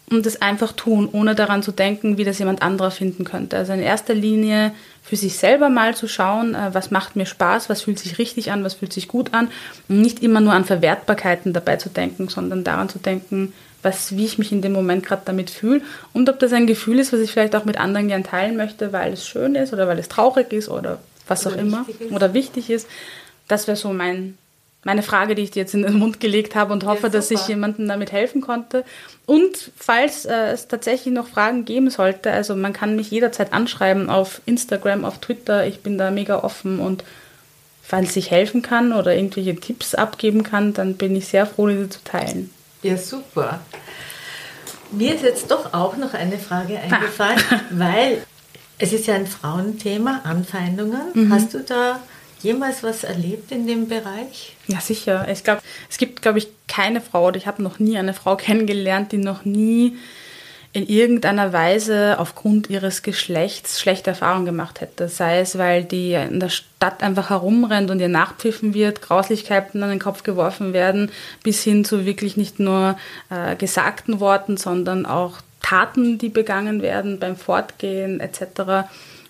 und 0.10 0.26
das 0.26 0.42
einfach 0.42 0.72
tun, 0.72 1.10
ohne 1.12 1.36
daran 1.36 1.64
zu 1.64 1.72
denken, 1.72 2.18
wie 2.18 2.24
das 2.24 2.40
jemand 2.40 2.62
anderer 2.62 2.92
finden 2.92 3.24
könnte. 3.24 3.58
Also 3.58 3.74
in 3.74 3.82
erster 3.82 4.14
Linie 4.14 4.72
für 5.02 5.16
sich 5.16 5.38
selber 5.38 5.70
mal 5.70 5.96
zu 5.96 6.08
schauen, 6.08 6.56
äh, 6.56 6.74
was 6.74 6.92
macht 6.92 7.16
mir 7.16 7.26
Spaß, 7.26 7.70
was 7.70 7.82
fühlt 7.82 8.00
sich 8.00 8.18
richtig 8.18 8.52
an, 8.52 8.64
was 8.64 8.76
fühlt 8.76 8.94
sich 8.94 9.08
gut 9.08 9.34
an 9.34 9.50
und 9.88 10.02
nicht 10.02 10.22
immer 10.22 10.42
nur 10.42 10.54
an 10.54 10.66
Verwertbarkeiten 10.66 11.54
dabei 11.54 11.78
zu 11.78 11.90
denken, 11.90 12.28
sondern 12.28 12.64
daran 12.64 12.90
zu 12.90 13.00
denken, 13.00 13.54
was, 13.82 14.16
wie 14.16 14.26
ich 14.26 14.40
mich 14.40 14.52
in 14.52 14.62
dem 14.62 14.74
Moment 14.74 15.06
gerade 15.06 15.22
damit 15.26 15.52
fühle 15.52 15.82
und 16.12 16.28
ob 16.28 16.40
das 16.40 16.54
ein 16.54 16.66
Gefühl 16.66 17.00
ist, 17.00 17.14
was 17.14 17.20
ich 17.20 17.32
vielleicht 17.32 17.56
auch 17.56 17.66
mit 17.66 17.80
anderen 17.80 18.08
gern 18.08 18.24
teilen 18.24 18.58
möchte, 18.58 18.92
weil 18.94 19.14
es 19.14 19.28
schön 19.28 19.54
ist 19.54 19.74
oder 19.74 19.88
weil 19.88 20.00
es 20.00 20.10
traurig 20.10 20.52
ist 20.54 20.70
oder 20.70 21.00
was 21.28 21.46
oder 21.46 21.56
auch 21.56 21.60
immer 21.60 21.86
oder 22.10 22.34
wichtig 22.34 22.72
ist. 22.72 22.88
Das 23.48 23.68
wäre 23.68 23.78
so 23.78 23.94
mein 23.94 24.38
meine 24.86 25.02
Frage, 25.02 25.34
die 25.34 25.42
ich 25.42 25.52
dir 25.52 25.62
jetzt 25.62 25.74
in 25.74 25.82
den 25.82 25.98
Mund 25.98 26.20
gelegt 26.20 26.56
habe 26.56 26.72
und 26.72 26.86
hoffe, 26.86 27.08
ja, 27.08 27.10
dass 27.10 27.32
ich 27.32 27.48
jemandem 27.48 27.88
damit 27.88 28.12
helfen 28.12 28.40
konnte. 28.40 28.86
Und 29.26 29.72
falls 29.76 30.26
äh, 30.26 30.52
es 30.52 30.68
tatsächlich 30.68 31.12
noch 31.12 31.28
Fragen 31.28 31.66
geben 31.66 31.90
sollte, 31.90 32.32
also 32.32 32.56
man 32.56 32.72
kann 32.72 32.96
mich 32.96 33.10
jederzeit 33.10 33.52
anschreiben 33.52 34.12
auf 34.12 34.42
Instagram, 34.46 35.04
auf 35.04 35.18
Twitter. 35.18 35.66
Ich 35.66 35.80
bin 35.82 35.98
da 35.98 36.12
mega 36.12 36.44
offen 36.44 36.80
und 36.80 37.04
falls 37.82 38.16
ich 38.16 38.30
helfen 38.30 38.62
kann 38.62 38.94
oder 38.94 39.16
irgendwelche 39.16 39.56
Tipps 39.56 39.96
abgeben 39.96 40.44
kann, 40.44 40.74
dann 40.74 40.96
bin 40.96 41.16
ich 41.16 41.28
sehr 41.28 41.48
froh, 41.48 41.68
diese 41.68 41.90
zu 41.90 42.04
teilen. 42.04 42.52
Ja, 42.84 42.96
super. 42.96 43.62
Mir 44.92 45.16
ist 45.16 45.24
jetzt 45.24 45.50
doch 45.50 45.74
auch 45.74 45.98
noch 45.98 46.14
eine 46.14 46.38
Frage 46.38 46.80
eingefallen, 46.80 47.40
ah. 47.50 47.60
weil 47.72 48.24
es 48.78 48.94
ist 48.94 49.08
ja 49.08 49.16
ein 49.16 49.26
Frauenthema, 49.26 50.22
Anfeindungen. 50.26 51.02
Mhm. 51.16 51.34
Hast 51.34 51.56
du 51.56 51.62
da 51.62 52.00
jemals 52.46 52.84
was 52.84 53.04
erlebt 53.04 53.52
in 53.52 53.68
dem 53.68 53.90
Bereich? 53.90 54.56
Ja, 54.68 54.80
sicher. 54.80 55.28
Ich 55.30 55.44
glaube, 55.44 55.62
es 55.90 55.98
gibt, 55.98 56.22
glaube 56.22 56.38
ich, 56.38 56.48
keine 56.68 57.02
Frau 57.02 57.28
oder 57.28 57.38
ich 57.38 57.48
habe 57.48 57.64
noch 57.64 57.80
nie 57.80 57.98
eine 57.98 58.14
Frau 58.14 58.36
kennengelernt, 58.38 59.12
die 59.12 59.18
noch 59.18 59.44
nie 59.44 59.98
in 60.72 60.86
irgendeiner 60.88 61.54
Weise 61.54 62.18
aufgrund 62.20 62.70
ihres 62.70 63.02
Geschlechts 63.02 63.80
schlechte 63.80 64.10
Erfahrungen 64.10 64.46
gemacht 64.46 64.82
hätte. 64.82 65.08
Sei 65.08 65.40
es, 65.40 65.58
weil 65.58 65.86
die 65.86 66.14
in 66.14 66.42
der 66.42 66.50
Stadt 66.50 67.02
einfach 67.02 67.30
herumrennt 67.30 67.90
und 67.90 68.02
ihr 68.02 68.10
nachpfiffen 68.10 68.74
wird, 68.74 69.02
Grauslichkeiten 69.02 69.82
an 69.84 69.90
den 69.90 70.00
Kopf 70.00 70.24
geworfen 70.24 70.74
werden, 70.74 71.12
bis 71.44 71.64
hin 71.64 71.86
zu 71.86 72.06
wirklich 72.06 72.36
nicht 72.36 72.60
nur 72.60 72.98
äh, 73.30 73.56
gesagten 73.56 74.20
Worten, 74.20 74.58
sondern 74.58 75.06
auch 75.06 75.38
Taten, 75.62 76.18
die 76.18 76.30
begangen 76.30 76.82
werden 76.82 77.20
beim 77.20 77.38
Fortgehen 77.38 78.20
etc 78.20 78.86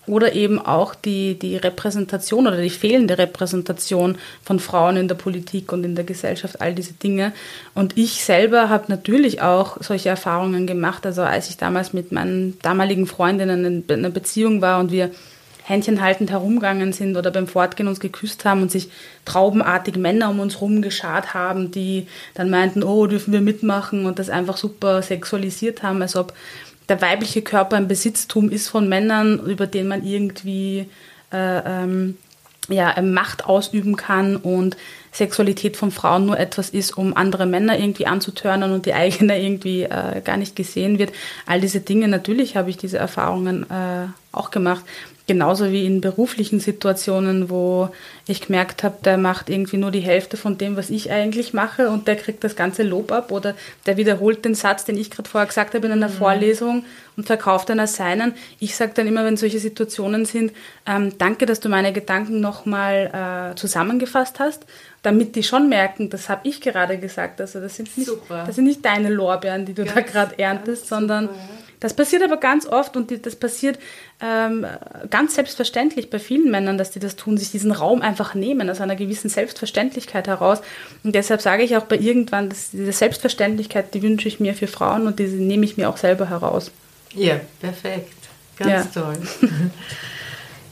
oder 0.06 0.34
eben 0.34 0.58
auch 0.58 0.94
die, 0.94 1.38
die 1.38 1.56
Repräsentation 1.56 2.46
oder 2.46 2.60
die 2.60 2.70
fehlende 2.70 3.18
Repräsentation 3.18 4.18
von 4.42 4.60
Frauen 4.60 4.96
in 4.96 5.08
der 5.08 5.14
Politik 5.16 5.72
und 5.72 5.84
in 5.84 5.94
der 5.94 6.04
Gesellschaft, 6.04 6.60
all 6.60 6.74
diese 6.74 6.92
Dinge. 6.94 7.32
Und 7.74 7.96
ich 7.98 8.24
selber 8.24 8.68
habe 8.68 8.84
natürlich 8.88 9.42
auch 9.42 9.78
solche 9.80 10.08
Erfahrungen 10.08 10.66
gemacht. 10.66 11.06
Also 11.06 11.22
als 11.22 11.50
ich 11.50 11.56
damals 11.56 11.92
mit 11.92 12.12
meinen 12.12 12.58
damaligen 12.62 13.06
Freundinnen 13.06 13.64
in 13.64 13.84
einer 13.90 14.10
Beziehung 14.10 14.62
war 14.62 14.80
und 14.80 14.92
wir 14.92 15.10
händchenhaltend 15.66 16.30
herumgegangen 16.30 16.92
sind 16.92 17.16
oder 17.16 17.32
beim 17.32 17.48
Fortgehen 17.48 17.88
uns 17.88 17.98
geküsst 17.98 18.44
haben 18.44 18.62
und 18.62 18.70
sich 18.70 18.88
traubenartig 19.24 19.96
Männer 19.96 20.30
um 20.30 20.38
uns 20.38 20.54
herum 20.54 20.80
geschart 20.80 21.34
haben, 21.34 21.72
die 21.72 22.06
dann 22.34 22.50
meinten, 22.50 22.84
oh, 22.84 23.08
dürfen 23.08 23.32
wir 23.32 23.40
mitmachen 23.40 24.06
und 24.06 24.20
das 24.20 24.30
einfach 24.30 24.56
super 24.56 25.02
sexualisiert 25.02 25.82
haben, 25.82 26.00
als 26.02 26.14
ob 26.14 26.34
der 26.88 27.00
weibliche 27.00 27.42
Körper 27.42 27.76
ein 27.76 27.88
Besitztum 27.88 28.50
ist 28.50 28.68
von 28.68 28.88
Männern, 28.88 29.40
über 29.40 29.66
den 29.66 29.88
man 29.88 30.04
irgendwie 30.04 30.88
äh, 31.32 31.82
ähm, 31.82 32.16
ja, 32.68 33.00
Macht 33.02 33.44
ausüben 33.46 33.96
kann 33.96 34.36
und 34.36 34.76
Sexualität 35.12 35.76
von 35.76 35.90
Frauen 35.90 36.26
nur 36.26 36.38
etwas 36.38 36.70
ist, 36.70 36.98
um 36.98 37.16
andere 37.16 37.46
Männer 37.46 37.78
irgendwie 37.78 38.06
anzutörnen 38.06 38.72
und 38.72 38.86
die 38.86 38.94
eigene 38.94 39.40
irgendwie 39.40 39.84
äh, 39.84 40.20
gar 40.22 40.36
nicht 40.36 40.56
gesehen 40.56 40.98
wird. 40.98 41.12
All 41.46 41.60
diese 41.60 41.80
Dinge, 41.80 42.08
natürlich 42.08 42.56
habe 42.56 42.70
ich 42.70 42.76
diese 42.76 42.98
Erfahrungen 42.98 43.68
äh, 43.70 44.08
auch 44.32 44.50
gemacht. 44.50 44.84
Genauso 45.28 45.72
wie 45.72 45.84
in 45.84 46.00
beruflichen 46.00 46.60
Situationen, 46.60 47.50
wo 47.50 47.88
ich 48.28 48.42
gemerkt 48.42 48.84
habe, 48.84 48.98
der 49.04 49.18
macht 49.18 49.50
irgendwie 49.50 49.76
nur 49.76 49.90
die 49.90 50.00
Hälfte 50.00 50.36
von 50.36 50.56
dem, 50.56 50.76
was 50.76 50.88
ich 50.88 51.10
eigentlich 51.10 51.52
mache 51.52 51.90
und 51.90 52.06
der 52.06 52.14
kriegt 52.14 52.44
das 52.44 52.54
ganze 52.54 52.84
Lob 52.84 53.10
ab 53.10 53.32
oder 53.32 53.56
der 53.86 53.96
wiederholt 53.96 54.44
den 54.44 54.54
Satz, 54.54 54.84
den 54.84 54.96
ich 54.96 55.10
gerade 55.10 55.28
vorher 55.28 55.48
gesagt 55.48 55.74
habe 55.74 55.86
in 55.86 55.92
einer 55.92 56.08
mhm. 56.08 56.12
Vorlesung 56.12 56.84
und 57.16 57.26
verkauft 57.26 57.68
dann 57.70 57.80
als 57.80 57.96
seinen. 57.96 58.34
Ich 58.60 58.76
sage 58.76 58.92
dann 58.94 59.08
immer, 59.08 59.24
wenn 59.24 59.36
solche 59.36 59.58
Situationen 59.58 60.26
sind, 60.26 60.52
ähm, 60.86 61.18
danke, 61.18 61.44
dass 61.44 61.58
du 61.58 61.68
meine 61.68 61.92
Gedanken 61.92 62.40
nochmal 62.40 63.52
äh, 63.52 63.56
zusammengefasst 63.56 64.38
hast, 64.38 64.64
damit 65.02 65.34
die 65.34 65.42
schon 65.42 65.68
merken, 65.68 66.08
das 66.08 66.28
habe 66.28 66.48
ich 66.48 66.60
gerade 66.60 66.98
gesagt. 66.98 67.40
Also 67.40 67.60
das 67.60 67.74
sind 67.74 67.96
nicht, 67.98 68.10
das 68.28 68.54
sind 68.54 68.64
nicht 68.64 68.84
deine 68.84 69.08
Lorbeeren, 69.08 69.66
die 69.66 69.74
du 69.74 69.84
ganz, 69.84 69.94
da 69.94 70.00
gerade 70.02 70.38
erntest, 70.38 70.86
sondern 70.86 71.26
super, 71.26 71.38
das 71.80 71.94
passiert 71.94 72.22
aber 72.22 72.38
ganz 72.38 72.66
oft 72.66 72.96
und 72.96 73.26
das 73.26 73.36
passiert 73.36 73.78
ähm, 74.20 74.66
ganz 75.10 75.34
selbstverständlich 75.34 76.08
bei 76.10 76.18
vielen 76.18 76.50
Männern, 76.50 76.78
dass 76.78 76.90
die 76.90 77.00
das 77.00 77.16
tun, 77.16 77.36
sich 77.36 77.50
diesen 77.50 77.72
Raum 77.72 78.02
einfach 78.02 78.34
nehmen, 78.34 78.70
aus 78.70 78.80
einer 78.80 78.96
gewissen 78.96 79.28
Selbstverständlichkeit 79.28 80.26
heraus. 80.26 80.60
Und 81.04 81.14
deshalb 81.14 81.42
sage 81.42 81.62
ich 81.62 81.76
auch 81.76 81.84
bei 81.84 81.96
irgendwann, 81.96 82.48
dass 82.48 82.70
diese 82.70 82.92
Selbstverständlichkeit, 82.92 83.92
die 83.94 84.02
wünsche 84.02 84.28
ich 84.28 84.40
mir 84.40 84.54
für 84.54 84.66
Frauen 84.68 85.06
und 85.06 85.18
diese 85.18 85.36
nehme 85.36 85.64
ich 85.64 85.76
mir 85.76 85.88
auch 85.88 85.98
selber 85.98 86.30
heraus. 86.30 86.70
Ja, 87.14 87.40
perfekt. 87.60 88.12
Ganz 88.58 88.94
ja. 88.94 89.02
toll. 89.02 89.16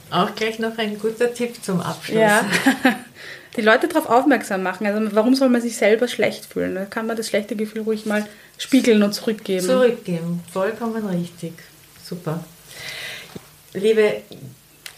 auch 0.09 0.33
gleich 0.35 0.59
noch 0.59 0.77
ein 0.77 0.97
guter 0.97 1.33
Tipp 1.33 1.63
zum 1.63 1.81
Abschluss. 1.81 2.17
Ja. 2.17 2.45
die 3.55 3.61
Leute 3.61 3.87
darauf 3.87 4.09
aufmerksam 4.09 4.63
machen. 4.63 4.85
Also 4.87 5.15
warum 5.15 5.35
soll 5.35 5.49
man 5.49 5.61
sich 5.61 5.77
selber 5.77 6.07
schlecht 6.07 6.45
fühlen? 6.45 6.75
Da 6.75 6.85
kann 6.85 7.07
man 7.07 7.15
das 7.15 7.27
schlechte 7.27 7.55
Gefühl 7.55 7.83
ruhig 7.83 8.05
mal 8.05 8.25
spiegeln 8.57 9.01
und 9.03 9.13
zurückgeben. 9.13 9.65
Zurückgeben, 9.65 10.43
vollkommen 10.51 11.05
richtig. 11.07 11.53
Super. 12.03 12.43
Liebe 13.73 14.21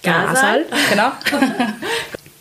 Gasal, 0.03 0.65
genau. 0.89 1.11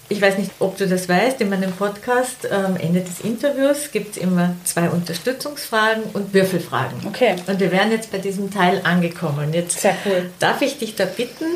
Ich 0.09 0.23
weiß 0.23 0.39
nicht, 0.39 0.53
ob 0.61 0.77
du 0.77 0.87
das 0.87 1.09
weißt, 1.09 1.41
in 1.41 1.51
meinem 1.51 1.73
Podcast 1.73 2.51
am 2.51 2.77
Ende 2.77 3.01
des 3.01 3.21
Interviews 3.21 3.91
gibt 3.91 4.17
es 4.17 4.23
immer 4.23 4.55
zwei 4.63 4.89
Unterstützungsfragen 4.89 6.05
und 6.13 6.33
Würfelfragen. 6.33 7.09
Okay. 7.09 7.35
Und 7.49 7.59
wir 7.59 7.73
wären 7.73 7.91
jetzt 7.91 8.13
bei 8.13 8.19
diesem 8.19 8.53
Teil 8.53 8.83
angekommen. 8.85 9.53
Jetzt 9.53 9.81
Sehr 9.81 9.97
cool. 10.05 10.31
Darf 10.39 10.63
ich 10.63 10.79
dich 10.79 10.95
da 10.95 11.07
bitten, 11.07 11.47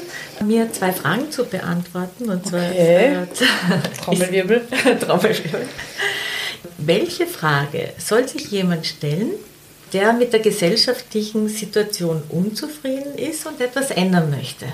mir 0.44 0.72
zwei 0.72 0.90
Fragen 0.90 1.30
zu 1.30 1.44
beantworten? 1.44 2.28
Und 2.28 2.44
zwar 2.48 2.68
okay. 2.70 3.18
Trommelwirbel. 4.04 4.62
Trommelwirbel. 5.00 5.68
Welche 6.78 7.28
Frage 7.28 7.92
soll 7.98 8.26
sich 8.26 8.50
jemand 8.50 8.84
stellen, 8.84 9.30
der 9.92 10.12
mit 10.12 10.32
der 10.32 10.40
gesellschaftlichen 10.40 11.48
Situation 11.48 12.22
unzufrieden 12.28 13.16
ist 13.16 13.46
und 13.46 13.60
etwas 13.60 13.90
ändern 13.90 14.30
möchte? 14.30 14.66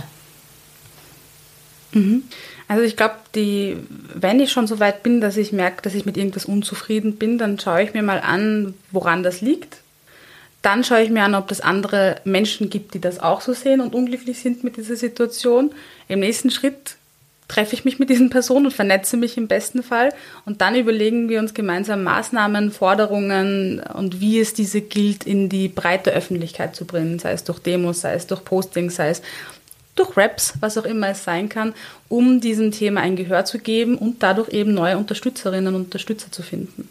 Mhm. 1.92 2.24
Also 2.68 2.82
ich 2.82 2.96
glaube, 2.96 3.14
wenn 3.32 4.40
ich 4.40 4.50
schon 4.50 4.66
so 4.66 4.80
weit 4.80 5.02
bin, 5.02 5.20
dass 5.20 5.36
ich 5.36 5.52
merke, 5.52 5.82
dass 5.82 5.94
ich 5.94 6.04
mit 6.04 6.16
irgendwas 6.16 6.44
unzufrieden 6.44 7.16
bin, 7.16 7.38
dann 7.38 7.58
schaue 7.58 7.82
ich 7.82 7.94
mir 7.94 8.02
mal 8.02 8.20
an, 8.20 8.74
woran 8.90 9.22
das 9.22 9.40
liegt. 9.40 9.78
Dann 10.62 10.82
schaue 10.82 11.02
ich 11.02 11.10
mir 11.10 11.22
an, 11.22 11.36
ob 11.36 11.50
es 11.52 11.60
andere 11.60 12.20
Menschen 12.24 12.70
gibt, 12.70 12.94
die 12.94 13.00
das 13.00 13.20
auch 13.20 13.40
so 13.40 13.52
sehen 13.52 13.80
und 13.80 13.94
unglücklich 13.94 14.40
sind 14.40 14.64
mit 14.64 14.76
dieser 14.76 14.96
Situation. 14.96 15.70
Im 16.08 16.20
nächsten 16.20 16.50
Schritt 16.50 16.96
treffe 17.48 17.74
ich 17.74 17.84
mich 17.84 17.98
mit 17.98 18.10
diesen 18.10 18.30
Personen 18.30 18.66
und 18.66 18.72
vernetze 18.72 19.16
mich 19.16 19.36
im 19.36 19.46
besten 19.46 19.82
Fall. 19.82 20.12
Und 20.44 20.60
dann 20.60 20.74
überlegen 20.74 21.28
wir 21.28 21.38
uns 21.38 21.54
gemeinsam 21.54 22.02
Maßnahmen, 22.02 22.72
Forderungen 22.72 23.80
und 23.80 24.20
wie 24.20 24.40
es 24.40 24.54
diese 24.54 24.80
gilt, 24.80 25.24
in 25.24 25.48
die 25.48 25.68
breite 25.68 26.10
Öffentlichkeit 26.10 26.74
zu 26.74 26.84
bringen, 26.84 27.18
sei 27.18 27.32
es 27.32 27.44
durch 27.44 27.58
Demos, 27.60 28.00
sei 28.00 28.14
es 28.14 28.26
durch 28.26 28.44
Postings, 28.44 28.96
sei 28.96 29.10
es 29.10 29.22
durch 29.94 30.16
Raps, 30.16 30.54
was 30.60 30.76
auch 30.76 30.84
immer 30.84 31.08
es 31.08 31.24
sein 31.24 31.48
kann, 31.48 31.74
um 32.08 32.40
diesem 32.40 32.70
Thema 32.70 33.00
ein 33.00 33.16
Gehör 33.16 33.44
zu 33.44 33.58
geben 33.58 33.96
und 33.96 34.22
dadurch 34.22 34.50
eben 34.50 34.74
neue 34.74 34.98
Unterstützerinnen 34.98 35.74
und 35.74 35.84
Unterstützer 35.86 36.30
zu 36.30 36.42
finden. 36.42 36.88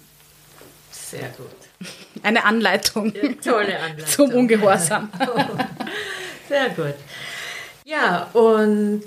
Sehr 0.91 1.30
gut. 1.38 1.47
Eine 2.24 2.45
Anleitung. 2.45 3.14
Ja, 3.14 3.30
tolle 3.43 3.80
Anleitung. 3.80 4.08
Zum 4.08 4.30
Ungehorsam. 4.32 5.10
Sehr 6.49 6.70
gut. 6.70 6.95
Ja, 7.86 8.24
und 8.34 9.03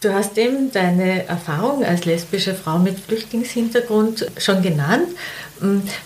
du 0.00 0.12
hast 0.12 0.36
eben 0.38 0.72
deine 0.72 1.26
Erfahrung 1.26 1.84
als 1.84 2.04
lesbische 2.04 2.54
Frau 2.54 2.78
mit 2.78 2.98
Flüchtlingshintergrund 3.00 4.26
schon 4.38 4.62
genannt. 4.62 5.08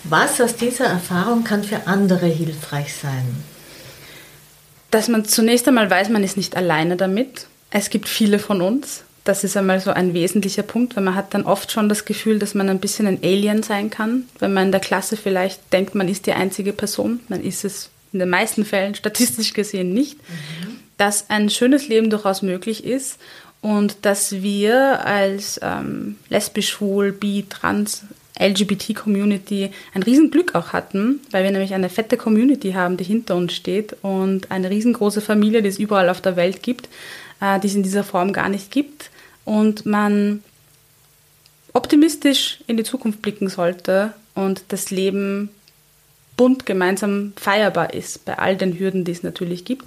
Was 0.03 0.39
aus 0.39 0.55
dieser 0.55 0.85
Erfahrung 0.85 1.43
kann 1.43 1.63
für 1.63 1.87
andere 1.87 2.27
hilfreich 2.27 2.93
sein? 2.93 3.43
dass 4.91 5.07
man 5.07 5.25
zunächst 5.25 5.67
einmal 5.67 5.89
weiß, 5.89 6.09
man 6.09 6.23
ist 6.23 6.37
nicht 6.37 6.55
alleine 6.55 6.97
damit. 6.97 7.47
Es 7.71 7.89
gibt 7.89 8.07
viele 8.07 8.37
von 8.37 8.61
uns. 8.61 9.03
Das 9.23 9.43
ist 9.43 9.55
einmal 9.55 9.79
so 9.79 9.91
ein 9.91 10.13
wesentlicher 10.13 10.63
Punkt, 10.63 10.95
weil 10.95 11.03
man 11.03 11.15
hat 11.15 11.33
dann 11.33 11.43
oft 11.43 11.71
schon 11.71 11.89
das 11.89 12.05
Gefühl, 12.05 12.39
dass 12.39 12.55
man 12.55 12.69
ein 12.69 12.79
bisschen 12.79 13.07
ein 13.07 13.19
Alien 13.23 13.63
sein 13.63 13.89
kann. 13.89 14.25
Wenn 14.39 14.53
man 14.53 14.65
in 14.65 14.71
der 14.71 14.81
Klasse 14.81 15.15
vielleicht 15.15 15.71
denkt, 15.71 15.95
man 15.95 16.09
ist 16.09 16.25
die 16.25 16.33
einzige 16.33 16.73
Person, 16.73 17.21
dann 17.29 17.41
ist 17.41 17.63
es 17.63 17.89
in 18.13 18.19
den 18.19 18.29
meisten 18.29 18.65
Fällen 18.65 18.95
statistisch 18.95 19.53
gesehen 19.53 19.93
nicht. 19.93 20.17
Mhm. 20.17 20.79
Dass 20.97 21.29
ein 21.29 21.49
schönes 21.49 21.87
Leben 21.87 22.09
durchaus 22.09 22.41
möglich 22.41 22.83
ist 22.83 23.17
und 23.61 23.97
dass 24.03 24.31
wir 24.41 25.05
als 25.05 25.59
ähm, 25.63 26.17
lesbisch, 26.29 26.69
schwul, 26.69 27.11
bi, 27.11 27.45
trans, 27.47 28.03
LGBT-Community 28.39 29.69
ein 29.93 30.03
Riesenglück 30.03 30.55
auch 30.55 30.73
hatten, 30.73 31.19
weil 31.29 31.43
wir 31.43 31.51
nämlich 31.51 31.73
eine 31.73 31.89
fette 31.89 32.17
Community 32.17 32.71
haben, 32.71 32.97
die 32.97 33.03
hinter 33.03 33.35
uns 33.35 33.53
steht 33.53 33.95
und 34.01 34.49
eine 34.49 34.69
riesengroße 34.69 35.21
Familie, 35.21 35.61
die 35.61 35.69
es 35.69 35.77
überall 35.77 36.09
auf 36.09 36.21
der 36.21 36.35
Welt 36.35 36.63
gibt, 36.63 36.89
äh, 37.39 37.59
die 37.59 37.67
es 37.67 37.75
in 37.75 37.83
dieser 37.83 38.03
Form 38.03 38.33
gar 38.33 38.49
nicht 38.49 38.71
gibt 38.71 39.11
und 39.45 39.85
man 39.85 40.43
optimistisch 41.73 42.59
in 42.67 42.77
die 42.77 42.83
Zukunft 42.83 43.21
blicken 43.21 43.47
sollte 43.47 44.13
und 44.33 44.63
das 44.69 44.89
Leben 44.91 45.49
bunt 46.35 46.65
gemeinsam 46.65 47.33
feierbar 47.35 47.93
ist, 47.93 48.25
bei 48.25 48.39
all 48.39 48.57
den 48.57 48.79
Hürden, 48.79 49.03
die 49.03 49.11
es 49.11 49.23
natürlich 49.23 49.65
gibt. 49.65 49.85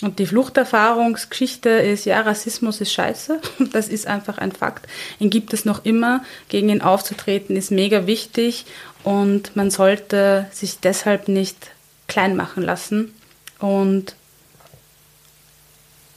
Und 0.00 0.20
die 0.20 0.26
Fluchterfahrungsgeschichte 0.26 1.70
ist, 1.70 2.04
ja, 2.04 2.20
Rassismus 2.20 2.80
ist 2.80 2.92
scheiße. 2.92 3.40
Das 3.72 3.88
ist 3.88 4.06
einfach 4.06 4.38
ein 4.38 4.52
Fakt. 4.52 4.86
Ihn 5.18 5.30
gibt 5.30 5.52
es 5.52 5.64
noch 5.64 5.84
immer. 5.84 6.22
Gegen 6.48 6.68
ihn 6.68 6.82
aufzutreten 6.82 7.56
ist 7.56 7.70
mega 7.70 8.06
wichtig. 8.06 8.64
Und 9.02 9.56
man 9.56 9.70
sollte 9.70 10.46
sich 10.52 10.78
deshalb 10.78 11.28
nicht 11.28 11.72
klein 12.06 12.36
machen 12.36 12.62
lassen. 12.62 13.12
Und 13.58 14.14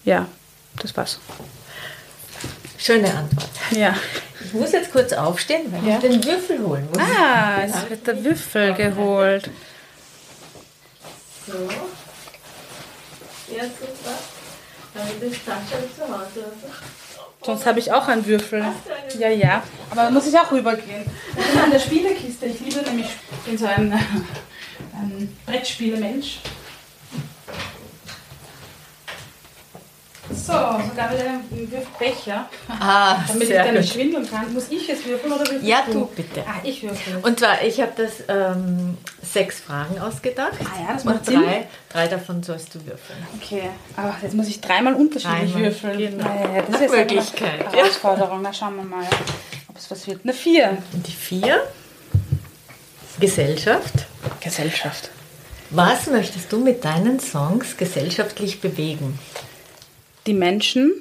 ja, 0.06 0.28
das 0.80 0.96
war's. 0.96 1.20
Schöne 2.78 3.14
Antwort. 3.14 3.50
Ja. 3.72 3.96
Ich 4.44 4.54
muss 4.54 4.72
jetzt 4.72 4.92
kurz 4.92 5.14
aufstehen, 5.14 5.72
weil 5.72 5.88
ja. 5.88 5.96
ich 5.96 6.02
den 6.02 6.24
Würfel 6.24 6.60
holen 6.66 6.88
muss. 6.90 7.00
Ah, 7.00 7.64
es 7.64 7.90
wird 7.90 8.08
der 8.08 8.24
Würfel 8.24 8.74
geholt. 8.74 9.50
So. 11.48 11.54
Ja, 11.54 11.72
super. 11.74 11.86
Damit 11.88 12.70
ist 12.70 12.70
Sascha 12.70 13.10
zu 13.12 13.40
Hause. 13.40 13.41
Sonst 17.44 17.66
habe 17.66 17.80
ich 17.80 17.92
auch 17.92 18.08
einen 18.08 18.26
Würfel. 18.26 18.66
Ja, 19.18 19.30
ja. 19.30 19.64
Aber 19.90 20.04
da 20.04 20.12
muss 20.12 20.28
ich 20.28 20.38
auch 20.38 20.52
rübergehen. 20.52 21.06
Ich 21.38 21.46
bin 21.52 21.60
an 21.60 21.72
der 21.72 21.80
Spielekiste. 21.80 22.46
Ich 22.46 22.60
liebe 22.60 22.82
nämlich, 22.82 23.08
ich 23.32 23.38
bin 23.50 23.58
so 23.58 23.66
ein, 23.66 23.92
ein 24.94 25.38
Brettspielemensch. 25.46 26.40
So, 30.34 30.54
sogar 30.54 31.12
wieder 31.14 31.30
ein 31.30 31.44
Würfelbecher. 31.52 32.50
Ah, 32.68 33.18
Damit 33.28 33.44
ich 33.44 33.56
dann 33.56 33.74
nicht 33.76 33.94
schwindeln 33.94 34.30
kann. 34.30 34.54
Muss 34.54 34.66
ich 34.70 34.88
jetzt 34.88 35.06
würfeln 35.06 35.34
oder 35.34 35.42
würfelst 35.42 35.66
Ja, 35.66 35.84
du 35.92 36.06
bitte. 36.08 36.42
Ah, 36.48 36.60
ich 36.64 36.82
würfel. 36.84 37.18
Und 37.22 37.40
zwar, 37.40 37.62
ich 37.64 37.80
habe 37.82 37.92
das 37.98 38.24
ähm, 38.28 38.98
sechs 39.22 39.60
Fragen 39.60 40.00
ausgedacht. 40.00 40.54
Ah 40.62 40.82
ja, 40.88 40.94
das 40.94 41.06
Und 41.06 41.14
macht 41.14 41.26
Sinn. 41.26 41.42
drei, 41.42 41.68
drei 41.90 42.08
davon 42.08 42.42
sollst 42.44 42.74
du 42.76 42.80
würfeln. 42.86 43.20
Okay, 43.42 43.64
aber 43.98 44.16
jetzt 44.22 44.34
muss 44.34 44.48
ich 44.48 44.62
dreimal 44.62 44.94
unterschiedlich 44.96 45.52
Dreimal, 45.52 45.62
würfeln. 45.64 45.98
genau. 45.98 46.26
Ja, 46.26 46.56
ja, 46.56 46.62
das 46.64 46.82
ist 46.82 46.88
eine 46.92 46.98
Möglichkeit. 47.02 47.74
Herausforderung. 47.74 48.42
Na, 48.42 48.54
schauen 48.54 48.76
wir 48.78 48.84
mal, 48.84 49.06
ob 49.70 49.78
es 49.78 49.92
was 49.92 50.08
wird. 50.08 50.22
Eine 50.24 50.34
Vier. 50.34 50.78
Und 50.94 51.06
die 51.08 51.12
vier, 51.12 51.62
Gesellschaft. 53.20 53.94
Gesellschaft. 54.42 55.10
Was 55.70 56.08
möchtest 56.08 56.52
du 56.52 56.60
mit 56.60 56.84
deinen 56.84 57.20
Songs 57.20 57.78
gesellschaftlich 57.78 58.60
bewegen? 58.60 59.18
Die 60.28 60.34
Menschen 60.34 60.92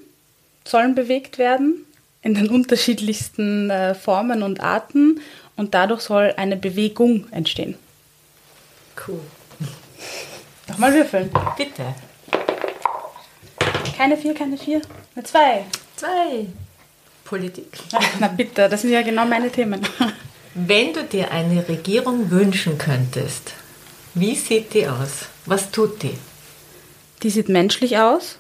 sollen 0.64 0.94
bewegt 0.94 1.38
werden 1.38 1.86
in 2.22 2.34
den 2.34 2.48
unterschiedlichsten 2.50 3.70
äh, 3.70 3.94
Formen 3.94 4.42
und 4.42 4.60
Arten 4.60 5.20
und 5.56 5.74
dadurch 5.74 6.02
soll 6.02 6.34
eine 6.36 6.56
Bewegung 6.56 7.30
entstehen. 7.32 7.76
Cool. 9.06 9.20
Nochmal 10.68 10.94
würfeln. 10.94 11.30
Bitte. 11.56 11.94
Keine 13.96 14.16
vier, 14.16 14.34
keine 14.34 14.56
vier. 14.56 14.80
Eine 15.14 15.24
zwei. 15.24 15.64
Zwei. 15.96 16.46
Politik. 17.24 17.66
Ach, 17.92 18.06
na 18.18 18.28
bitte, 18.28 18.68
das 18.68 18.82
sind 18.82 18.90
ja 18.90 19.02
genau 19.02 19.26
meine 19.26 19.50
Themen. 19.50 19.80
Wenn 20.54 20.92
du 20.92 21.04
dir 21.04 21.30
eine 21.30 21.68
Regierung 21.68 22.30
wünschen 22.30 22.78
könntest, 22.78 23.52
wie 24.14 24.34
sieht 24.34 24.74
die 24.74 24.88
aus? 24.88 25.28
Was 25.46 25.70
tut 25.70 26.02
die? 26.02 26.16
Die 27.22 27.30
sieht 27.30 27.48
menschlich 27.48 27.98
aus 27.98 28.38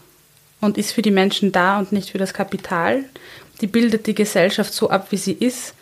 und 0.60 0.78
ist 0.78 0.92
für 0.92 1.02
die 1.02 1.10
Menschen 1.10 1.52
da 1.52 1.78
und 1.78 1.92
nicht 1.92 2.10
für 2.10 2.18
das 2.18 2.34
Kapital. 2.34 3.04
Die 3.60 3.66
bildet 3.66 4.06
die 4.06 4.14
Gesellschaft 4.14 4.72
so 4.72 4.90
ab, 4.90 5.08
wie 5.10 5.16
sie 5.16 5.32
ist. 5.32 5.74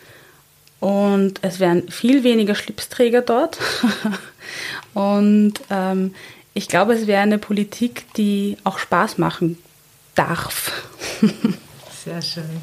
Und 0.80 1.40
es 1.42 1.58
wären 1.58 1.88
viel 1.88 2.22
weniger 2.22 2.54
Schlipsträger 2.54 3.22
dort. 3.22 3.58
und 4.94 5.54
ähm, 5.70 6.14
ich 6.54 6.68
glaube, 6.68 6.94
es 6.94 7.06
wäre 7.06 7.22
eine 7.22 7.38
Politik, 7.38 8.12
die 8.14 8.56
auch 8.64 8.78
Spaß 8.78 9.18
machen 9.18 9.58
darf. 10.14 10.72
Sehr 12.04 12.22
schön. 12.22 12.62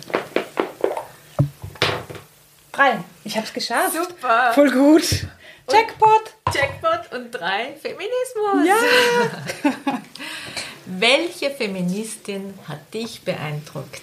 Drei. 2.72 3.00
Ich 3.24 3.36
habe 3.38 3.46
es 3.46 3.54
geschafft. 3.54 3.94
Super. 3.94 4.52
Voll 4.54 4.72
gut. 4.72 5.28
Jackpot. 5.72 6.34
Jackpot 6.54 7.18
und 7.18 7.32
drei 7.32 7.76
Feminismus. 7.82 8.68
Ja. 8.68 10.02
Welche 10.86 11.50
Feministin 11.50 12.54
hat 12.68 12.94
dich 12.94 13.22
beeindruckt? 13.22 14.02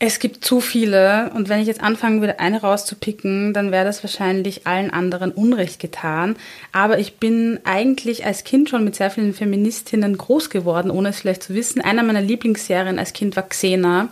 Es 0.00 0.18
gibt 0.18 0.44
zu 0.44 0.60
viele 0.60 1.30
und 1.34 1.48
wenn 1.48 1.60
ich 1.60 1.68
jetzt 1.68 1.80
anfangen 1.80 2.20
würde, 2.20 2.40
eine 2.40 2.60
rauszupicken, 2.60 3.54
dann 3.54 3.70
wäre 3.70 3.84
das 3.84 4.02
wahrscheinlich 4.02 4.66
allen 4.66 4.90
anderen 4.90 5.30
Unrecht 5.30 5.78
getan. 5.78 6.36
Aber 6.72 6.98
ich 6.98 7.16
bin 7.18 7.60
eigentlich 7.64 8.26
als 8.26 8.42
Kind 8.42 8.68
schon 8.68 8.84
mit 8.84 8.96
sehr 8.96 9.10
vielen 9.10 9.32
Feministinnen 9.32 10.18
groß 10.18 10.50
geworden, 10.50 10.90
ohne 10.90 11.10
es 11.10 11.20
vielleicht 11.20 11.44
zu 11.44 11.54
wissen. 11.54 11.80
Einer 11.80 12.02
meiner 12.02 12.20
Lieblingsserien 12.20 12.98
als 12.98 13.12
Kind 13.12 13.36
war 13.36 13.48
Xena, 13.48 14.08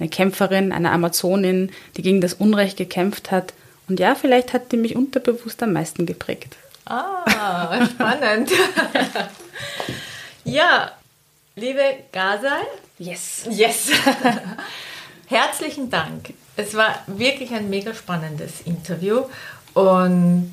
eine 0.00 0.08
Kämpferin, 0.08 0.72
eine 0.72 0.90
Amazonin, 0.90 1.70
die 1.96 2.02
gegen 2.02 2.20
das 2.20 2.34
Unrecht 2.34 2.76
gekämpft 2.76 3.30
hat. 3.30 3.54
Und 3.88 4.00
ja, 4.00 4.16
vielleicht 4.16 4.52
hat 4.52 4.72
die 4.72 4.76
mich 4.76 4.96
unterbewusst 4.96 5.62
am 5.62 5.72
meisten 5.72 6.04
geprägt. 6.04 6.56
Ah, 6.84 7.86
spannend. 7.86 8.50
ja, 10.44 10.92
liebe 11.56 11.82
Gazal, 12.12 12.62
Yes. 12.98 13.46
yes. 13.50 13.90
Herzlichen 15.26 15.90
Dank. 15.90 16.34
Es 16.56 16.74
war 16.74 17.00
wirklich 17.06 17.52
ein 17.52 17.68
mega 17.70 17.94
spannendes 17.94 18.60
Interview 18.64 19.24
und 19.74 20.52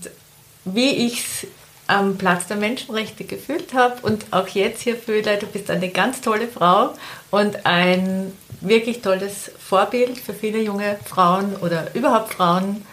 wie 0.65 1.07
ich 1.07 1.19
es 1.19 1.47
am 1.87 2.17
Platz 2.17 2.47
der 2.47 2.57
Menschenrechte 2.57 3.23
gefühlt 3.23 3.73
habe 3.73 4.01
und 4.03 4.25
auch 4.31 4.47
jetzt 4.47 4.81
hier 4.81 4.95
fühle, 4.95 5.37
du 5.37 5.47
bist 5.47 5.69
eine 5.69 5.89
ganz 5.89 6.21
tolle 6.21 6.47
Frau 6.47 6.93
und 7.31 7.65
ein 7.65 8.31
wirklich 8.61 9.01
tolles 9.01 9.51
Vorbild 9.59 10.17
für 10.17 10.33
viele 10.33 10.61
junge 10.61 10.97
Frauen 11.05 11.55
oder 11.57 11.93
überhaupt 11.95 12.33
Frauen 12.33 12.85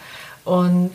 und 0.45 0.91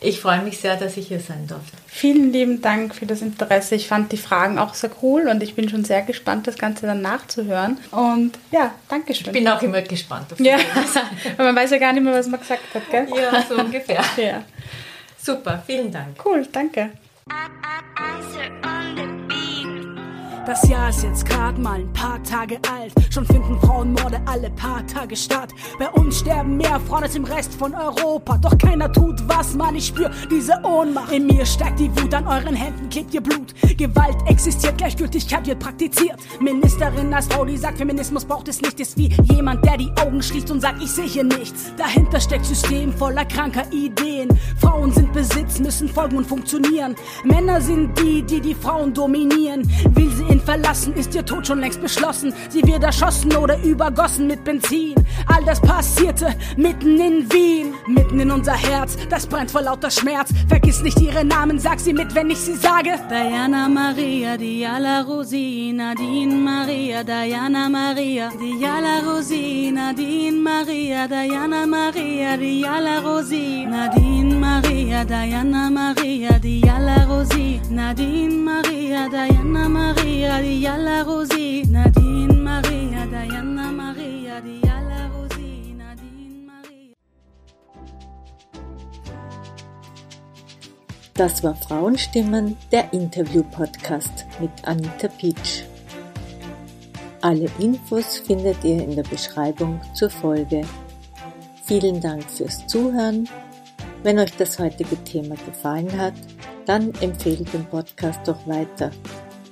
ich 0.00 0.20
freue 0.20 0.42
mich 0.42 0.58
sehr, 0.58 0.76
dass 0.76 0.96
ich 0.96 1.08
hier 1.08 1.18
sein 1.18 1.46
durfte. 1.48 1.76
Vielen 1.86 2.32
lieben 2.32 2.62
Dank 2.62 2.94
für 2.94 3.06
das 3.06 3.20
Interesse. 3.20 3.74
Ich 3.74 3.88
fand 3.88 4.12
die 4.12 4.16
Fragen 4.16 4.58
auch 4.58 4.74
sehr 4.74 4.90
cool 5.02 5.26
und 5.28 5.42
ich 5.42 5.54
bin 5.54 5.68
schon 5.68 5.84
sehr 5.84 6.02
gespannt, 6.02 6.46
das 6.46 6.56
Ganze 6.56 6.86
dann 6.86 7.02
nachzuhören. 7.02 7.78
Und 7.90 8.38
ja, 8.52 8.72
danke 8.88 9.14
schön. 9.14 9.26
Ich 9.26 9.32
bin 9.32 9.48
auch 9.48 9.60
immer 9.60 9.82
gespannt 9.82 10.32
auf 10.32 10.38
ja, 10.38 10.56
das. 10.56 10.94
weil 11.36 11.46
man 11.46 11.56
weiß 11.56 11.70
ja 11.72 11.78
gar 11.78 11.92
nicht 11.92 12.04
mehr, 12.04 12.14
was 12.14 12.28
man 12.28 12.38
gesagt 12.38 12.62
hat, 12.74 12.90
gell? 12.90 13.08
ja, 13.14 13.44
so 13.48 13.56
ungefähr. 13.56 14.04
Ja. 14.16 14.42
Super, 15.20 15.62
vielen 15.66 15.90
Dank. 15.90 16.16
Cool, 16.24 16.46
danke. 16.50 16.90
Das 20.48 20.66
Jahr 20.66 20.88
ist 20.88 21.02
jetzt 21.02 21.26
grad 21.26 21.58
mal 21.58 21.80
ein 21.80 21.92
paar 21.92 22.22
Tage 22.22 22.58
alt. 22.72 22.94
Schon 23.12 23.26
finden 23.26 23.60
Frauenmorde 23.60 24.18
alle 24.24 24.48
paar 24.48 24.86
Tage 24.86 25.14
statt. 25.14 25.50
Bei 25.78 25.90
uns 25.90 26.20
sterben 26.20 26.56
mehr 26.56 26.80
Frauen 26.88 27.02
als 27.02 27.14
im 27.16 27.24
Rest 27.24 27.52
von 27.52 27.74
Europa. 27.74 28.38
Doch 28.38 28.56
keiner 28.56 28.90
tut 28.90 29.16
was, 29.28 29.52
man, 29.54 29.76
ich 29.76 29.88
spür 29.88 30.10
diese 30.30 30.58
Ohnmacht. 30.64 31.12
In 31.12 31.26
mir 31.26 31.44
steigt 31.44 31.80
die 31.80 31.90
Wut, 31.90 32.14
an 32.14 32.26
euren 32.26 32.54
Händen 32.54 32.88
klebt 32.88 33.12
ihr 33.12 33.20
Blut. 33.20 33.54
Gewalt 33.76 34.16
existiert, 34.24 34.78
Gleichgültigkeit 34.78 35.46
wird 35.46 35.58
praktiziert. 35.58 36.16
Ministerin 36.40 37.12
als 37.12 37.26
Frau, 37.26 37.44
die 37.44 37.58
sagt, 37.58 37.76
Feminismus 37.76 38.24
braucht 38.24 38.48
es 38.48 38.62
nicht, 38.62 38.80
ist 38.80 38.96
wie 38.96 39.14
jemand, 39.30 39.62
der 39.66 39.76
die 39.76 39.92
Augen 40.00 40.22
schließt 40.22 40.50
und 40.50 40.62
sagt, 40.62 40.82
ich 40.82 40.90
sehe 40.90 41.04
hier 41.04 41.24
nichts. 41.24 41.74
Dahinter 41.76 42.20
steckt 42.20 42.46
System 42.46 42.90
voller 42.94 43.26
kranker 43.26 43.70
Ideen. 43.70 44.30
Frauen 44.58 44.92
sind 44.92 45.12
Besitz, 45.12 45.58
müssen 45.60 45.90
folgen 45.90 46.16
und 46.16 46.26
funktionieren. 46.26 46.96
Männer 47.24 47.60
sind 47.60 47.98
die, 47.98 48.22
die 48.22 48.40
die 48.40 48.54
Frauen 48.54 48.94
dominieren. 48.94 49.70
Will 49.94 50.10
sie 50.10 50.24
in 50.32 50.37
Berlin 50.38 50.40
verlassen, 50.40 50.94
ist 50.94 51.14
ihr 51.14 51.24
Tod 51.24 51.46
schon 51.46 51.60
längst 51.60 51.80
beschlossen. 51.80 52.32
Sie 52.48 52.62
wird 52.64 52.82
erschossen 52.82 53.34
oder 53.36 53.58
übergossen 53.62 54.26
mit 54.26 54.44
Benzin. 54.44 54.94
All 55.26 55.44
das 55.44 55.60
passierte 55.60 56.34
mitten 56.56 56.98
in 56.98 57.32
Wien, 57.32 57.74
mitten 57.86 58.20
in 58.20 58.30
unser 58.30 58.54
Herz, 58.54 58.96
das 59.10 59.26
brennt 59.26 59.50
vor 59.50 59.62
lauter 59.62 59.90
Schmerz. 59.90 60.30
Vergiss 60.48 60.82
nicht 60.82 61.00
ihre 61.00 61.24
Namen, 61.24 61.58
sag 61.58 61.80
sie 61.80 61.92
mit, 61.92 62.14
wenn 62.14 62.30
ich 62.30 62.38
sie 62.38 62.56
sage. 62.56 62.98
Diana 63.08 63.68
Maria, 63.68 64.36
Diala 64.36 65.02
Rosina, 65.02 65.94
Nadine 65.94 66.34
Maria, 66.34 67.02
Diana 67.04 67.68
Maria, 67.68 68.30
Diala 68.30 69.00
Rosina, 69.04 69.92
Nadine 69.92 70.42
Maria, 70.42 71.06
Diana 71.08 71.66
Maria, 71.66 72.36
Diala 72.36 73.00
Rosina, 73.02 73.88
Nadine 73.88 74.38
Maria, 74.38 75.04
Diana 75.04 75.70
Maria, 75.70 76.38
Diala 76.38 77.06
Rosina, 77.08 77.58
Nadine 77.70 78.44
Maria, 78.44 79.08
Diana 79.08 79.68
Maria, 79.68 80.27
Diala 80.28 81.02
Rosina, 81.04 81.84
Nadine 81.84 82.42
Maria, 82.42 83.06
Diana 83.06 83.72
Maria, 83.72 84.40
Diala 84.40 85.10
Rosina, 85.10 85.94
Nadine 85.94 86.46
Maria. 86.46 86.94
Das 91.14 91.42
war 91.42 91.56
Frauenstimmen, 91.56 92.58
der 92.70 92.92
Interview-Podcast 92.92 94.26
mit 94.38 94.50
Anita 94.64 95.08
Pietsch. 95.08 95.62
Alle 97.22 97.48
Infos 97.58 98.18
findet 98.18 98.62
ihr 98.64 98.84
in 98.84 98.96
der 98.96 99.04
Beschreibung 99.04 99.80
zur 99.94 100.10
Folge. 100.10 100.60
Vielen 101.64 102.02
Dank 102.02 102.30
fürs 102.30 102.66
Zuhören. 102.66 103.28
Wenn 104.02 104.18
euch 104.18 104.36
das 104.36 104.58
heutige 104.58 105.02
Thema 105.04 105.36
gefallen 105.46 105.90
hat, 105.98 106.14
dann 106.66 106.92
empfehlt 107.00 107.50
den 107.52 107.64
Podcast 107.64 108.20
doch 108.26 108.46
weiter 108.46 108.90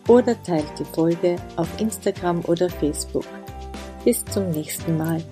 oder 0.08 0.40
teilt 0.42 0.78
die 0.78 0.84
Folge 0.84 1.36
auf 1.56 1.68
Instagram 1.80 2.44
oder 2.46 2.68
Facebook. 2.68 3.24
Bis 4.04 4.24
zum 4.24 4.50
nächsten 4.50 4.96
Mal. 4.96 5.22